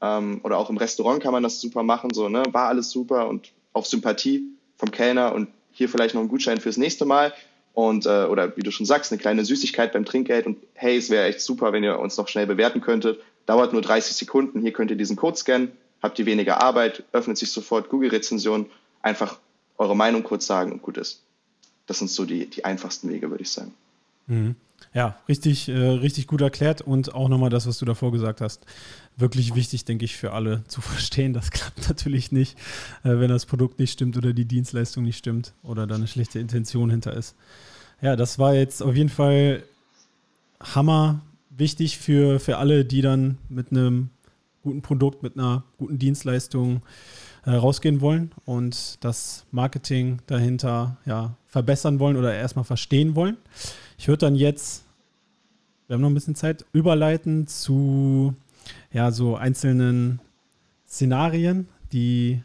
ähm, 0.00 0.40
oder 0.42 0.58
auch 0.58 0.70
im 0.70 0.78
Restaurant 0.78 1.22
kann 1.22 1.30
man 1.30 1.44
das 1.44 1.60
super 1.60 1.84
machen, 1.84 2.12
so, 2.12 2.28
ne, 2.28 2.42
war 2.50 2.66
alles 2.66 2.90
super 2.90 3.28
und 3.28 3.52
auf 3.72 3.86
Sympathie 3.86 4.42
vom 4.76 4.90
Kellner 4.90 5.32
und 5.36 5.50
hier 5.70 5.88
vielleicht 5.88 6.16
noch 6.16 6.20
ein 6.20 6.26
Gutschein 6.26 6.60
fürs 6.60 6.78
nächste 6.78 7.04
Mal 7.04 7.32
und 7.74 8.06
äh, 8.06 8.24
oder 8.24 8.56
wie 8.56 8.62
du 8.62 8.72
schon 8.72 8.84
sagst, 8.84 9.12
eine 9.12 9.20
kleine 9.20 9.44
Süßigkeit 9.44 9.92
beim 9.92 10.04
Trinkgeld 10.04 10.46
und 10.46 10.58
hey, 10.74 10.96
es 10.96 11.10
wäre 11.10 11.26
echt 11.26 11.42
super, 11.42 11.72
wenn 11.72 11.84
ihr 11.84 12.00
uns 12.00 12.16
noch 12.16 12.26
schnell 12.26 12.48
bewerten 12.48 12.80
könntet. 12.80 13.20
Dauert 13.46 13.72
nur 13.72 13.82
30 13.82 14.16
Sekunden, 14.16 14.60
hier 14.60 14.72
könnt 14.72 14.90
ihr 14.90 14.96
diesen 14.96 15.14
Code 15.14 15.36
scannen, 15.36 15.70
habt 16.02 16.18
ihr 16.18 16.26
weniger 16.26 16.60
Arbeit, 16.60 17.04
öffnet 17.12 17.38
sich 17.38 17.52
sofort 17.52 17.88
Google-Rezension, 17.88 18.66
einfach 19.00 19.38
eure 19.78 19.96
Meinung 19.96 20.22
kurz 20.22 20.46
sagen 20.46 20.72
und 20.72 20.82
gut 20.82 20.96
ist. 20.96 21.22
Das 21.86 21.98
sind 21.98 22.10
so 22.10 22.24
die, 22.24 22.48
die 22.48 22.64
einfachsten 22.64 23.08
Wege, 23.08 23.30
würde 23.30 23.42
ich 23.42 23.50
sagen. 23.50 23.74
Mhm. 24.26 24.56
Ja, 24.94 25.16
richtig, 25.28 25.68
äh, 25.68 25.76
richtig 25.76 26.26
gut 26.26 26.40
erklärt 26.40 26.82
und 26.82 27.14
auch 27.14 27.28
nochmal 27.28 27.50
das, 27.50 27.66
was 27.66 27.78
du 27.78 27.84
davor 27.84 28.12
gesagt 28.12 28.40
hast. 28.40 28.66
Wirklich 29.16 29.54
wichtig, 29.54 29.84
denke 29.84 30.04
ich, 30.04 30.16
für 30.16 30.32
alle 30.32 30.64
zu 30.68 30.80
verstehen. 30.82 31.32
Das 31.32 31.50
klappt 31.50 31.88
natürlich 31.88 32.32
nicht, 32.32 32.58
äh, 33.04 33.18
wenn 33.18 33.28
das 33.28 33.46
Produkt 33.46 33.78
nicht 33.78 33.92
stimmt 33.92 34.16
oder 34.16 34.32
die 34.32 34.44
Dienstleistung 34.44 35.04
nicht 35.04 35.18
stimmt 35.18 35.54
oder 35.62 35.86
da 35.86 35.94
eine 35.94 36.06
schlechte 36.06 36.38
Intention 36.38 36.90
hinter 36.90 37.14
ist. 37.14 37.34
Ja, 38.00 38.16
das 38.16 38.38
war 38.38 38.54
jetzt 38.54 38.82
auf 38.82 38.96
jeden 38.96 39.08
Fall 39.08 39.62
hammer 40.60 41.20
wichtig 41.50 41.98
für, 41.98 42.40
für 42.40 42.58
alle, 42.58 42.84
die 42.84 43.02
dann 43.02 43.38
mit 43.48 43.70
einem 43.70 44.10
guten 44.62 44.82
Produkt, 44.82 45.22
mit 45.22 45.36
einer 45.36 45.64
guten 45.78 45.98
Dienstleistung 45.98 46.82
äh, 47.44 47.50
rausgehen 47.50 48.00
wollen 48.00 48.32
und 48.44 49.02
das 49.04 49.44
Marketing 49.50 50.18
dahinter 50.26 50.96
ja, 51.06 51.34
verbessern 51.48 51.98
wollen 51.98 52.16
oder 52.16 52.34
erstmal 52.34 52.64
verstehen 52.64 53.14
wollen. 53.14 53.36
Ich 53.98 54.08
würde 54.08 54.26
dann 54.26 54.34
jetzt, 54.34 54.84
wir 55.86 55.94
haben 55.94 56.02
noch 56.02 56.10
ein 56.10 56.14
bisschen 56.14 56.34
Zeit, 56.34 56.64
überleiten 56.72 57.46
zu 57.46 58.34
ja, 58.92 59.10
so 59.10 59.36
einzelnen 59.36 60.20
Szenarien, 60.86 61.68
die 61.92 62.42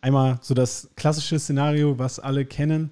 einmal 0.00 0.38
so 0.42 0.54
das 0.54 0.88
klassische 0.96 1.38
Szenario, 1.38 1.98
was 1.98 2.18
alle 2.18 2.44
kennen, 2.44 2.90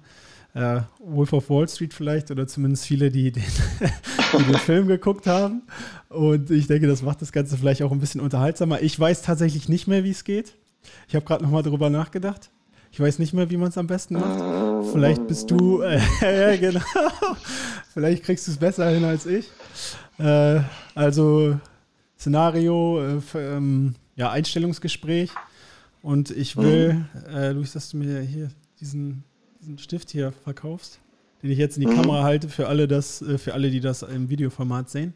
äh, 0.53 0.81
Wolf 0.99 1.33
of 1.33 1.49
Wall 1.49 1.67
Street 1.67 1.93
vielleicht 1.93 2.31
oder 2.31 2.47
zumindest 2.47 2.85
viele, 2.85 3.09
die 3.09 3.31
den, 3.31 3.43
die 4.39 4.43
den 4.43 4.55
Film 4.55 4.87
geguckt 4.87 5.27
haben. 5.27 5.63
Und 6.09 6.51
ich 6.51 6.67
denke, 6.67 6.87
das 6.87 7.01
macht 7.01 7.21
das 7.21 7.31
Ganze 7.31 7.57
vielleicht 7.57 7.81
auch 7.83 7.91
ein 7.91 7.99
bisschen 7.99 8.21
unterhaltsamer. 8.21 8.81
Ich 8.81 8.99
weiß 8.99 9.21
tatsächlich 9.21 9.69
nicht 9.69 9.87
mehr, 9.87 10.03
wie 10.03 10.11
es 10.11 10.23
geht. 10.23 10.53
Ich 11.07 11.15
habe 11.15 11.25
gerade 11.25 11.43
nochmal 11.43 11.63
drüber 11.63 11.89
nachgedacht. 11.89 12.49
Ich 12.91 12.99
weiß 12.99 13.19
nicht 13.19 13.33
mehr, 13.33 13.49
wie 13.49 13.57
man 13.57 13.69
es 13.69 13.77
am 13.77 13.87
besten 13.87 14.15
macht. 14.15 14.91
Vielleicht 14.91 15.25
bist 15.27 15.49
du, 15.49 15.81
äh, 15.81 16.57
genau. 16.59 16.81
Vielleicht 17.93 18.23
kriegst 18.23 18.47
du 18.47 18.51
es 18.51 18.57
besser 18.57 18.89
hin 18.89 19.05
als 19.05 19.25
ich. 19.25 19.49
Äh, 20.17 20.59
also 20.93 21.57
Szenario, 22.19 23.01
äh, 23.01 23.21
ähm, 23.35 23.95
ja, 24.15 24.31
Einstellungsgespräch. 24.31 25.31
Und 26.01 26.31
ich 26.31 26.57
will, 26.57 27.05
mhm. 27.29 27.57
Luis, 27.57 27.73
dass 27.73 27.89
du 27.89 27.97
mir 27.97 28.21
hier 28.21 28.49
diesen, 28.79 29.23
diesen 29.61 29.77
Stift 29.77 30.09
hier 30.09 30.31
verkaufst, 30.31 30.99
den 31.41 31.51
ich 31.51 31.57
jetzt 31.57 31.77
in 31.77 31.87
die. 31.87 31.95
Kamera 31.95 32.23
halte 32.23 32.49
für 32.49 32.67
alle, 32.67 32.87
das, 32.87 33.21
äh, 33.21 33.37
für 33.37 33.53
alle, 33.53 33.69
die 33.69 33.79
das 33.79 34.01
im 34.01 34.29
Videoformat 34.29 34.89
sehen. 34.89 35.13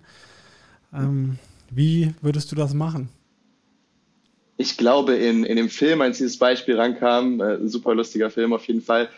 Ähm, 0.93 1.39
wie 1.71 2.13
würdest 2.21 2.51
du 2.51 2.55
das 2.55 2.73
machen? 2.73 3.09
Ich 4.57 4.77
glaube, 4.77 5.15
in, 5.15 5.43
in 5.43 5.57
dem 5.57 5.69
Film, 5.69 6.01
als 6.01 6.17
dieses 6.17 6.37
Beispiel 6.37 6.79
rankam, 6.79 7.41
äh, 7.41 7.67
super 7.67 7.93
lustiger 7.93 8.29
Film 8.29 8.53
auf 8.53 8.65
jeden 8.67 8.81
Fall, 8.81 9.09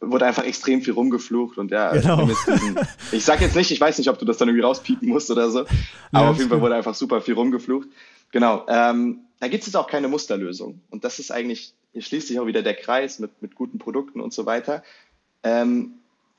wurde 0.00 0.26
einfach 0.26 0.44
extrem 0.44 0.82
viel 0.82 0.94
rumgeflucht 0.94 1.58
und 1.58 1.70
ja, 1.70 1.92
genau. 1.92 2.26
diesen, 2.26 2.78
ich 3.12 3.24
sag 3.24 3.40
jetzt 3.40 3.56
nicht, 3.56 3.70
ich 3.70 3.80
weiß 3.80 3.98
nicht, 3.98 4.10
ob 4.10 4.18
du 4.18 4.24
das 4.24 4.36
dann 4.36 4.48
irgendwie 4.48 4.64
rauspiepen 4.64 5.08
musst 5.08 5.30
oder 5.30 5.50
so, 5.50 5.60
aber 5.60 6.24
ja, 6.24 6.30
auf 6.30 6.38
jeden 6.38 6.50
Fall 6.50 6.60
wurde 6.60 6.74
einfach 6.74 6.94
super 6.94 7.20
viel 7.20 7.34
rumgeflucht. 7.34 7.88
Genau, 8.32 8.66
ähm, 8.68 9.20
da 9.38 9.48
gibt 9.48 9.62
es 9.62 9.68
jetzt 9.68 9.76
auch 9.76 9.86
keine 9.86 10.08
Musterlösung 10.08 10.80
und 10.90 11.04
das 11.04 11.18
ist 11.18 11.30
eigentlich, 11.30 11.74
hier 11.92 12.02
schließt 12.02 12.28
sich 12.28 12.40
auch 12.40 12.46
wieder 12.46 12.62
der 12.62 12.74
Kreis 12.74 13.18
mit, 13.18 13.30
mit 13.42 13.54
guten 13.54 13.78
Produkten 13.78 14.20
und 14.20 14.32
so 14.32 14.44
weiter. 14.44 14.82
Ähm, 15.44 15.94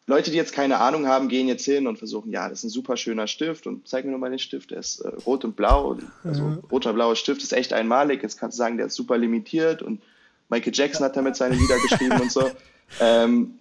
Leute, 0.06 0.32
die 0.32 0.38
jetzt 0.38 0.54
keine 0.54 0.80
Ahnung 0.80 1.08
haben, 1.08 1.30
gehen 1.30 1.48
jetzt 1.48 1.64
hin 1.64 1.88
und 1.88 1.98
versuchen, 1.98 2.30
ja, 2.30 2.50
das 2.50 2.60
ist 2.60 2.66
ein 2.66 2.70
super 2.70 2.98
schöner 2.98 3.28
Stift 3.28 3.68
und 3.68 3.88
zeig 3.88 4.04
mir 4.04 4.12
nur 4.12 4.20
mal 4.20 4.30
den 4.30 4.40
Stift, 4.40 4.72
der 4.72 4.80
ist 4.80 5.00
äh, 5.00 5.08
rot 5.26 5.46
und 5.46 5.56
blau. 5.56 5.98
Also 6.26 6.44
mhm. 6.44 6.60
roter 6.70 6.94
blauer 6.94 7.16
Stift 7.16 7.42
ist 7.42 7.54
echt 7.54 7.72
einmalig. 7.72 8.22
Jetzt 8.22 8.38
kannst 8.38 8.58
du 8.58 8.60
sagen, 8.60 8.78
der 8.78 8.88
ist 8.88 8.96
super 8.96 9.18
limitiert 9.18 9.82
und 9.82 10.02
Michael 10.50 10.74
Jackson 10.76 11.06
hat 11.06 11.16
damit 11.16 11.36
seine 11.36 11.56
Lieder 11.56 11.80
geschrieben 11.80 12.22
und 12.22 12.32
so. 12.32 12.50
Ähm, 13.00 13.56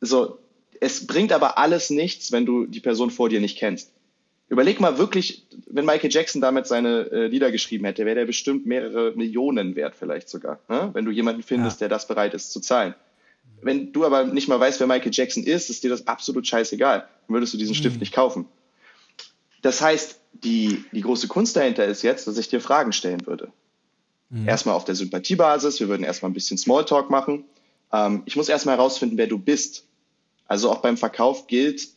so, 0.00 0.38
es 0.80 1.06
bringt 1.06 1.32
aber 1.32 1.56
alles 1.56 1.90
nichts, 1.90 2.32
wenn 2.32 2.46
du 2.46 2.66
die 2.66 2.80
Person 2.80 3.10
vor 3.10 3.28
dir 3.28 3.40
nicht 3.40 3.56
kennst. 3.56 3.92
Überleg 4.48 4.80
mal 4.80 4.98
wirklich, 4.98 5.46
wenn 5.66 5.84
Michael 5.84 6.10
Jackson 6.10 6.40
damit 6.40 6.66
seine 6.66 7.10
äh, 7.12 7.26
Lieder 7.28 7.52
geschrieben 7.52 7.84
hätte, 7.84 8.04
wäre 8.04 8.16
der 8.16 8.24
bestimmt 8.24 8.66
mehrere 8.66 9.12
Millionen 9.12 9.76
wert 9.76 9.94
vielleicht 9.94 10.28
sogar, 10.28 10.58
ne? 10.68 10.90
wenn 10.94 11.04
du 11.04 11.12
jemanden 11.12 11.44
findest, 11.44 11.80
ja. 11.80 11.86
der 11.86 11.96
das 11.96 12.08
bereit 12.08 12.34
ist 12.34 12.50
zu 12.50 12.60
zahlen. 12.60 12.94
Wenn 13.60 13.92
du 13.92 14.04
aber 14.04 14.24
nicht 14.24 14.48
mal 14.48 14.58
weißt, 14.58 14.80
wer 14.80 14.86
Michael 14.86 15.12
Jackson 15.12 15.44
ist, 15.44 15.70
ist 15.70 15.84
dir 15.84 15.90
das 15.90 16.06
absolut 16.06 16.46
scheißegal. 16.46 17.00
Dann 17.26 17.34
würdest 17.34 17.54
du 17.54 17.58
diesen 17.58 17.72
mhm. 17.72 17.78
Stift 17.78 18.00
nicht 18.00 18.12
kaufen. 18.12 18.46
Das 19.62 19.80
heißt, 19.80 20.18
die, 20.32 20.84
die 20.92 21.02
große 21.02 21.28
Kunst 21.28 21.54
dahinter 21.56 21.84
ist 21.84 22.02
jetzt, 22.02 22.26
dass 22.26 22.38
ich 22.38 22.48
dir 22.48 22.60
Fragen 22.60 22.92
stellen 22.92 23.24
würde. 23.26 23.52
Mhm. 24.30 24.48
Erstmal 24.48 24.74
auf 24.74 24.84
der 24.84 24.96
Sympathiebasis, 24.96 25.78
wir 25.78 25.88
würden 25.88 26.02
erstmal 26.02 26.30
ein 26.30 26.34
bisschen 26.34 26.58
Smalltalk 26.58 27.10
machen. 27.10 27.44
Ähm, 27.92 28.22
ich 28.24 28.34
muss 28.34 28.48
erstmal 28.48 28.76
herausfinden, 28.76 29.16
wer 29.16 29.28
du 29.28 29.38
bist. 29.38 29.86
Also 30.48 30.70
auch 30.70 30.82
beim 30.82 30.96
Verkauf 30.96 31.46
gilt, 31.46 31.88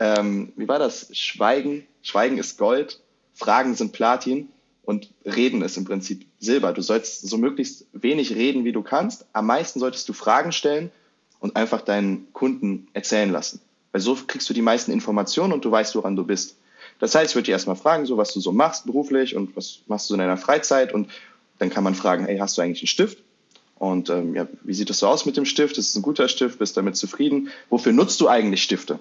ähm, 0.00 0.52
wie 0.56 0.68
war 0.68 0.78
das? 0.78 1.16
Schweigen, 1.16 1.86
Schweigen 2.02 2.38
ist 2.38 2.58
Gold, 2.58 3.00
Fragen 3.34 3.74
sind 3.74 3.92
Platin 3.92 4.48
und 4.88 5.10
Reden 5.26 5.60
ist 5.60 5.76
im 5.76 5.84
Prinzip 5.84 6.24
Silber. 6.38 6.72
Du 6.72 6.80
sollst 6.80 7.20
so 7.28 7.36
möglichst 7.36 7.84
wenig 7.92 8.34
reden, 8.34 8.64
wie 8.64 8.72
du 8.72 8.80
kannst. 8.80 9.26
Am 9.34 9.44
meisten 9.44 9.80
solltest 9.80 10.08
du 10.08 10.14
Fragen 10.14 10.50
stellen 10.50 10.90
und 11.40 11.56
einfach 11.56 11.82
deinen 11.82 12.32
Kunden 12.32 12.88
erzählen 12.94 13.30
lassen. 13.30 13.60
Weil 13.92 14.00
so 14.00 14.16
kriegst 14.26 14.48
du 14.48 14.54
die 14.54 14.62
meisten 14.62 14.90
Informationen 14.90 15.52
und 15.52 15.62
du 15.62 15.70
weißt, 15.70 15.94
woran 15.94 16.16
du 16.16 16.24
bist. 16.24 16.56
Das 17.00 17.14
heißt, 17.14 17.32
ich 17.32 17.34
würde 17.34 17.44
dich 17.44 17.52
erstmal 17.52 17.76
fragen, 17.76 18.06
so 18.06 18.16
was 18.16 18.32
du 18.32 18.40
so 18.40 18.50
machst 18.50 18.86
beruflich 18.86 19.36
und 19.36 19.54
was 19.54 19.80
machst 19.88 20.08
du 20.08 20.14
in 20.14 20.20
deiner 20.20 20.38
Freizeit 20.38 20.94
und 20.94 21.10
dann 21.58 21.68
kann 21.68 21.84
man 21.84 21.94
fragen, 21.94 22.24
hey, 22.24 22.38
hast 22.38 22.56
du 22.56 22.62
eigentlich 22.62 22.80
einen 22.80 22.86
Stift? 22.86 23.18
Und 23.78 24.08
ähm, 24.08 24.34
ja, 24.34 24.48
wie 24.62 24.72
sieht 24.72 24.88
es 24.88 25.00
so 25.00 25.06
aus 25.06 25.26
mit 25.26 25.36
dem 25.36 25.44
Stift? 25.44 25.76
Ist 25.76 25.90
es 25.90 25.96
ein 25.96 26.02
guter 26.02 26.28
Stift? 26.28 26.60
Bist 26.60 26.78
du 26.78 26.80
damit 26.80 26.96
zufrieden? 26.96 27.50
Wofür 27.68 27.92
nutzt 27.92 28.22
du 28.22 28.28
eigentlich 28.28 28.62
Stifte? 28.62 29.00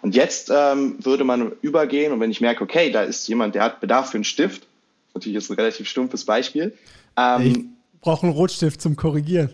Und 0.00 0.14
jetzt 0.14 0.50
ähm, 0.50 0.96
würde 1.04 1.24
man 1.24 1.52
übergehen 1.60 2.14
und 2.14 2.20
wenn 2.20 2.30
ich 2.30 2.40
merke, 2.40 2.64
okay, 2.64 2.90
da 2.90 3.02
ist 3.02 3.28
jemand, 3.28 3.54
der 3.54 3.64
hat 3.64 3.80
Bedarf 3.80 4.12
für 4.12 4.16
einen 4.16 4.24
Stift, 4.24 4.67
natürlich 5.14 5.34
jetzt 5.34 5.50
ein 5.50 5.56
relativ 5.56 5.88
stumpfes 5.88 6.24
Beispiel. 6.24 6.76
Ähm, 7.16 7.42
ich 7.42 8.00
brauche 8.00 8.26
einen 8.26 8.34
Rotstift 8.34 8.80
zum 8.80 8.96
Korrigieren. 8.96 9.50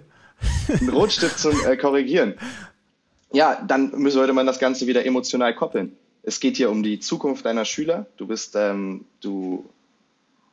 Einen 0.69 0.91
Rotstift 0.91 1.39
zum 1.39 1.55
äh, 1.65 1.77
Korrigieren. 1.77 2.35
Ja, 3.33 3.61
dann 3.67 4.11
sollte 4.11 4.33
man 4.33 4.47
das 4.47 4.59
Ganze 4.59 4.87
wieder 4.87 5.05
emotional 5.05 5.55
koppeln. 5.55 5.97
Es 6.23 6.41
geht 6.41 6.57
hier 6.57 6.71
um 6.71 6.83
die 6.83 7.01
Zukunft 7.01 7.45
deiner 7.45 7.65
Schüler. 7.65 8.07
Du 8.17 8.27
bist, 8.27 8.55
ähm, 8.57 9.05
du, 9.21 9.69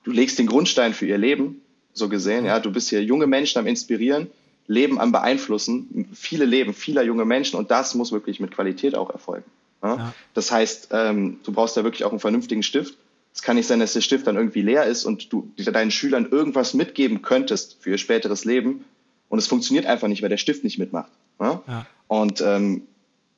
du 0.03 0.11
legst 0.11 0.39
den 0.39 0.47
Grundstein 0.47 0.93
für 0.93 1.05
ihr 1.05 1.17
Leben, 1.17 1.61
so 1.93 2.09
gesehen. 2.09 2.45
Ja, 2.45 2.59
du 2.59 2.71
bist 2.71 2.89
hier 2.89 3.03
junge 3.03 3.27
Menschen 3.27 3.59
am 3.59 3.67
Inspirieren, 3.67 4.29
Leben 4.67 4.99
am 4.99 5.11
Beeinflussen, 5.11 6.09
viele 6.13 6.45
Leben 6.45 6.73
vieler 6.73 7.03
junge 7.03 7.25
Menschen 7.25 7.57
und 7.57 7.71
das 7.71 7.95
muss 7.95 8.11
wirklich 8.11 8.39
mit 8.39 8.51
Qualität 8.51 8.95
auch 8.95 9.09
erfolgen. 9.09 9.49
Ja? 9.83 9.95
Ja. 9.95 10.13
Das 10.33 10.51
heißt, 10.51 10.89
ähm, 10.91 11.39
du 11.43 11.51
brauchst 11.51 11.77
da 11.77 11.83
wirklich 11.83 12.03
auch 12.03 12.11
einen 12.11 12.19
vernünftigen 12.19 12.63
Stift. 12.63 12.95
Es 13.33 13.41
kann 13.41 13.55
nicht 13.55 13.67
sein, 13.67 13.79
dass 13.79 13.93
der 13.93 14.01
Stift 14.01 14.27
dann 14.27 14.35
irgendwie 14.35 14.61
leer 14.61 14.85
ist 14.85 15.05
und 15.05 15.31
du 15.31 15.51
deinen 15.57 15.91
Schülern 15.91 16.29
irgendwas 16.29 16.73
mitgeben 16.73 17.21
könntest 17.21 17.77
für 17.79 17.91
ihr 17.91 17.97
späteres 17.97 18.45
Leben 18.45 18.83
und 19.29 19.39
es 19.39 19.47
funktioniert 19.47 19.85
einfach 19.85 20.07
nicht, 20.07 20.21
weil 20.21 20.29
der 20.29 20.37
Stift 20.37 20.63
nicht 20.63 20.77
mitmacht. 20.77 21.09
Ja? 21.39 21.61
ja. 21.67 21.85
Und 22.07 22.41
ähm, 22.41 22.83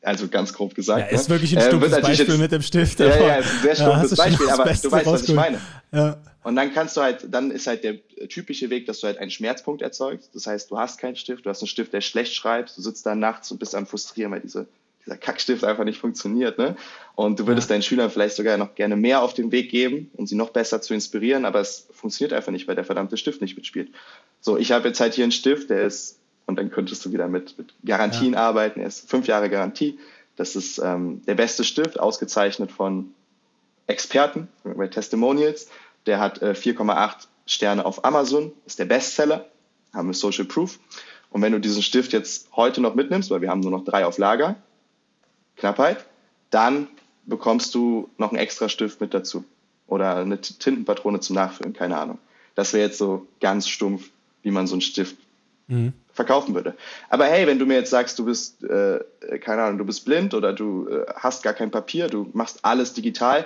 also 0.01 0.27
ganz 0.27 0.51
grob 0.53 0.75
gesagt. 0.75 1.11
Ja, 1.11 1.17
ist 1.17 1.29
ne? 1.29 1.35
wirklich 1.35 1.55
ein 1.55 1.63
äh, 1.63 1.67
stumpfes 1.67 1.93
äh, 1.93 2.01
Beispiel 2.01 2.27
jetzt, 2.27 2.37
mit 2.39 2.51
dem 2.51 2.61
Stift. 2.61 2.99
Ja, 2.99 3.05
ja, 3.05 3.35
ist 3.35 3.51
ein 3.51 3.61
sehr 3.61 3.75
stumpfes 3.75 4.11
ja, 4.11 4.23
Beispiel, 4.23 4.49
aber 4.49 4.63
du 4.63 4.91
weißt, 4.91 5.05
was 5.05 5.23
ich 5.23 5.35
meine. 5.35 5.61
Ja. 5.91 6.17
Und 6.43 6.55
dann 6.57 6.73
kannst 6.73 6.97
du 6.97 7.01
halt, 7.01 7.25
dann 7.29 7.51
ist 7.51 7.67
halt 7.67 7.83
der 7.83 7.95
typische 8.27 8.69
Weg, 8.69 8.85
dass 8.85 8.99
du 8.99 9.07
halt 9.07 9.17
einen 9.17 9.31
Schmerzpunkt 9.31 9.81
erzeugst. 9.81 10.31
Das 10.33 10.45
heißt, 10.45 10.69
du 10.71 10.77
hast 10.77 10.99
keinen 10.99 11.15
Stift, 11.15 11.45
du 11.45 11.49
hast 11.49 11.61
einen 11.61 11.69
Stift, 11.69 11.93
der 11.93 12.01
schlecht 12.01 12.33
schreibt, 12.33 12.77
du 12.77 12.81
sitzt 12.81 13.05
da 13.05 13.15
nachts 13.15 13.49
und 13.51 13.59
bist 13.59 13.75
am 13.75 13.87
frustrieren, 13.87 14.31
weil 14.31 14.41
diese 14.41 14.67
dieser 15.05 15.17
Kackstift 15.17 15.63
einfach 15.63 15.83
nicht 15.83 15.99
funktioniert. 15.99 16.57
Ne? 16.57 16.75
Und 17.15 17.39
du 17.39 17.47
würdest 17.47 17.69
ja. 17.69 17.75
deinen 17.75 17.83
Schülern 17.83 18.09
vielleicht 18.09 18.35
sogar 18.35 18.57
noch 18.57 18.75
gerne 18.75 18.95
mehr 18.95 19.21
auf 19.21 19.33
den 19.33 19.51
Weg 19.51 19.69
geben, 19.69 20.09
um 20.13 20.25
sie 20.25 20.35
noch 20.35 20.49
besser 20.49 20.81
zu 20.81 20.93
inspirieren, 20.93 21.45
aber 21.45 21.59
es 21.59 21.87
funktioniert 21.91 22.33
einfach 22.33 22.51
nicht, 22.51 22.67
weil 22.67 22.75
der 22.75 22.85
verdammte 22.85 23.17
Stift 23.17 23.41
nicht 23.41 23.55
mitspielt. 23.55 23.91
So, 24.39 24.57
ich 24.57 24.71
habe 24.71 24.87
jetzt 24.87 24.99
halt 24.99 25.13
hier 25.13 25.23
einen 25.23 25.31
Stift, 25.31 25.69
der 25.69 25.83
ist, 25.83 26.19
und 26.45 26.57
dann 26.57 26.71
könntest 26.71 27.05
du 27.05 27.11
wieder 27.11 27.27
mit, 27.27 27.57
mit 27.57 27.73
Garantien 27.85 28.33
ja. 28.33 28.39
arbeiten, 28.39 28.79
er 28.79 28.87
ist 28.87 29.09
fünf 29.09 29.27
Jahre 29.27 29.49
Garantie. 29.49 29.99
Das 30.35 30.55
ist 30.55 30.79
ähm, 30.79 31.21
der 31.25 31.35
beste 31.35 31.63
Stift, 31.63 31.99
ausgezeichnet 31.99 32.71
von 32.71 33.13
Experten, 33.87 34.47
bei 34.63 34.87
Testimonials. 34.87 35.69
Der 36.05 36.19
hat 36.19 36.41
äh, 36.41 36.51
4,8 36.51 37.27
Sterne 37.45 37.85
auf 37.85 38.03
Amazon, 38.03 38.51
ist 38.65 38.79
der 38.79 38.85
Bestseller, 38.85 39.45
haben 39.93 40.07
wir 40.07 40.13
Social 40.13 40.45
Proof. 40.45 40.79
Und 41.29 41.41
wenn 41.41 41.51
du 41.51 41.59
diesen 41.59 41.81
Stift 41.81 42.13
jetzt 42.13 42.47
heute 42.55 42.81
noch 42.81 42.95
mitnimmst, 42.95 43.29
weil 43.31 43.41
wir 43.41 43.49
haben 43.49 43.59
nur 43.59 43.71
noch 43.71 43.83
drei 43.83 44.05
auf 44.05 44.17
Lager, 44.17 44.55
Knappheit, 45.57 46.05
dann 46.49 46.87
bekommst 47.25 47.73
du 47.75 48.09
noch 48.17 48.29
einen 48.29 48.39
extra 48.39 48.69
Stift 48.69 49.01
mit 49.01 49.13
dazu. 49.13 49.45
Oder 49.87 50.17
eine 50.17 50.39
Tintenpatrone 50.39 51.19
zum 51.19 51.35
Nachfüllen, 51.35 51.73
keine 51.73 51.97
Ahnung. 51.97 52.19
Das 52.55 52.73
wäre 52.73 52.85
jetzt 52.85 52.97
so 52.97 53.27
ganz 53.39 53.67
stumpf, 53.67 54.09
wie 54.41 54.51
man 54.51 54.67
so 54.67 54.75
einen 54.75 54.81
Stift 54.81 55.17
mhm. 55.67 55.93
verkaufen 56.13 56.55
würde. 56.55 56.75
Aber 57.09 57.25
hey, 57.25 57.47
wenn 57.47 57.59
du 57.59 57.65
mir 57.65 57.75
jetzt 57.75 57.89
sagst, 57.89 58.17
du 58.19 58.25
bist, 58.25 58.63
äh, 58.63 58.99
keine 59.39 59.63
Ahnung, 59.63 59.77
du 59.77 59.85
bist 59.85 60.05
blind 60.05 60.33
oder 60.33 60.53
du 60.53 60.87
äh, 60.87 61.05
hast 61.15 61.43
gar 61.43 61.53
kein 61.53 61.71
Papier, 61.71 62.07
du 62.07 62.29
machst 62.33 62.59
alles 62.63 62.93
digital, 62.93 63.45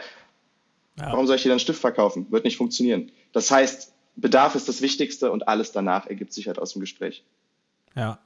ja. 0.97 1.11
warum 1.11 1.27
soll 1.27 1.35
ich 1.35 1.43
dir 1.43 1.49
dann 1.49 1.55
einen 1.55 1.59
Stift 1.59 1.81
verkaufen? 1.81 2.27
Wird 2.31 2.43
nicht 2.43 2.57
funktionieren. 2.57 3.11
Das 3.33 3.51
heißt, 3.51 3.93
Bedarf 4.15 4.55
ist 4.55 4.67
das 4.67 4.81
Wichtigste 4.81 5.31
und 5.31 5.47
alles 5.47 5.71
danach 5.71 6.07
ergibt 6.07 6.33
sich 6.33 6.47
halt 6.47 6.59
aus 6.59 6.73
dem 6.73 6.81
Gespräch. 6.81 7.23
Ja, 7.95 8.19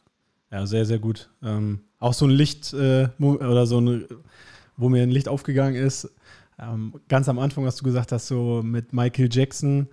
ja, 0.51 0.65
sehr, 0.65 0.85
sehr 0.85 0.99
gut. 0.99 1.29
Ähm, 1.41 1.79
auch 1.99 2.13
so 2.13 2.25
ein 2.25 2.31
Licht 2.31 2.73
äh, 2.73 3.07
oder 3.19 3.65
so 3.65 3.79
ein, 3.79 4.05
wo 4.77 4.89
mir 4.89 5.03
ein 5.03 5.11
Licht 5.11 5.29
aufgegangen 5.29 5.75
ist. 5.75 6.09
Ähm, 6.59 6.93
ganz 7.07 7.29
am 7.29 7.39
Anfang, 7.39 7.65
was 7.65 7.77
du 7.77 7.83
gesagt 7.83 8.11
hast, 8.11 8.27
so 8.27 8.61
mit 8.63 8.93
Michael 8.93 9.29
Jackson. 9.31 9.87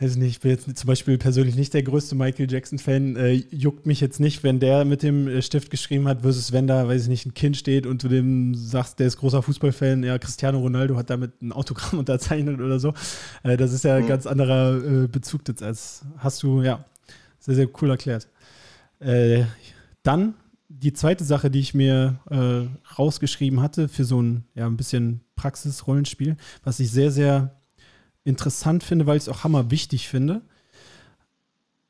Weiß 0.00 0.14
nicht, 0.16 0.30
ich 0.30 0.40
bin 0.40 0.52
jetzt 0.52 0.76
zum 0.76 0.86
Beispiel 0.86 1.18
persönlich 1.18 1.56
nicht 1.56 1.74
der 1.74 1.82
größte 1.82 2.14
Michael 2.14 2.50
Jackson-Fan. 2.50 3.16
Äh, 3.16 3.32
juckt 3.50 3.84
mich 3.84 4.00
jetzt 4.00 4.20
nicht, 4.20 4.44
wenn 4.44 4.60
der 4.60 4.84
mit 4.84 5.02
dem 5.02 5.26
äh, 5.26 5.42
Stift 5.42 5.70
geschrieben 5.70 6.06
hat, 6.06 6.22
versus 6.22 6.52
wenn 6.52 6.68
da, 6.68 6.86
weiß 6.86 7.02
ich 7.02 7.08
nicht, 7.08 7.26
ein 7.26 7.34
Kind 7.34 7.56
steht 7.56 7.84
und 7.84 8.04
du 8.04 8.08
dem 8.08 8.54
sagst, 8.54 9.00
der 9.00 9.08
ist 9.08 9.16
großer 9.16 9.42
Fußballfan, 9.42 10.04
ja, 10.04 10.18
Cristiano 10.18 10.60
Ronaldo 10.60 10.96
hat 10.96 11.10
damit 11.10 11.42
ein 11.42 11.52
Autogramm 11.52 11.98
unterzeichnet 11.98 12.60
oder 12.60 12.78
so. 12.78 12.94
Äh, 13.42 13.56
das 13.56 13.72
ist 13.72 13.84
ja 13.84 13.96
ein 13.96 14.04
mhm. 14.04 14.08
ganz 14.08 14.26
anderer 14.26 14.76
äh, 14.76 15.08
Bezug 15.08 15.42
jetzt 15.48 15.62
als 15.62 16.02
hast 16.18 16.42
du, 16.44 16.62
ja, 16.62 16.84
sehr, 17.40 17.56
sehr 17.56 17.68
cool 17.80 17.90
erklärt. 17.90 18.28
Äh, 19.00 19.44
dann 20.02 20.34
die 20.68 20.92
zweite 20.92 21.24
Sache, 21.24 21.50
die 21.50 21.60
ich 21.60 21.74
mir 21.74 22.20
äh, 22.30 22.66
rausgeschrieben 22.98 23.60
hatte 23.60 23.88
für 23.88 24.04
so 24.04 24.20
ein, 24.20 24.44
ja, 24.54 24.66
ein 24.66 24.76
bisschen 24.76 25.22
Praxis-Rollenspiel, 25.34 26.36
was 26.62 26.78
ich 26.80 26.90
sehr, 26.90 27.10
sehr 27.10 27.56
interessant 28.24 28.84
finde, 28.84 29.06
weil 29.06 29.16
ich 29.16 29.24
es 29.24 29.28
auch 29.28 29.44
hammer 29.44 29.70
wichtig 29.70 30.08
finde. 30.08 30.42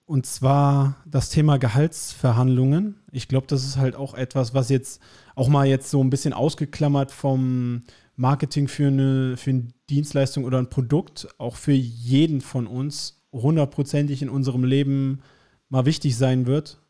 Und 0.06 0.24
zwar 0.24 0.96
das 1.04 1.28
Thema 1.28 1.58
Gehaltsverhandlungen. 1.58 2.94
Ich 3.10 3.28
glaube, 3.28 3.46
das 3.46 3.64
ist 3.64 3.76
halt 3.76 3.94
auch 3.94 4.14
etwas, 4.14 4.54
was 4.54 4.70
jetzt 4.70 5.02
auch 5.34 5.48
mal 5.48 5.66
jetzt 5.66 5.90
so 5.90 6.02
ein 6.02 6.08
bisschen 6.08 6.32
ausgeklammert 6.32 7.10
vom 7.10 7.82
Marketing 8.16 8.68
für 8.68 8.86
eine, 8.86 9.36
für 9.36 9.50
eine 9.50 9.68
Dienstleistung 9.90 10.44
oder 10.44 10.58
ein 10.58 10.70
Produkt 10.70 11.28
auch 11.38 11.56
für 11.56 11.72
jeden 11.72 12.40
von 12.40 12.66
uns 12.66 13.20
hundertprozentig 13.32 14.22
in 14.22 14.30
unserem 14.30 14.64
Leben 14.64 15.20
mal 15.68 15.84
wichtig 15.84 16.16
sein 16.16 16.46
wird 16.46 16.80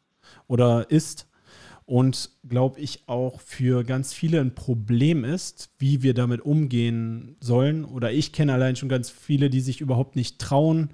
oder 0.49 0.91
ist 0.91 1.29
und 1.89 2.31
glaube 2.47 2.81
ich 2.81 3.05
auch 3.07 3.41
für 3.41 3.83
ganz 3.83 4.13
viele 4.13 4.41
ein 4.41 4.55
Problem 4.55 5.25
ist, 5.25 5.71
wie 5.79 6.03
wir 6.03 6.13
damit 6.13 6.43
umgehen 6.43 7.37
sollen. 7.41 7.87
Oder 7.87 8.13
ich 8.13 8.33
kenne 8.33 8.53
allein 8.53 8.77
schon 8.77 8.91
ganz 8.91 9.09
viele, 9.09 9.49
die 9.49 9.63
sich 9.63 9.81
überhaupt 9.81 10.15
nicht 10.15 10.39
trauen. 10.39 10.91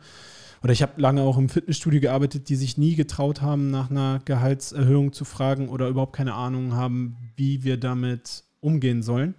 Oder 0.63 0.73
ich 0.73 0.83
habe 0.83 1.01
lange 1.01 1.23
auch 1.23 1.37
im 1.37 1.49
Fitnessstudio 1.49 2.01
gearbeitet, 2.01 2.49
die 2.49 2.55
sich 2.55 2.79
nie 2.79 2.95
getraut 2.95 3.43
haben, 3.43 3.73
nach 3.73 3.91
einer 3.91 4.21
Gehaltserhöhung 4.25 5.13
zu 5.13 5.25
fragen 5.25 5.69
oder 5.69 5.89
überhaupt 5.89 6.15
keine 6.15 6.35
Ahnung 6.35 6.75
haben, 6.75 7.17
wie 7.35 7.65
wir 7.65 7.77
damit 7.77 8.45
umgehen 8.61 9.03
sollen. 9.03 9.35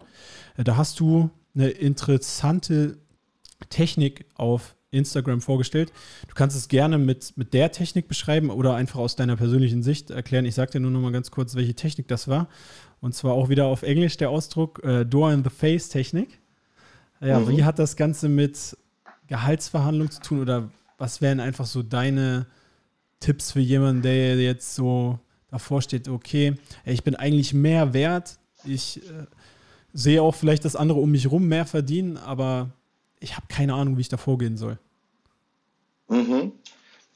Äh, 0.58 0.66
da 0.66 0.76
hast 0.76 1.00
du 1.00 1.30
eine 1.56 1.70
interessante 1.70 2.98
Technik 3.70 4.26
auf 4.36 4.76
Instagram 4.96 5.42
vorgestellt. 5.42 5.92
Du 6.28 6.34
kannst 6.34 6.56
es 6.56 6.68
gerne 6.68 6.98
mit, 6.98 7.34
mit 7.36 7.54
der 7.54 7.72
Technik 7.72 8.08
beschreiben 8.08 8.50
oder 8.50 8.76
einfach 8.76 9.00
aus 9.00 9.16
deiner 9.16 9.36
persönlichen 9.36 9.84
Sicht 9.84 10.10
erklären. 10.10 10.46
Ich 10.46 10.56
sage 10.56 10.72
dir 10.72 10.80
nur 10.80 10.92
noch 10.92 11.02
mal 11.02 11.12
ganz 11.12 11.32
kurz, 11.32 11.56
welche 11.56 11.76
Technik 11.76 12.08
das 12.08 12.28
war. 12.28 12.48
Und 13.02 13.14
zwar 13.14 13.34
auch 13.34 13.50
wieder 13.50 13.66
auf 13.66 13.84
Englisch 13.84 14.18
der 14.18 14.30
Ausdruck 14.30 14.84
äh, 14.84 15.06
Door 15.06 15.34
in 15.34 15.44
the 15.44 15.50
Face 15.50 15.90
Technik. 15.90 16.40
Ja, 17.22 17.40
mhm. 17.40 17.50
wie 17.50 17.64
hat 17.64 17.80
das 17.80 17.96
Ganze 17.96 18.30
mit 18.30 18.78
Gehaltsverhandlungen 19.28 20.12
zu 20.12 20.22
tun 20.22 20.42
oder 20.42 20.70
was 20.98 21.22
wären 21.22 21.40
einfach 21.40 21.66
so 21.66 21.84
deine 21.84 22.48
Tipps 23.20 23.52
für 23.52 23.60
jemanden, 23.60 24.02
der 24.02 24.36
jetzt 24.38 24.76
so 24.76 25.20
davor 25.50 25.82
steht, 25.82 26.08
okay, 26.08 26.56
ich 26.84 27.04
bin 27.04 27.16
eigentlich 27.16 27.54
mehr 27.54 27.94
wert, 27.94 28.40
ich 28.66 28.98
äh, 28.98 29.26
sehe 29.94 30.22
auch 30.22 30.36
vielleicht, 30.36 30.66
dass 30.66 30.76
andere 30.76 31.00
um 31.00 31.12
mich 31.12 31.32
rum 31.32 31.48
mehr 31.48 31.66
verdienen, 31.66 32.18
aber 32.18 32.72
ich 33.20 33.36
habe 33.36 33.48
keine 33.48 33.74
Ahnung, 33.74 33.98
wie 33.98 34.02
ich 34.02 34.10
da 34.10 34.18
vorgehen 34.18 34.58
soll. 34.58 34.78
Mhm. 36.08 36.52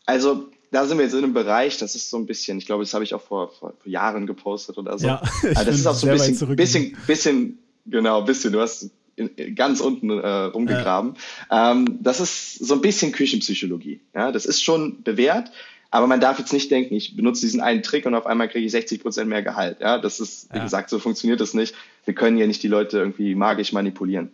Also 0.05 0.49
da 0.71 0.85
sind 0.85 0.97
wir 0.97 1.05
jetzt 1.05 1.13
in 1.13 1.23
einem 1.23 1.33
Bereich, 1.33 1.77
das 1.77 1.95
ist 1.95 2.09
so 2.09 2.17
ein 2.17 2.25
bisschen, 2.25 2.57
ich 2.57 2.65
glaube, 2.65 2.83
das 2.83 2.93
habe 2.93 3.03
ich 3.03 3.13
auch 3.13 3.21
vor, 3.21 3.49
vor, 3.49 3.73
vor, 3.79 3.91
Jahren 3.91 4.27
gepostet 4.27 4.77
oder 4.77 4.97
so. 4.97 5.07
Ja, 5.07 5.21
also 5.43 5.65
das 5.65 5.75
ist 5.75 5.87
auch 5.87 5.95
so 5.95 6.07
ein 6.07 6.13
bisschen, 6.13 6.55
bisschen, 6.55 6.97
bisschen, 7.07 7.59
genau, 7.85 8.21
bisschen, 8.23 8.53
du 8.53 8.59
hast 8.61 8.91
in, 9.15 9.55
ganz 9.55 9.81
unten 9.81 10.09
äh, 10.11 10.27
rumgegraben. 10.27 11.15
Ja. 11.49 11.71
Ähm, 11.71 11.99
das 12.01 12.19
ist 12.19 12.59
so 12.59 12.75
ein 12.75 12.81
bisschen 12.81 13.11
Küchenpsychologie. 13.11 13.99
Ja, 14.13 14.31
das 14.31 14.45
ist 14.45 14.63
schon 14.63 15.01
bewährt, 15.03 15.51
aber 15.91 16.07
man 16.07 16.19
darf 16.19 16.37
jetzt 16.37 16.53
nicht 16.53 16.69
denken, 16.69 16.93
ich 16.93 17.15
benutze 17.15 17.41
diesen 17.41 17.61
einen 17.61 17.81
Trick 17.81 18.05
und 18.05 18.13
auf 18.13 18.27
einmal 18.27 18.47
kriege 18.47 18.65
ich 18.65 18.71
60 18.71 19.01
Prozent 19.01 19.29
mehr 19.29 19.41
Gehalt. 19.41 19.77
Ja, 19.81 19.97
das 19.97 20.19
ist, 20.19 20.51
wie 20.53 20.57
ja. 20.57 20.63
gesagt, 20.63 20.89
so 20.89 20.99
funktioniert 20.99 21.41
das 21.41 21.53
nicht. 21.53 21.73
Wir 22.05 22.13
können 22.13 22.37
ja 22.37 22.45
nicht 22.45 22.61
die 22.61 22.67
Leute 22.67 22.99
irgendwie 22.99 23.33
magisch 23.33 23.73
manipulieren. 23.73 24.31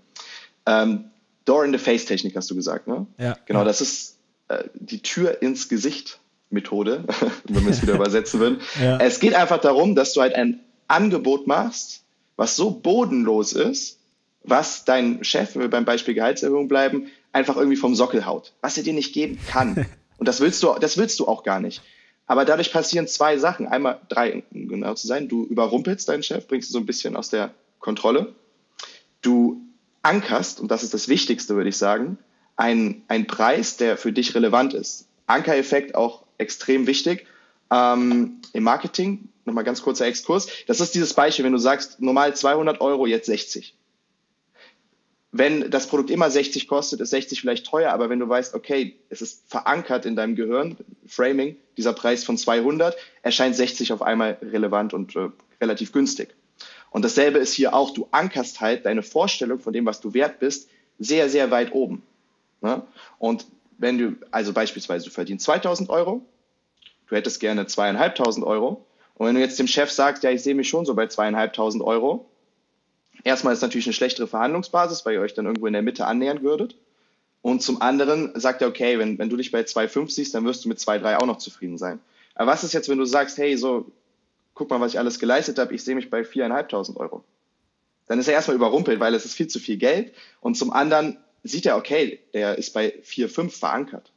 Ähm, 0.66 1.06
Door 1.46 1.66
in 1.66 1.72
the 1.72 1.78
Face 1.78 2.06
Technik 2.06 2.36
hast 2.36 2.50
du 2.52 2.56
gesagt, 2.56 2.88
ne? 2.88 3.06
Ja. 3.18 3.38
Genau, 3.46 3.64
das 3.64 3.80
ist 3.80 4.15
äh, 4.48 4.64
die 4.74 5.02
Tür 5.02 5.42
ins 5.42 5.70
Gesicht 5.70 6.20
Methode, 6.50 7.04
wenn 7.46 7.66
wir 7.66 7.72
es 7.72 7.82
wieder 7.82 7.94
übersetzen 7.96 8.40
würden. 8.40 8.62
Ja. 8.82 8.98
Es 8.98 9.20
geht 9.20 9.36
einfach 9.36 9.60
darum, 9.60 9.96
dass 9.96 10.14
du 10.14 10.22
halt 10.22 10.36
ein 10.36 10.60
Angebot 10.88 11.48
machst, 11.48 12.04
was 12.36 12.56
so 12.56 12.72
bodenlos 12.72 13.54
ist, 13.54 14.00
was 14.44 14.86
dein 14.86 15.24
Chef, 15.24 15.56
wenn 15.56 15.64
wir 15.64 15.70
beim 15.70 15.86
Beispiel 15.86 16.14
Gehaltserhöhung 16.14 16.68
bleiben, 16.68 17.08
einfach 17.32 17.58
irgendwie 17.58 17.78
vom 17.78 17.96
Sockel 17.96 18.26
haut, 18.26 18.54
was 18.62 18.78
er 18.78 18.84
dir 18.84 18.94
nicht 18.94 19.14
geben 19.14 19.40
kann. 19.48 19.86
Und 20.18 20.28
das 20.28 20.40
willst 20.40 20.64
du, 20.64 20.74
das 20.80 20.98
willst 20.98 21.20
du 21.20 21.28
auch 21.28 21.44
gar 21.44 21.60
nicht. 21.60 21.82
Aber 22.28 22.46
dadurch 22.46 22.72
passieren 22.72 23.08
zwei 23.08 23.38
Sachen. 23.38 23.68
Einmal 23.68 24.00
drei, 24.10 24.44
um 24.54 24.68
genau 24.68 24.94
zu 24.94 25.08
sein. 25.08 25.28
Du 25.28 25.46
überrumpelst 25.46 26.08
deinen 26.10 26.24
Chef, 26.24 26.48
bringst 26.48 26.70
ihn 26.70 26.74
so 26.74 26.80
ein 26.80 26.86
bisschen 26.86 27.16
aus 27.16 27.30
der 27.30 27.54
Kontrolle. 27.80 28.34
Du 29.22 29.62
ankerst, 30.02 30.60
und 30.60 30.70
das 30.70 30.84
ist 30.84 30.94
das 30.94 31.08
Wichtigste, 31.08 31.56
würde 31.56 31.70
ich 31.70 31.78
sagen, 31.78 32.18
einen, 32.56 33.04
einen 33.08 33.28
Preis, 33.28 33.78
der 33.78 33.98
für 33.98 34.12
dich 34.12 34.36
relevant 34.36 34.74
ist. 34.74 35.08
Ankereffekt 35.28 35.96
auch 35.96 36.24
extrem 36.38 36.88
wichtig. 36.88 37.28
Ähm, 37.72 38.42
Im 38.54 38.64
Marketing, 38.64 39.30
nochmal 39.46 39.64
ganz 39.64 39.82
kurzer 39.82 40.06
Exkurs. 40.06 40.48
Das 40.68 40.80
ist 40.80 40.96
dieses 40.96 41.14
Beispiel, 41.14 41.46
wenn 41.46 41.52
du 41.52 41.58
sagst, 41.58 42.02
normal 42.02 42.36
200 42.36 42.82
Euro, 42.82 43.06
jetzt 43.06 43.26
60 43.26 43.76
wenn 45.38 45.70
das 45.70 45.88
Produkt 45.88 46.12
immer 46.12 46.32
60 46.32 46.66
kostet, 46.66 47.02
ist 47.02 47.10
60 47.10 47.42
vielleicht 47.42 47.66
teuer, 47.66 47.92
aber 47.92 48.10
wenn 48.10 48.20
du 48.20 48.30
weißt, 48.30 48.54
okay, 48.54 48.96
es 49.10 49.22
ist 49.22 49.44
verankert 49.48 50.06
in 50.06 50.16
deinem 50.16 50.36
Gehirn, 50.36 50.78
Framing, 51.06 51.58
dieser 51.76 51.92
Preis 51.92 52.24
von 52.24 52.38
200, 52.38 52.96
erscheint 53.22 53.54
60 53.54 53.92
auf 53.92 54.02
einmal 54.02 54.38
relevant 54.42 54.94
und 54.94 55.14
äh, 55.18 55.28
relativ 55.60 55.92
günstig. 55.92 56.30
Und 56.90 57.04
dasselbe 57.04 57.40
ist 57.40 57.52
hier 57.52 57.74
auch, 57.74 57.94
du 57.94 58.08
ankerst 58.12 58.62
halt 58.62 58.86
deine 58.86 59.04
Vorstellung 59.04 59.60
von 59.60 59.74
dem, 59.74 59.86
was 59.86 60.00
du 60.00 60.14
wert 60.14 60.40
bist, 60.40 60.70
sehr, 61.00 61.28
sehr 61.28 61.52
weit 61.52 61.74
oben. 61.74 62.02
Ne? 62.66 62.82
Und 63.20 63.46
wenn 63.78 63.98
du, 64.00 64.16
also 64.32 64.52
beispielsweise, 64.52 65.06
du 65.06 65.12
verdienst 65.12 65.46
2000 65.46 65.90
Euro, 65.90 66.26
du 67.08 67.16
hättest 67.16 67.40
gerne 67.40 67.68
zweieinhalbtausend 67.68 68.46
Euro, 68.46 68.86
und 69.14 69.28
wenn 69.28 69.36
du 69.36 69.42
jetzt 69.42 69.60
dem 69.60 69.68
Chef 69.68 69.92
sagst, 69.92 70.24
ja, 70.24 70.32
ich 70.32 70.44
sehe 70.44 70.56
mich 70.56 70.68
schon 70.68 70.86
so 70.86 70.94
bei 70.94 71.08
zweieinhalbtausend 71.08 71.84
Euro, 71.84 72.30
erstmal 73.24 73.54
ist 73.54 73.62
natürlich 73.62 73.86
eine 73.86 73.94
schlechtere 73.94 74.28
Verhandlungsbasis, 74.28 75.06
weil 75.06 75.14
ihr 75.14 75.22
euch 75.22 75.34
dann 75.34 75.46
irgendwo 75.46 75.68
in 75.68 75.74
der 75.74 75.84
Mitte 75.84 76.06
annähern 76.06 76.42
würdet. 76.42 76.76
Und 77.42 77.62
zum 77.62 77.82
anderen 77.82 78.38
sagt 78.38 78.62
er, 78.62 78.68
okay, 78.68 78.98
wenn, 78.98 79.20
wenn 79.20 79.30
du 79.30 79.38
dich 79.38 79.52
bei 79.52 79.62
2,5 79.62 80.10
siehst, 80.10 80.34
dann 80.34 80.44
wirst 80.44 80.66
du 80.66 80.70
mit 80.70 80.80
2,3 80.80 81.18
auch 81.18 81.28
noch 81.28 81.38
zufrieden 81.38 81.78
sein. 81.78 82.00
Aber 82.34 82.52
was 82.52 82.64
ist 82.64 82.74
jetzt, 82.74 82.90
wenn 82.90 82.98
du 82.98 83.06
sagst, 83.06 83.38
hey, 83.38 83.56
so, 83.56 83.92
guck 84.56 84.70
mal, 84.70 84.82
was 84.82 84.94
ich 84.94 85.00
alles 85.00 85.20
geleistet 85.20 85.60
habe, 85.60 85.74
ich 85.74 85.84
sehe 85.84 85.96
mich 85.96 86.10
bei 86.10 86.22
4.500 86.22 86.98
Euro. 86.98 87.24
Dann 88.08 88.20
ist 88.20 88.28
er 88.28 88.34
erstmal 88.34 88.56
überrumpelt, 88.56 89.00
weil 89.00 89.14
es 89.14 89.24
ist 89.24 89.36
viel 89.36 89.48
zu 89.48 89.60
viel 89.60 89.78
Geld. 89.78 90.14
Und 90.42 90.56
zum 90.56 90.74
anderen 90.74 91.18
sieht 91.46 91.66
er, 91.66 91.78
okay, 91.78 92.20
der 92.34 92.58
ist 92.58 92.74
bei 92.74 92.94
4,5 93.04 93.50
verankert. 93.52 94.12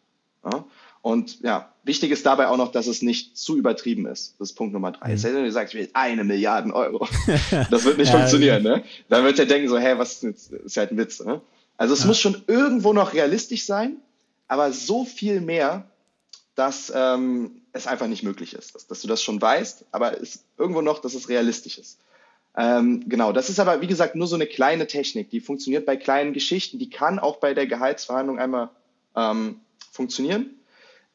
Ja? 0.45 0.65
Und 1.03 1.41
ja, 1.43 1.73
wichtig 1.85 2.11
ist 2.11 2.27
dabei 2.27 2.49
auch 2.49 2.57
noch, 2.57 2.73
dass 2.73 2.87
es 2.87 3.03
nicht 3.03 3.37
zu 3.37 3.57
übertrieben 3.57 4.07
ist. 4.07 4.35
Das 4.39 4.51
ist 4.51 4.57
Punkt 4.57 4.73
Nummer 4.73 4.93
drei. 4.93 5.09
Mhm. 5.09 5.13
Heißt, 5.13 5.25
wenn 5.25 5.45
du 5.45 5.53
sagst, 5.53 5.75
ich 5.75 5.81
will 5.81 5.91
eine 5.93 6.25
Milliarde 6.25 6.73
Euro, 6.75 7.07
das 7.71 7.85
wird 7.85 7.99
nicht 7.99 8.13
ja, 8.13 8.19
funktionieren. 8.19 8.63
Ne? 8.63 8.83
Dann 9.09 9.25
wird 9.25 9.39
er 9.39 9.47
denken 9.47 9.69
so, 9.69 9.79
hä, 9.79 9.95
was 9.97 10.15
ist 10.15 10.23
jetzt? 10.23 10.53
Das 10.53 10.61
ist 10.63 10.77
halt 10.77 10.91
ein 10.91 10.99
Witz. 10.99 11.21
Ne? 11.21 11.41
Also 11.77 11.95
es 11.95 12.01
ja. 12.01 12.07
muss 12.07 12.19
schon 12.19 12.43
irgendwo 12.47 12.93
noch 12.93 13.15
realistisch 13.15 13.65
sein, 13.65 13.97
aber 14.49 14.73
so 14.73 15.05
viel 15.05 15.41
mehr, 15.41 15.85
dass 16.57 16.93
ähm, 16.95 17.63
es 17.73 17.87
einfach 17.87 18.09
nicht 18.09 18.25
möglich 18.25 18.55
ist. 18.55 18.75
Dass, 18.75 18.87
dass 18.87 19.01
du 19.01 19.07
das 19.07 19.23
schon 19.23 19.41
weißt, 19.41 19.85
aber 19.93 20.21
es 20.21 20.43
irgendwo 20.57 20.81
noch, 20.81 21.01
dass 21.01 21.15
es 21.15 21.29
realistisch 21.29 21.79
ist. 21.79 21.99
Ähm, 22.61 23.09
genau, 23.09 23.31
das 23.31 23.51
ist 23.51 23.61
aber, 23.61 23.81
wie 23.81 23.87
gesagt, 23.87 24.17
nur 24.17 24.27
so 24.27 24.35
eine 24.35 24.47
kleine 24.47 24.89
Technik, 24.89 25.31
die 25.31 25.41
funktioniert 25.41 25.87
bei 25.87 25.97
kleinen 25.97 26.33
Geschichten, 26.33 26.81
die 26.81 26.91
kann 26.91 27.21
auch 27.21 27.37
bei 27.37 27.55
der 27.55 27.69
Gehaltsverhandlung 27.69 28.41
einmal 28.41 28.71
ähm, 29.15 29.61
funktionieren. 29.93 30.51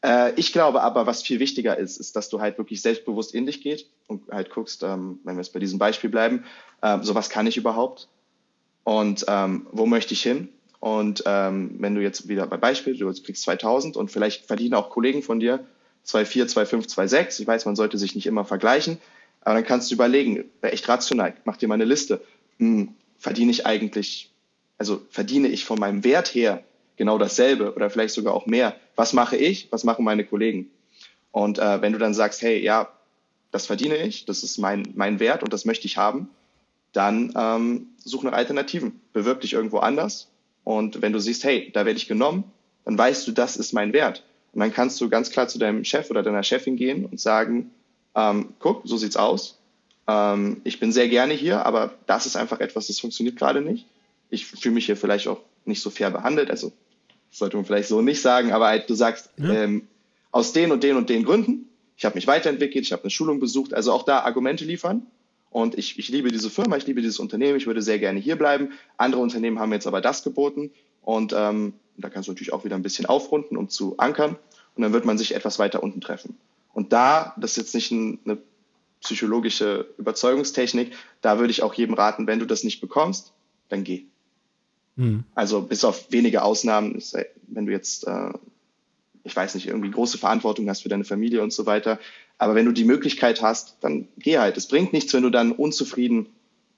Äh, 0.01 0.31
ich 0.37 0.53
glaube 0.53 0.81
aber, 0.81 1.05
was 1.05 1.21
viel 1.21 1.41
wichtiger 1.41 1.77
ist, 1.77 1.97
ist, 1.97 2.15
dass 2.15 2.29
du 2.29 2.39
halt 2.39 2.57
wirklich 2.57 2.81
selbstbewusst 2.81 3.35
in 3.35 3.45
dich 3.45 3.61
gehst 3.61 3.87
und 4.07 4.29
halt 4.31 4.51
guckst, 4.51 4.83
ähm, 4.83 5.19
wenn 5.25 5.35
wir 5.35 5.41
jetzt 5.41 5.51
bei 5.51 5.59
diesem 5.59 5.79
Beispiel 5.79 6.09
bleiben, 6.09 6.45
äh, 6.81 6.99
so 7.01 7.13
was 7.13 7.29
kann 7.29 7.45
ich 7.45 7.57
überhaupt 7.57 8.07
und 8.85 9.25
ähm, 9.27 9.67
wo 9.73 9.85
möchte 9.85 10.13
ich 10.13 10.23
hin? 10.23 10.47
Und 10.79 11.23
ähm, 11.25 11.75
wenn 11.79 11.93
du 11.93 12.01
jetzt 12.01 12.29
wieder 12.29 12.47
bei 12.47 12.57
Beispiel, 12.57 12.97
du 12.97 13.11
kriegst 13.21 13.43
2000 13.43 13.97
und 13.97 14.11
vielleicht 14.11 14.45
verdienen 14.45 14.75
auch 14.75 14.89
Kollegen 14.89 15.21
von 15.21 15.41
dir 15.41 15.65
2,4, 16.05 16.53
2,5, 16.53 16.93
2,6. 16.93 17.41
Ich 17.41 17.47
weiß, 17.47 17.65
man 17.65 17.75
sollte 17.75 17.97
sich 17.97 18.15
nicht 18.15 18.27
immer 18.27 18.45
vergleichen, 18.45 18.97
aber 19.43 19.55
dann 19.55 19.65
kannst 19.65 19.91
du 19.91 19.95
überlegen, 19.95 20.45
echt 20.61 20.87
rational, 20.87 21.35
mach 21.45 21.57
dir 21.57 21.67
mal 21.67 21.75
eine 21.75 21.85
Liste. 21.85 22.21
Hm, 22.59 22.95
verdiene 23.17 23.51
ich 23.51 23.65
eigentlich, 23.65 24.31
also 24.77 25.01
verdiene 25.09 25.47
ich 25.49 25.65
von 25.65 25.79
meinem 25.79 26.03
Wert 26.03 26.33
her 26.33 26.63
genau 26.97 27.17
dasselbe 27.17 27.73
oder 27.73 27.89
vielleicht 27.89 28.13
sogar 28.13 28.33
auch 28.33 28.45
mehr. 28.45 28.75
Was 28.95 29.13
mache 29.13 29.35
ich? 29.35 29.67
Was 29.71 29.83
machen 29.83 30.05
meine 30.05 30.25
Kollegen? 30.25 30.69
Und 31.31 31.59
äh, 31.59 31.81
wenn 31.81 31.93
du 31.93 31.99
dann 31.99 32.13
sagst, 32.13 32.41
hey, 32.41 32.61
ja, 32.61 32.91
das 33.51 33.65
verdiene 33.65 33.97
ich, 33.97 34.25
das 34.25 34.43
ist 34.43 34.57
mein, 34.57 34.87
mein 34.95 35.19
Wert 35.19 35.43
und 35.43 35.51
das 35.51 35.65
möchte 35.65 35.87
ich 35.87 35.97
haben, 35.97 36.29
dann 36.91 37.33
ähm, 37.35 37.87
such 37.97 38.23
nach 38.23 38.33
Alternativen. 38.33 39.01
Bewirb 39.13 39.41
dich 39.41 39.53
irgendwo 39.53 39.79
anders. 39.79 40.29
Und 40.63 41.01
wenn 41.01 41.11
du 41.11 41.19
siehst, 41.19 41.43
hey, 41.43 41.71
da 41.73 41.85
werde 41.85 41.97
ich 41.97 42.07
genommen, 42.07 42.45
dann 42.85 42.97
weißt 42.97 43.27
du, 43.27 43.31
das 43.31 43.57
ist 43.57 43.73
mein 43.73 43.93
Wert. 43.93 44.23
Und 44.53 44.59
dann 44.59 44.73
kannst 44.73 45.01
du 45.01 45.09
ganz 45.09 45.31
klar 45.31 45.47
zu 45.47 45.57
deinem 45.57 45.83
Chef 45.83 46.09
oder 46.11 46.23
deiner 46.23 46.43
Chefin 46.43 46.75
gehen 46.75 47.05
und 47.05 47.19
sagen, 47.19 47.71
ähm, 48.15 48.53
guck, 48.59 48.81
so 48.85 48.97
sieht's 48.97 49.17
aus. 49.17 49.59
Ähm, 50.07 50.61
ich 50.63 50.79
bin 50.79 50.91
sehr 50.91 51.09
gerne 51.09 51.33
hier, 51.33 51.65
aber 51.65 51.93
das 52.05 52.25
ist 52.25 52.35
einfach 52.35 52.59
etwas, 52.59 52.87
das 52.87 52.99
funktioniert 52.99 53.37
gerade 53.37 53.61
nicht. 53.61 53.85
Ich 54.29 54.45
fühle 54.45 54.75
mich 54.75 54.85
hier 54.85 54.97
vielleicht 54.97 55.27
auch 55.27 55.39
nicht 55.65 55.81
so 55.81 55.89
fair 55.89 56.11
behandelt. 56.11 56.49
Also 56.49 56.71
sollte 57.31 57.57
man 57.57 57.65
vielleicht 57.65 57.89
so 57.89 58.01
nicht 58.01 58.21
sagen, 58.21 58.51
aber 58.51 58.67
halt, 58.67 58.89
du 58.89 58.95
sagst, 58.95 59.29
ja. 59.37 59.51
ähm, 59.53 59.87
aus 60.31 60.53
den 60.53 60.71
und 60.71 60.83
den 60.83 60.97
und 60.97 61.09
den 61.09 61.23
Gründen, 61.23 61.69
ich 61.97 62.05
habe 62.05 62.15
mich 62.15 62.27
weiterentwickelt, 62.27 62.85
ich 62.85 62.91
habe 62.91 63.03
eine 63.03 63.11
Schulung 63.11 63.39
besucht, 63.39 63.73
also 63.73 63.91
auch 63.91 64.03
da 64.03 64.21
Argumente 64.21 64.65
liefern. 64.65 65.05
Und 65.51 65.77
ich, 65.77 65.99
ich 65.99 66.09
liebe 66.09 66.31
diese 66.31 66.49
Firma, 66.49 66.77
ich 66.77 66.87
liebe 66.87 67.01
dieses 67.01 67.19
Unternehmen, 67.19 67.57
ich 67.57 67.67
würde 67.67 67.83
sehr 67.83 67.99
gerne 67.99 68.19
hier 68.19 68.35
bleiben. 68.35 68.71
Andere 68.97 69.21
Unternehmen 69.21 69.59
haben 69.59 69.71
jetzt 69.71 69.85
aber 69.85 70.01
das 70.01 70.23
geboten. 70.23 70.71
Und 71.03 71.31
ähm, 71.37 71.73
da 71.97 72.09
kannst 72.09 72.27
du 72.27 72.31
natürlich 72.31 72.53
auch 72.53 72.65
wieder 72.65 72.75
ein 72.75 72.81
bisschen 72.81 73.05
aufrunden, 73.05 73.55
um 73.55 73.69
zu 73.69 73.97
ankern. 73.97 74.35
Und 74.75 74.81
dann 74.81 74.93
wird 74.93 75.05
man 75.05 75.19
sich 75.19 75.35
etwas 75.35 75.59
weiter 75.59 75.83
unten 75.83 76.01
treffen. 76.01 76.35
Und 76.73 76.91
da, 76.91 77.33
das 77.37 77.51
ist 77.51 77.57
jetzt 77.57 77.75
nicht 77.75 77.91
ein, 77.91 78.19
eine 78.25 78.37
psychologische 79.01 79.87
Überzeugungstechnik, 79.97 80.93
da 81.21 81.39
würde 81.39 81.51
ich 81.51 81.61
auch 81.61 81.73
jedem 81.73 81.93
raten, 81.93 82.27
wenn 82.27 82.39
du 82.39 82.45
das 82.45 82.63
nicht 82.63 82.81
bekommst, 82.81 83.33
dann 83.69 83.83
geh. 83.83 84.05
Mhm. 84.95 85.23
Also 85.35 85.61
bis 85.61 85.83
auf 85.83 86.11
wenige 86.11 86.43
Ausnahmen, 86.43 87.01
wenn 87.47 87.65
du 87.65 87.71
jetzt, 87.71 88.07
äh, 88.07 88.31
ich 89.23 89.35
weiß 89.35 89.55
nicht, 89.55 89.67
irgendwie 89.67 89.91
große 89.91 90.17
Verantwortung 90.17 90.69
hast 90.69 90.83
für 90.83 90.89
deine 90.89 91.03
Familie 91.03 91.41
und 91.41 91.53
so 91.53 91.65
weiter. 91.65 91.99
Aber 92.37 92.55
wenn 92.55 92.65
du 92.65 92.71
die 92.71 92.85
Möglichkeit 92.85 93.41
hast, 93.41 93.77
dann 93.81 94.07
geh 94.17 94.37
halt. 94.37 94.57
Es 94.57 94.67
bringt 94.67 94.93
nichts, 94.93 95.13
wenn 95.13 95.23
du 95.23 95.29
dann 95.29 95.51
unzufrieden 95.51 96.27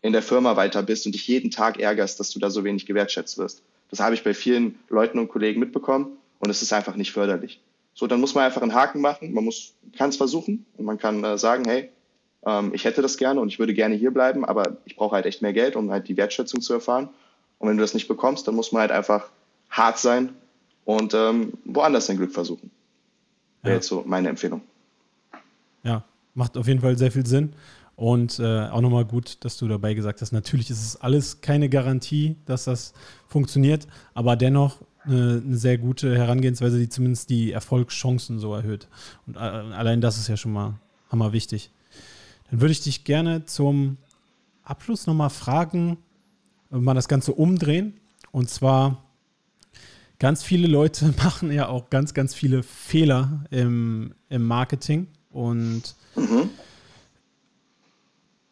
in 0.01 0.13
der 0.13 0.21
Firma 0.21 0.55
weiter 0.55 0.83
bist 0.83 1.05
und 1.05 1.13
dich 1.13 1.27
jeden 1.27 1.51
Tag 1.51 1.79
ärgerst, 1.79 2.19
dass 2.19 2.29
du 2.29 2.39
da 2.39 2.49
so 2.49 2.63
wenig 2.63 2.85
gewertschätzt 2.85 3.37
wirst. 3.37 3.63
Das 3.89 3.99
habe 3.99 4.15
ich 4.15 4.23
bei 4.23 4.33
vielen 4.33 4.77
Leuten 4.89 5.19
und 5.19 5.29
Kollegen 5.29 5.59
mitbekommen 5.59 6.17
und 6.39 6.49
es 6.49 6.61
ist 6.61 6.73
einfach 6.73 6.95
nicht 6.95 7.11
förderlich. 7.11 7.59
So, 7.95 8.07
dann 8.07 8.19
muss 8.19 8.35
man 8.35 8.43
einfach 8.43 8.61
einen 8.61 8.73
Haken 8.73 9.01
machen. 9.01 9.33
Man 9.33 9.45
muss, 9.45 9.73
kann 9.97 10.09
es 10.09 10.17
versuchen 10.17 10.65
und 10.77 10.85
man 10.85 10.97
kann 10.97 11.23
äh, 11.23 11.37
sagen, 11.37 11.63
hey, 11.65 11.89
ähm, 12.45 12.73
ich 12.73 12.83
hätte 12.83 13.01
das 13.01 13.17
gerne 13.17 13.39
und 13.39 13.47
ich 13.47 13.57
würde 13.57 13.73
gerne 13.73 13.95
hier 13.95 14.11
bleiben, 14.11 14.45
aber 14.45 14.77
ich 14.83 14.97
brauche 14.97 15.15
halt 15.15 15.25
echt 15.25 15.41
mehr 15.41 15.53
Geld, 15.53 15.75
um 15.77 15.89
halt 15.89 16.07
die 16.09 16.17
Wertschätzung 16.17 16.61
zu 16.61 16.73
erfahren. 16.73 17.09
Und 17.57 17.69
wenn 17.69 17.77
du 17.77 17.81
das 17.81 17.93
nicht 17.93 18.09
bekommst, 18.09 18.47
dann 18.47 18.55
muss 18.55 18.73
man 18.73 18.81
halt 18.81 18.91
einfach 18.91 19.29
hart 19.69 19.97
sein 19.97 20.35
und 20.83 21.13
ähm, 21.13 21.53
woanders 21.63 22.07
dein 22.07 22.17
Glück 22.17 22.33
versuchen. 22.33 22.69
Wäre 23.63 23.73
ja. 23.73 23.77
jetzt 23.77 23.87
so 23.87 24.03
meine 24.05 24.27
Empfehlung. 24.27 24.61
Ja, 25.83 26.03
macht 26.33 26.57
auf 26.57 26.67
jeden 26.67 26.81
Fall 26.81 26.97
sehr 26.97 27.11
viel 27.11 27.25
Sinn. 27.25 27.53
Und 27.95 28.39
äh, 28.39 28.67
auch 28.67 28.81
nochmal 28.81 29.05
gut, 29.05 29.37
dass 29.45 29.57
du 29.57 29.69
dabei 29.69 29.93
gesagt 29.93 30.19
hast, 30.19 30.33
natürlich 30.33 30.69
ist 30.69 30.85
es 30.85 30.99
alles 30.99 31.39
keine 31.39 31.69
Garantie, 31.69 32.35
dass 32.45 32.65
das 32.65 32.93
funktioniert, 33.29 33.87
aber 34.13 34.35
dennoch 34.35 34.81
eine, 35.05 35.41
eine 35.45 35.57
sehr 35.57 35.77
gute 35.77 36.15
Herangehensweise, 36.15 36.79
die 36.79 36.89
zumindest 36.89 37.29
die 37.29 37.51
Erfolgschancen 37.51 38.39
so 38.39 38.53
erhöht. 38.53 38.87
Und 39.27 39.35
äh, 39.35 39.39
allein 39.39 40.01
das 40.01 40.17
ist 40.17 40.27
ja 40.27 40.37
schon 40.37 40.53
mal 40.53 40.79
hammer 41.09 41.33
wichtig. 41.33 41.71
Dann 42.49 42.61
würde 42.61 42.71
ich 42.71 42.81
dich 42.81 43.03
gerne 43.03 43.45
zum 43.45 43.97
Abschluss 44.63 45.07
nochmal 45.07 45.29
fragen, 45.29 45.97
mal 46.69 46.93
das 46.93 47.07
Ganze 47.07 47.33
umdrehen. 47.33 47.93
Und 48.31 48.49
zwar, 48.49 49.05
ganz 50.19 50.43
viele 50.43 50.67
Leute 50.67 51.13
machen 51.23 51.51
ja 51.51 51.67
auch 51.67 51.89
ganz, 51.89 52.13
ganz 52.13 52.33
viele 52.33 52.63
Fehler 52.63 53.45
im, 53.51 54.13
im 54.29 54.45
Marketing. 54.45 55.07
Und 55.29 55.95
mhm. 56.15 56.49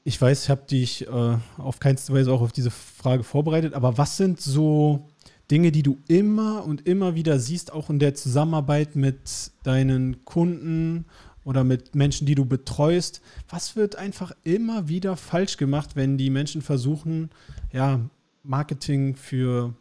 ich 0.04 0.22
weiß, 0.22 0.44
ich 0.44 0.50
habe 0.50 0.64
dich 0.70 1.08
äh, 1.08 1.38
auf 1.58 1.80
keinste 1.80 2.14
Weise 2.14 2.32
auch 2.32 2.42
auf 2.42 2.52
diese 2.52 2.72
Frage 2.72 3.24
vorbereitet, 3.24 3.74
aber 3.74 3.98
was 3.98 4.18
sind 4.18 4.42
so 4.42 5.08
Dinge, 5.52 5.72
die 5.72 5.84
du 5.84 5.98
immer 6.08 6.66
und 6.66 6.88
immer 6.88 7.16
wieder 7.16 7.40
siehst, 7.40 7.72
auch 7.74 7.90
in 7.90 8.00
der 8.00 8.16
Zusammenarbeit 8.16 8.96
mit 8.96 9.52
deinen 9.64 10.24
Kunden 10.26 11.06
oder 11.44 11.64
mit 11.64 11.96
Menschen, 11.96 12.26
die 12.26 12.36
du 12.36 12.46
betreust. 12.46 13.22
Was 13.50 13.76
wird 13.76 13.96
einfach 13.98 14.32
immer 14.44 14.88
wieder 14.88 15.18
falsch 15.18 15.58
gemacht, 15.58 15.96
wenn 15.96 16.18
die 16.18 16.30
Menschen 16.30 16.62
versuchen, 16.62 17.30
ja, 17.72 18.00
Marketing 18.44 19.16
für 19.16 19.74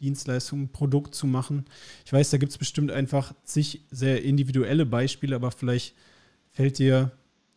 Dienstleistungen, 0.00 0.68
Produkt 0.68 1.14
zu 1.14 1.26
machen? 1.26 1.64
Ich 2.04 2.12
weiß, 2.12 2.30
da 2.30 2.38
gibt 2.38 2.52
es 2.52 2.58
bestimmt 2.58 2.90
einfach 2.90 3.34
sich 3.44 3.82
sehr 3.90 4.22
individuelle 4.22 4.86
Beispiele, 4.86 5.36
aber 5.36 5.50
vielleicht 5.50 5.94
fällt 6.50 6.78
dir 6.78 7.12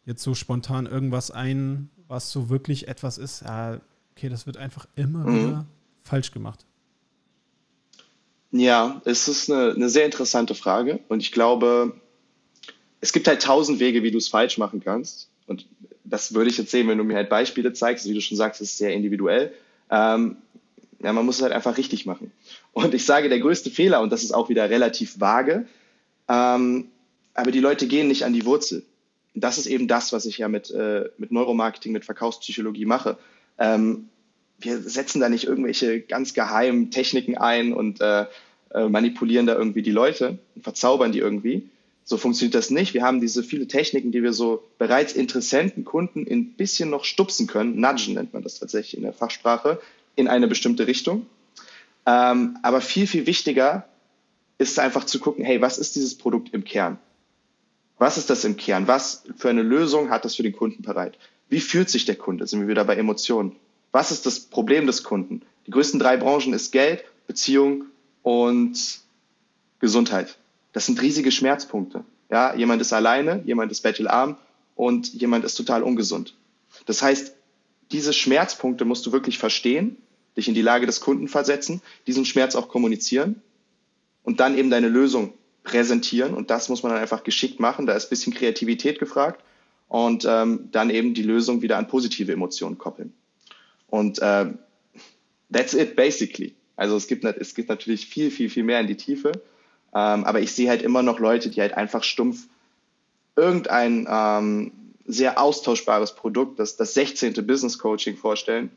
jetzt 0.05 0.23
so 0.23 0.33
spontan 0.33 0.85
irgendwas 0.85 1.31
ein, 1.31 1.89
was 2.07 2.31
so 2.31 2.49
wirklich 2.49 2.87
etwas 2.87 3.17
ist. 3.17 3.41
Ja, 3.41 3.81
okay, 4.11 4.29
das 4.29 4.45
wird 4.45 4.57
einfach 4.57 4.87
immer 4.95 5.25
mhm. 5.25 5.35
wieder 5.35 5.65
falsch 6.03 6.31
gemacht. 6.31 6.65
Ja, 8.53 9.01
es 9.03 9.27
ist 9.27 9.51
eine, 9.51 9.71
eine 9.71 9.89
sehr 9.89 10.05
interessante 10.05 10.53
Frage 10.53 10.99
und 11.07 11.21
ich 11.21 11.31
glaube, 11.31 11.99
es 13.01 13.11
gibt 13.11 13.27
halt 13.27 13.41
tausend 13.41 13.79
Wege, 13.79 14.03
wie 14.03 14.11
du 14.11 14.19
es 14.19 14.27
falsch 14.27 14.59
machen 14.59 14.79
kannst. 14.79 15.27
Und 15.47 15.65
das 16.03 16.35
würde 16.35 16.51
ich 16.51 16.59
jetzt 16.59 16.69
sehen, 16.69 16.87
wenn 16.87 16.99
du 16.99 17.03
mir 17.03 17.15
halt 17.15 17.29
Beispiele 17.29 17.73
zeigst. 17.73 18.07
Wie 18.07 18.13
du 18.13 18.21
schon 18.21 18.37
sagst, 18.37 18.61
ist 18.61 18.77
sehr 18.77 18.93
individuell. 18.93 19.51
Ähm, 19.89 20.37
ja, 21.01 21.11
man 21.11 21.25
muss 21.25 21.37
es 21.37 21.41
halt 21.41 21.51
einfach 21.51 21.77
richtig 21.77 22.05
machen. 22.05 22.31
Und 22.73 22.93
ich 22.93 23.05
sage, 23.05 23.27
der 23.27 23.39
größte 23.39 23.71
Fehler, 23.71 24.01
und 24.01 24.11
das 24.11 24.23
ist 24.23 24.33
auch 24.33 24.49
wieder 24.49 24.69
relativ 24.69 25.19
vage, 25.19 25.65
ähm, 26.29 26.89
aber 27.33 27.49
die 27.49 27.59
Leute 27.59 27.87
gehen 27.87 28.07
nicht 28.07 28.23
an 28.23 28.33
die 28.33 28.45
Wurzel. 28.45 28.83
Das 29.33 29.57
ist 29.57 29.65
eben 29.65 29.87
das, 29.87 30.13
was 30.13 30.27
ich 30.27 30.37
ja 30.37 30.47
mit, 30.47 30.69
äh, 30.69 31.09
mit 31.17 31.31
Neuromarketing, 31.31 31.91
mit 31.91 32.05
Verkaufspsychologie 32.05 32.85
mache. 32.85 33.17
Ähm, 33.57 34.09
wir 34.63 34.81
setzen 34.81 35.19
da 35.19 35.29
nicht 35.29 35.45
irgendwelche 35.45 36.01
ganz 36.01 36.33
geheimen 36.33 36.91
Techniken 36.91 37.37
ein 37.37 37.73
und 37.73 38.01
äh, 38.01 38.25
äh, 38.73 38.87
manipulieren 38.87 39.45
da 39.45 39.55
irgendwie 39.55 39.81
die 39.81 39.91
Leute 39.91 40.39
und 40.55 40.63
verzaubern 40.63 41.11
die 41.11 41.19
irgendwie. 41.19 41.69
So 42.05 42.17
funktioniert 42.17 42.55
das 42.55 42.69
nicht. 42.69 42.93
Wir 42.93 43.03
haben 43.03 43.21
diese 43.21 43.43
viele 43.43 43.67
Techniken, 43.67 44.11
die 44.11 44.23
wir 44.23 44.33
so 44.33 44.63
bereits 44.77 45.13
Interessenten, 45.13 45.85
Kunden 45.85 46.27
ein 46.29 46.53
bisschen 46.53 46.89
noch 46.89 47.05
stupsen 47.05 47.47
können. 47.47 47.79
Nudgen 47.79 48.15
nennt 48.15 48.33
man 48.33 48.43
das 48.43 48.59
tatsächlich 48.59 48.97
in 48.97 49.03
der 49.03 49.13
Fachsprache, 49.13 49.79
in 50.15 50.27
eine 50.27 50.47
bestimmte 50.47 50.87
Richtung. 50.87 51.25
Ähm, 52.05 52.57
aber 52.61 52.81
viel, 52.81 53.07
viel 53.07 53.25
wichtiger 53.25 53.87
ist 54.57 54.79
einfach 54.79 55.05
zu 55.05 55.19
gucken, 55.19 55.45
hey, 55.45 55.61
was 55.61 55.77
ist 55.77 55.95
dieses 55.95 56.15
Produkt 56.17 56.53
im 56.53 56.65
Kern? 56.65 56.97
Was 57.97 58.17
ist 58.17 58.29
das 58.29 58.43
im 58.43 58.57
Kern? 58.57 58.87
Was 58.87 59.23
für 59.37 59.49
eine 59.49 59.61
Lösung 59.61 60.09
hat 60.09 60.25
das 60.25 60.35
für 60.35 60.43
den 60.43 60.53
Kunden 60.53 60.83
bereit? 60.83 61.17
Wie 61.47 61.61
fühlt 61.61 61.89
sich 61.89 62.05
der 62.05 62.15
Kunde? 62.15 62.47
Sind 62.47 62.61
wir 62.61 62.67
wieder 62.67 62.83
bei 62.83 62.95
Emotionen? 62.95 63.55
Was 63.93 64.11
ist 64.11 64.25
das 64.25 64.39
Problem 64.39 64.87
des 64.87 65.03
Kunden? 65.03 65.43
Die 65.67 65.71
größten 65.71 65.99
drei 65.99 66.17
Branchen 66.17 66.51
ist 66.51 66.71
Geld, 66.71 67.05
Beziehung 67.27 67.85
und 68.23 68.99
Gesundheit. 69.79 70.37
Das 70.73 70.87
sind 70.87 70.99
riesige 71.01 71.31
Schmerzpunkte. 71.31 72.03
Ja, 72.29 72.55
jemand 72.55 72.81
ist 72.81 72.91
alleine, 72.91 73.43
jemand 73.45 73.71
ist 73.71 73.81
bettelarm 73.81 74.37
und 74.75 75.13
jemand 75.13 75.45
ist 75.45 75.53
total 75.53 75.83
ungesund. 75.83 76.35
Das 76.87 77.03
heißt, 77.03 77.35
diese 77.91 78.13
Schmerzpunkte 78.13 78.83
musst 78.83 79.05
du 79.05 79.11
wirklich 79.11 79.37
verstehen, 79.37 79.97
dich 80.35 80.47
in 80.47 80.55
die 80.55 80.63
Lage 80.63 80.87
des 80.87 80.99
Kunden 80.99 81.27
versetzen, 81.27 81.79
diesen 82.07 82.25
Schmerz 82.25 82.55
auch 82.55 82.69
kommunizieren 82.69 83.43
und 84.23 84.39
dann 84.39 84.57
eben 84.57 84.71
deine 84.71 84.89
Lösung 84.89 85.33
präsentieren. 85.63 86.33
Und 86.33 86.49
das 86.49 86.67
muss 86.67 86.81
man 86.81 86.93
dann 86.93 87.01
einfach 87.01 87.23
geschickt 87.23 87.59
machen. 87.59 87.85
Da 87.85 87.93
ist 87.93 88.07
ein 88.07 88.09
bisschen 88.09 88.33
Kreativität 88.33 88.97
gefragt 88.97 89.43
und 89.87 90.25
ähm, 90.27 90.69
dann 90.71 90.89
eben 90.89 91.13
die 91.13 91.21
Lösung 91.21 91.61
wieder 91.61 91.77
an 91.77 91.87
positive 91.87 92.31
Emotionen 92.31 92.79
koppeln. 92.79 93.13
Und 93.93 94.17
äh, 94.23 94.47
that's 95.51 95.75
it 95.75 95.95
basically. 95.95 96.55
Also 96.75 96.95
es 96.95 97.05
gibt, 97.05 97.23
es 97.25 97.53
gibt 97.53 97.69
natürlich 97.69 98.07
viel, 98.07 98.31
viel, 98.31 98.49
viel 98.49 98.63
mehr 98.63 98.79
in 98.79 98.87
die 98.87 98.97
Tiefe. 98.97 99.33
Ähm, 99.93 100.23
aber 100.23 100.41
ich 100.41 100.51
sehe 100.51 100.67
halt 100.67 100.81
immer 100.81 101.03
noch 101.03 101.19
Leute, 101.19 101.51
die 101.51 101.61
halt 101.61 101.75
einfach 101.75 102.01
stumpf 102.03 102.47
irgendein 103.35 104.07
ähm, 104.09 104.71
sehr 105.05 105.39
austauschbares 105.39 106.15
Produkt, 106.15 106.57
das, 106.57 106.75
das 106.75 106.95
16. 106.95 107.33
Business 107.45 107.77
Coaching 107.77 108.17
vorstellen 108.17 108.71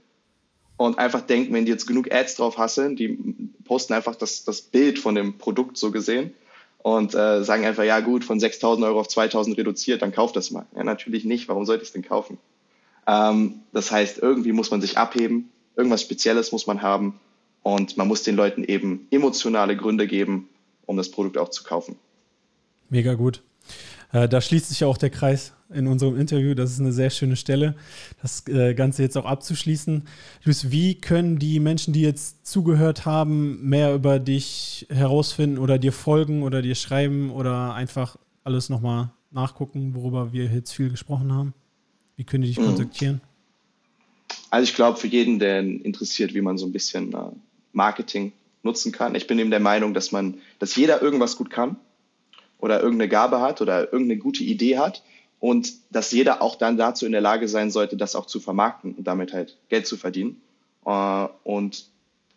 und 0.77 0.99
einfach 0.99 1.23
denken, 1.23 1.55
wenn 1.55 1.64
die 1.64 1.73
jetzt 1.73 1.87
genug 1.87 2.12
Ads 2.12 2.35
drauf 2.35 2.59
hasseln, 2.59 2.95
die 2.95 3.19
posten 3.64 3.95
einfach 3.95 4.17
das, 4.17 4.45
das 4.45 4.61
Bild 4.61 4.99
von 4.99 5.14
dem 5.14 5.39
Produkt 5.39 5.79
so 5.79 5.93
gesehen 5.93 6.35
und 6.83 7.14
äh, 7.14 7.43
sagen 7.43 7.64
einfach, 7.64 7.85
ja 7.85 8.01
gut, 8.01 8.23
von 8.23 8.39
6.000 8.39 8.85
Euro 8.85 9.01
auf 9.01 9.09
2.000 9.09 9.57
reduziert, 9.57 10.03
dann 10.03 10.12
kauf 10.12 10.33
das 10.33 10.51
mal. 10.51 10.67
Ja, 10.77 10.85
natürlich 10.85 11.25
nicht. 11.25 11.49
Warum 11.49 11.64
sollte 11.64 11.85
ich 11.85 11.89
es 11.89 11.93
denn 11.95 12.03
kaufen? 12.03 12.37
Ähm, 13.07 13.61
das 13.73 13.91
heißt, 13.91 14.19
irgendwie 14.19 14.53
muss 14.53 14.71
man 14.71 14.81
sich 14.81 14.99
abheben, 14.99 15.51
irgendwas 15.77 16.03
Spezielles 16.03 16.53
muss 16.53 16.67
man 16.67 16.83
haben 16.83 17.21
und 17.63 17.97
man 17.97 18.09
muss 18.09 18.23
den 18.23 18.37
Leuten 18.37 18.65
eben 18.65 19.07
emotionale 19.11 19.77
Gründe 19.77 20.07
geben, 20.07 20.49
um 20.87 20.97
das 20.97 21.11
Produkt 21.11 21.39
auch 21.39 21.51
zu 21.51 21.65
kaufen. 21.65 21.97
Mega 22.89 23.15
gut. 23.15 23.43
Äh, 24.13 24.29
da 24.29 24.41
schließt 24.41 24.69
sich 24.69 24.85
auch 24.85 24.97
der 24.97 25.11
Kreis 25.11 25.53
in 25.71 25.89
unserem 25.89 26.19
Interview. 26.19 26.55
Das 26.55 26.71
ist 26.71 26.81
eine 26.81 26.93
sehr 26.93 27.11
schöne 27.11 27.37
Stelle, 27.37 27.75
das 28.23 28.47
äh, 28.47 28.75
Ganze 28.75 29.03
jetzt 29.03 29.17
auch 29.17 29.25
abzuschließen. 29.25 30.05
Luis, 30.45 30.71
wie 30.71 31.01
können 31.01 31.39
die 31.39 31.61
Menschen, 31.61 31.93
die 31.93 32.03
jetzt 32.03 32.47
zugehört 32.47 33.05
haben, 33.05 33.69
mehr 33.69 33.95
über 33.95 34.19
dich 34.19 34.87
herausfinden 34.91 35.59
oder 35.59 35.79
dir 35.79 35.93
folgen 35.93 36.43
oder 36.43 36.63
dir 36.63 36.77
schreiben 36.77 37.31
oder 37.31 37.75
einfach 37.75 38.17
alles 38.45 38.69
nochmal 38.69 39.11
nachgucken, 39.33 39.95
worüber 39.95 40.33
wir 40.33 40.45
jetzt 40.45 40.73
viel 40.73 40.91
gesprochen 40.91 41.33
haben? 41.33 41.55
Wie 42.17 42.25
können 42.25 42.43
die 42.43 42.49
dich 42.49 42.59
mhm. 42.59 42.67
kontaktieren? 42.67 43.21
Also 44.51 44.64
ich 44.64 44.75
glaube, 44.75 44.99
für 44.99 45.07
jeden, 45.07 45.39
der 45.39 45.61
interessiert, 45.61 46.35
wie 46.35 46.41
man 46.41 46.59
so 46.59 46.67
ein 46.67 46.73
bisschen 46.73 47.12
äh, 47.12 47.31
Marketing 47.73 48.33
nutzen 48.62 48.93
kann. 48.93 49.14
Ich 49.14 49.27
bin 49.27 49.39
eben 49.39 49.51
der 49.51 49.61
Meinung, 49.61 49.95
dass 49.95 50.12
man, 50.12 50.41
dass 50.59 50.77
jeder 50.77 51.03
irgendwas 51.03 51.37
gut 51.37 51.51
kann 51.51 51.77
oder 52.59 52.81
irgendeine 52.81 53.09
Gabe 53.09 53.41
hat 53.41 53.61
oder 53.61 53.93
irgendeine 53.93 54.19
gute 54.19 54.45
Idee 54.45 54.79
hat 54.79 55.03
und 55.41 55.73
dass 55.91 56.11
jeder 56.11 56.43
auch 56.43 56.57
dann 56.57 56.77
dazu 56.77 57.07
in 57.07 57.12
der 57.12 57.21
Lage 57.21 57.49
sein 57.49 57.71
sollte, 57.71 57.97
das 57.97 58.17
auch 58.17 58.27
zu 58.27 58.41
vermarkten 58.41 58.95
und 58.95 59.07
damit 59.07 59.33
halt 59.33 59.57
Geld 59.69 59.87
zu 59.87 59.97
verdienen. 59.97 60.41
Äh, 60.85 61.29
und 61.45 61.87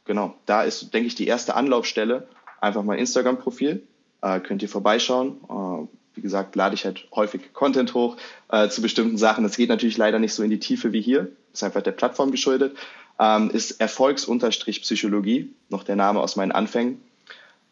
genau, 0.06 0.36
da 0.46 0.64
ist, 0.64 0.94
denke 0.94 1.08
ich, 1.08 1.16
die 1.16 1.28
erste 1.28 1.56
Anlaufstelle 1.56 2.28
einfach 2.60 2.84
mein 2.84 3.00
Instagram-Profil. 3.00 3.84
Äh, 4.22 4.40
könnt 4.42 4.62
ihr 4.62 4.70
vorbeischauen 4.70 5.90
wie 6.20 6.22
gesagt, 6.22 6.54
lade 6.58 6.76
ich 6.76 6.84
halt 6.84 7.08
häufig 7.16 7.54
Content 7.54 7.94
hoch 7.94 8.18
äh, 8.52 8.68
zu 8.68 8.82
bestimmten 8.82 9.18
Sachen. 9.18 9.46
Das 9.46 9.56
geht 9.56 9.70
natürlich 9.70 9.96
leider 9.96 10.20
nicht 10.20 10.34
so 10.34 10.44
in 10.44 10.50
die 10.50 10.60
Tiefe 10.60 10.92
wie 10.92 11.00
hier. 11.00 11.30
Ist 11.54 11.64
einfach 11.64 11.82
der 11.82 11.94
Plattform 11.94 12.30
geschuldet. 12.30 12.76
Ähm, 13.18 13.50
ist 13.52 13.80
Erfolgs-Psychologie, 13.80 15.54
noch 15.70 15.84
der 15.86 15.96
Name 15.96 16.20
aus 16.20 16.36
meinen 16.36 16.52
Anfängen. 16.52 17.00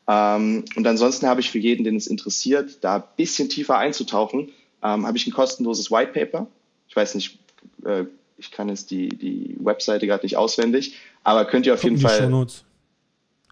Ähm, 0.08 0.64
und 0.78 0.88
ansonsten 0.88 1.28
habe 1.28 1.42
ich 1.42 1.52
für 1.52 1.60
jeden, 1.60 1.84
den 1.84 1.98
es 1.98 2.08
interessiert, 2.08 2.78
da 2.86 2.96
ein 2.96 3.04
bisschen 3.18 3.50
tiefer 3.50 3.78
einzutauchen, 3.78 4.54
ähm, 4.82 5.06
habe 5.06 5.18
ich 5.18 5.28
ein 5.28 5.34
kostenloses 5.34 5.92
White 5.92 6.14
Paper. 6.14 6.48
Ich 6.88 6.96
weiß 6.96 7.16
nicht, 7.16 7.40
äh, 7.84 8.06
ich 8.38 8.52
kann 8.52 8.70
jetzt 8.70 8.92
die, 8.92 9.10
die 9.10 9.58
Webseite 9.60 10.08
gerade 10.08 10.26
nicht 10.26 10.38
auswendig, 10.38 10.96
aber 11.26 11.44
könnt 11.44 11.66
ihr 11.66 11.74
auf 11.74 11.82
Gucken 11.82 11.98
jeden 11.98 12.08
Fall. 12.08 12.22
Shownotes. 12.22 12.64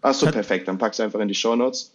Ach 0.01 0.13
so, 0.13 0.27
perfekt. 0.27 0.69
Dann 0.69 0.77
pack's 0.77 1.01
einfach 1.01 1.19
in 1.19 1.27
die 1.27 1.35
Show 1.35 1.57
Notes 1.57 1.94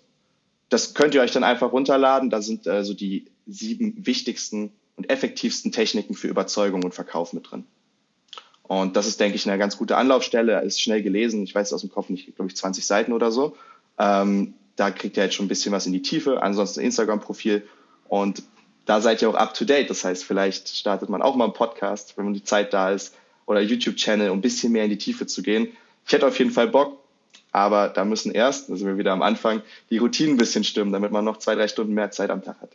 das 0.71 0.95
könnt 0.95 1.15
ihr 1.15 1.21
euch 1.21 1.33
dann 1.33 1.45
einfach 1.45 1.73
runterladen. 1.73 2.31
Da 2.31 2.41
sind 2.41 2.67
äh, 2.67 2.85
so 2.85 2.95
die 2.95 3.27
sieben 3.47 4.07
wichtigsten 4.07 4.73
und 4.97 5.11
effektivsten 5.11 5.73
Techniken 5.73 6.15
für 6.15 6.29
Überzeugung 6.29 6.85
und 6.85 6.95
Verkauf 6.95 7.33
mit 7.33 7.51
drin. 7.51 7.65
Und 8.63 8.95
das 8.95 9.09
ist, 9.09 9.19
denke 9.19 9.35
ich, 9.35 9.49
eine 9.49 9.59
ganz 9.59 9.77
gute 9.77 9.97
Anlaufstelle. 9.97 10.63
Ist 10.63 10.81
schnell 10.81 11.03
gelesen. 11.03 11.43
Ich 11.43 11.55
weiß 11.55 11.73
aus 11.73 11.81
dem 11.81 11.91
Kopf 11.91 12.09
nicht, 12.09 12.37
glaube 12.37 12.49
ich, 12.49 12.57
20 12.57 12.87
Seiten 12.87 13.13
oder 13.13 13.33
so. 13.33 13.57
Ähm, 13.99 14.55
da 14.77 14.93
kriegt 14.93 15.17
ihr 15.17 15.25
jetzt 15.25 15.35
schon 15.35 15.47
ein 15.47 15.49
bisschen 15.49 15.73
was 15.73 15.87
in 15.87 15.93
die 15.93 16.03
Tiefe. 16.03 16.41
Ansonsten 16.41 16.81
Instagram-Profil. 16.81 17.67
Und 18.09 18.45
da 18.87 19.01
seid 19.01 19.23
ihr 19.23 19.29
auch 19.29 19.35
up 19.35 19.55
to 19.55 19.65
date. 19.65 19.91
Das 19.91 20.05
heißt, 20.05 20.23
vielleicht 20.23 20.69
startet 20.69 21.09
man 21.09 21.21
auch 21.21 21.35
mal 21.35 21.47
einen 21.47 21.53
Podcast, 21.53 22.17
wenn 22.17 22.27
man 22.27 22.35
die 22.35 22.45
Zeit 22.45 22.73
da 22.73 22.93
ist. 22.93 23.17
Oder 23.47 23.61
YouTube-Channel, 23.61 24.31
um 24.31 24.39
ein 24.39 24.41
bisschen 24.41 24.71
mehr 24.71 24.85
in 24.85 24.91
die 24.91 24.99
Tiefe 24.99 25.27
zu 25.27 25.43
gehen. 25.43 25.69
Ich 26.07 26.13
hätte 26.13 26.29
auf 26.29 26.39
jeden 26.39 26.53
Fall 26.53 26.69
Bock, 26.69 27.00
aber 27.53 27.89
da 27.89 28.05
müssen 28.05 28.33
erst, 28.33 28.69
da 28.69 28.77
sind 28.77 28.87
wir 28.87 28.99
wieder 28.99 29.13
am 29.13 29.23
Anfang, 29.23 29.63
die 29.91 29.99
Routinen 29.99 30.35
ein 30.35 30.39
bisschen 30.39 30.65
stimmen, 30.65 30.93
damit 30.93 31.11
man 31.11 31.25
noch 31.25 31.39
zwei, 31.39 31.55
drei 31.55 31.69
Stunden 31.69 31.95
mehr 31.95 32.11
Zeit 32.11 32.31
am 32.31 32.43
Tag 32.43 32.61
hat. 32.61 32.71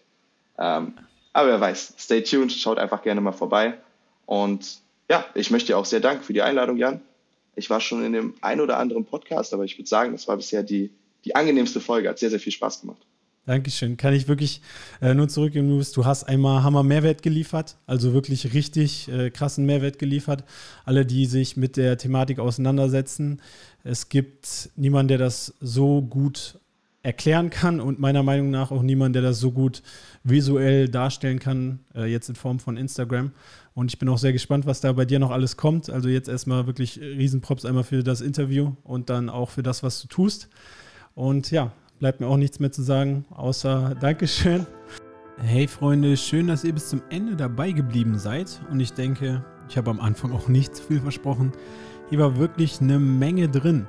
Ähm, 0.57 0.93
aber 1.33 1.49
wer 1.49 1.61
weiß, 1.61 1.95
stay 1.97 2.21
tuned, 2.21 2.51
schaut 2.51 2.77
einfach 2.77 3.01
gerne 3.01 3.21
mal 3.21 3.31
vorbei. 3.31 3.77
Und 4.25 4.79
ja, 5.09 5.25
ich 5.33 5.51
möchte 5.51 5.67
dir 5.67 5.77
auch 5.77 5.85
sehr 5.85 5.99
danken 5.99 6.23
für 6.23 6.33
die 6.33 6.41
Einladung, 6.41 6.77
Jan. 6.77 7.01
Ich 7.55 7.69
war 7.69 7.79
schon 7.79 8.03
in 8.03 8.13
dem 8.13 8.33
ein 8.41 8.59
oder 8.59 8.77
anderen 8.77 9.05
Podcast, 9.05 9.53
aber 9.53 9.63
ich 9.63 9.77
würde 9.77 9.87
sagen, 9.87 10.11
das 10.11 10.27
war 10.27 10.35
bisher 10.35 10.63
die, 10.63 10.91
die 11.23 11.35
angenehmste 11.35 11.79
Folge. 11.79 12.09
Hat 12.09 12.19
sehr, 12.19 12.29
sehr 12.29 12.39
viel 12.39 12.51
Spaß 12.51 12.81
gemacht. 12.81 13.01
Dankeschön. 13.45 13.95
Kann 13.95 14.15
ich 14.15 14.27
wirklich 14.27 14.61
äh, 15.01 15.13
nur 15.13 15.27
zurückgeben, 15.27 15.69
Luis. 15.69 15.91
Du 15.91 16.03
hast 16.03 16.23
einmal 16.23 16.63
Hammer 16.63 16.81
Mehrwert 16.81 17.21
geliefert, 17.21 17.77
also 17.85 18.13
wirklich 18.13 18.55
richtig 18.55 19.07
äh, 19.07 19.29
krassen 19.29 19.67
Mehrwert 19.67 19.99
geliefert. 19.99 20.43
Alle, 20.83 21.05
die 21.05 21.27
sich 21.27 21.55
mit 21.55 21.77
der 21.77 21.99
Thematik 21.99 22.39
auseinandersetzen. 22.39 23.41
Es 23.83 24.09
gibt 24.09 24.71
niemanden, 24.75 25.09
der 25.09 25.17
das 25.19 25.53
so 25.61 26.01
gut 26.01 26.59
erklären 27.03 27.51
kann 27.51 27.79
und 27.79 27.99
meiner 27.99 28.23
Meinung 28.23 28.49
nach 28.49 28.71
auch 28.71 28.81
niemand, 28.81 29.13
der 29.13 29.21
das 29.21 29.39
so 29.39 29.51
gut 29.51 29.83
visuell 30.23 30.89
darstellen 30.89 31.37
kann, 31.37 31.81
äh, 31.93 32.05
jetzt 32.05 32.27
in 32.29 32.35
Form 32.35 32.59
von 32.59 32.77
Instagram. 32.77 33.31
Und 33.75 33.91
ich 33.91 33.99
bin 33.99 34.09
auch 34.09 34.17
sehr 34.17 34.33
gespannt, 34.33 34.65
was 34.65 34.81
da 34.81 34.91
bei 34.93 35.05
dir 35.05 35.19
noch 35.19 35.29
alles 35.29 35.55
kommt. 35.55 35.91
Also 35.91 36.09
jetzt 36.09 36.29
erstmal 36.29 36.65
wirklich 36.65 36.99
Riesenprops 36.99 37.63
einmal 37.63 37.83
für 37.83 38.01
das 38.01 38.21
Interview 38.21 38.73
und 38.83 39.11
dann 39.11 39.29
auch 39.29 39.51
für 39.51 39.61
das, 39.61 39.83
was 39.83 40.01
du 40.01 40.07
tust. 40.07 40.49
Und 41.13 41.51
ja, 41.51 41.71
bleibt 41.99 42.19
mir 42.19 42.27
auch 42.27 42.37
nichts 42.37 42.59
mehr 42.59 42.71
zu 42.71 42.81
sagen, 42.81 43.25
außer 43.31 43.95
Dankeschön. 43.99 44.65
Hey 45.37 45.67
Freunde, 45.67 46.15
schön, 46.17 46.47
dass 46.47 46.63
ihr 46.63 46.73
bis 46.73 46.89
zum 46.89 47.01
Ende 47.09 47.35
dabei 47.35 47.71
geblieben 47.71 48.17
seid. 48.17 48.61
Und 48.69 48.79
ich 48.79 48.93
denke, 48.93 49.43
ich 49.69 49.77
habe 49.77 49.91
am 49.91 49.99
Anfang 49.99 50.31
auch 50.31 50.47
nicht 50.47 50.75
zu 50.75 50.83
viel 50.83 50.99
versprochen. 50.99 51.51
Hier 52.09 52.19
war 52.19 52.37
wirklich 52.37 52.81
eine 52.81 52.99
Menge 52.99 53.49
drin. 53.49 53.87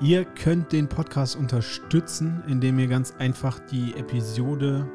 Ihr 0.00 0.24
könnt 0.24 0.72
den 0.72 0.88
Podcast 0.88 1.36
unterstützen, 1.36 2.42
indem 2.48 2.78
ihr 2.78 2.88
ganz 2.88 3.14
einfach 3.18 3.58
die 3.70 3.94
Episode 3.96 4.88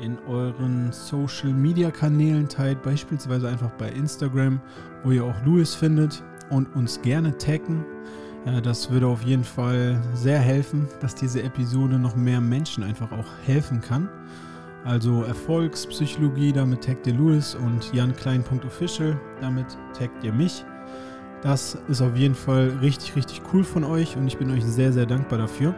in 0.00 0.18
euren 0.26 0.92
Social 0.92 1.52
Media 1.52 1.90
Kanälen 1.90 2.48
teilt, 2.48 2.82
beispielsweise 2.82 3.48
einfach 3.48 3.70
bei 3.72 3.90
Instagram, 3.90 4.60
wo 5.04 5.12
ihr 5.12 5.24
auch 5.24 5.44
Louis 5.44 5.74
findet 5.74 6.22
und 6.50 6.74
uns 6.74 7.00
gerne 7.02 7.36
taggen. 7.38 7.84
Ja, 8.46 8.58
das 8.58 8.90
würde 8.90 9.06
auf 9.06 9.22
jeden 9.22 9.44
Fall 9.44 10.00
sehr 10.14 10.38
helfen, 10.38 10.88
dass 11.00 11.14
diese 11.14 11.42
Episode 11.42 11.98
noch 11.98 12.16
mehr 12.16 12.40
Menschen 12.40 12.82
einfach 12.82 13.12
auch 13.12 13.26
helfen 13.44 13.82
kann. 13.82 14.08
Also 14.82 15.24
Erfolgspsychologie, 15.24 16.52
damit 16.52 16.82
taggt 16.82 17.06
ihr 17.06 17.12
Louis 17.12 17.54
und 17.54 17.92
Jan 17.92 18.16
Klein.official, 18.16 19.20
damit 19.42 19.66
taggt 19.96 20.24
ihr 20.24 20.32
mich. 20.32 20.64
Das 21.42 21.76
ist 21.88 22.00
auf 22.00 22.16
jeden 22.16 22.34
Fall 22.34 22.70
richtig, 22.80 23.14
richtig 23.14 23.42
cool 23.52 23.62
von 23.62 23.84
euch 23.84 24.16
und 24.16 24.26
ich 24.26 24.38
bin 24.38 24.50
euch 24.50 24.64
sehr, 24.64 24.90
sehr 24.90 25.04
dankbar 25.04 25.40
dafür. 25.40 25.74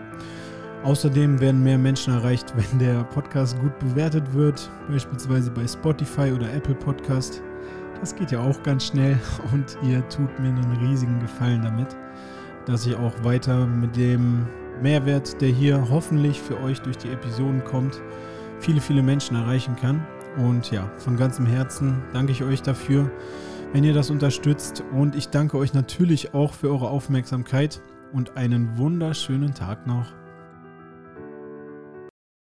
Außerdem 0.85 1.41
werden 1.41 1.65
mehr 1.65 1.79
Menschen 1.79 2.15
erreicht, 2.15 2.55
wenn 2.71 2.79
der 2.79 3.03
Podcast 3.05 3.59
gut 3.61 3.77
bewertet 3.81 4.33
wird, 4.35 4.71
beispielsweise 4.89 5.51
bei 5.51 5.67
Spotify 5.67 6.31
oder 6.31 6.53
Apple 6.53 6.77
Podcast. 6.77 7.43
Das 7.99 8.15
geht 8.15 8.31
ja 8.31 8.41
auch 8.41 8.63
ganz 8.63 8.87
schnell 8.87 9.19
und 9.53 9.77
ihr 9.83 10.09
tut 10.09 10.39
mir 10.39 10.51
einen 10.51 10.77
riesigen 10.81 11.19
Gefallen 11.19 11.63
damit 11.63 11.97
dass 12.67 12.87
ich 12.87 12.97
auch 12.97 13.13
weiter 13.25 13.67
mit 13.67 13.97
dem 13.97 14.47
Mehrwert, 14.81 15.41
der 15.41 15.49
hier 15.49 15.89
hoffentlich 15.91 16.41
für 16.41 16.61
euch 16.61 16.81
durch 16.81 16.97
die 16.97 17.09
Episoden 17.09 17.65
kommt, 17.65 18.01
viele, 18.61 18.81
viele 18.81 19.03
Menschen 19.03 19.37
erreichen 19.37 19.77
kann. 19.77 20.07
Und 20.37 20.71
ja, 20.71 20.91
von 20.99 21.17
ganzem 21.17 21.47
Herzen 21.47 22.03
danke 22.13 22.33
ich 22.33 22.43
euch 22.43 22.63
dafür, 22.63 23.11
wenn 23.73 23.85
ihr 23.85 23.95
das 23.95 24.11
unterstützt. 24.11 24.83
Und 24.93 25.15
ich 25.15 25.29
danke 25.29 25.59
euch 25.59 25.75
natürlich 25.75 26.35
auch 26.35 26.55
für 26.55 26.71
eure 26.71 26.89
Aufmerksamkeit 26.89 27.81
und 28.13 28.37
einen 28.37 28.79
wunderschönen 28.79 29.55
Tag 29.55 29.87
noch. 29.87 30.22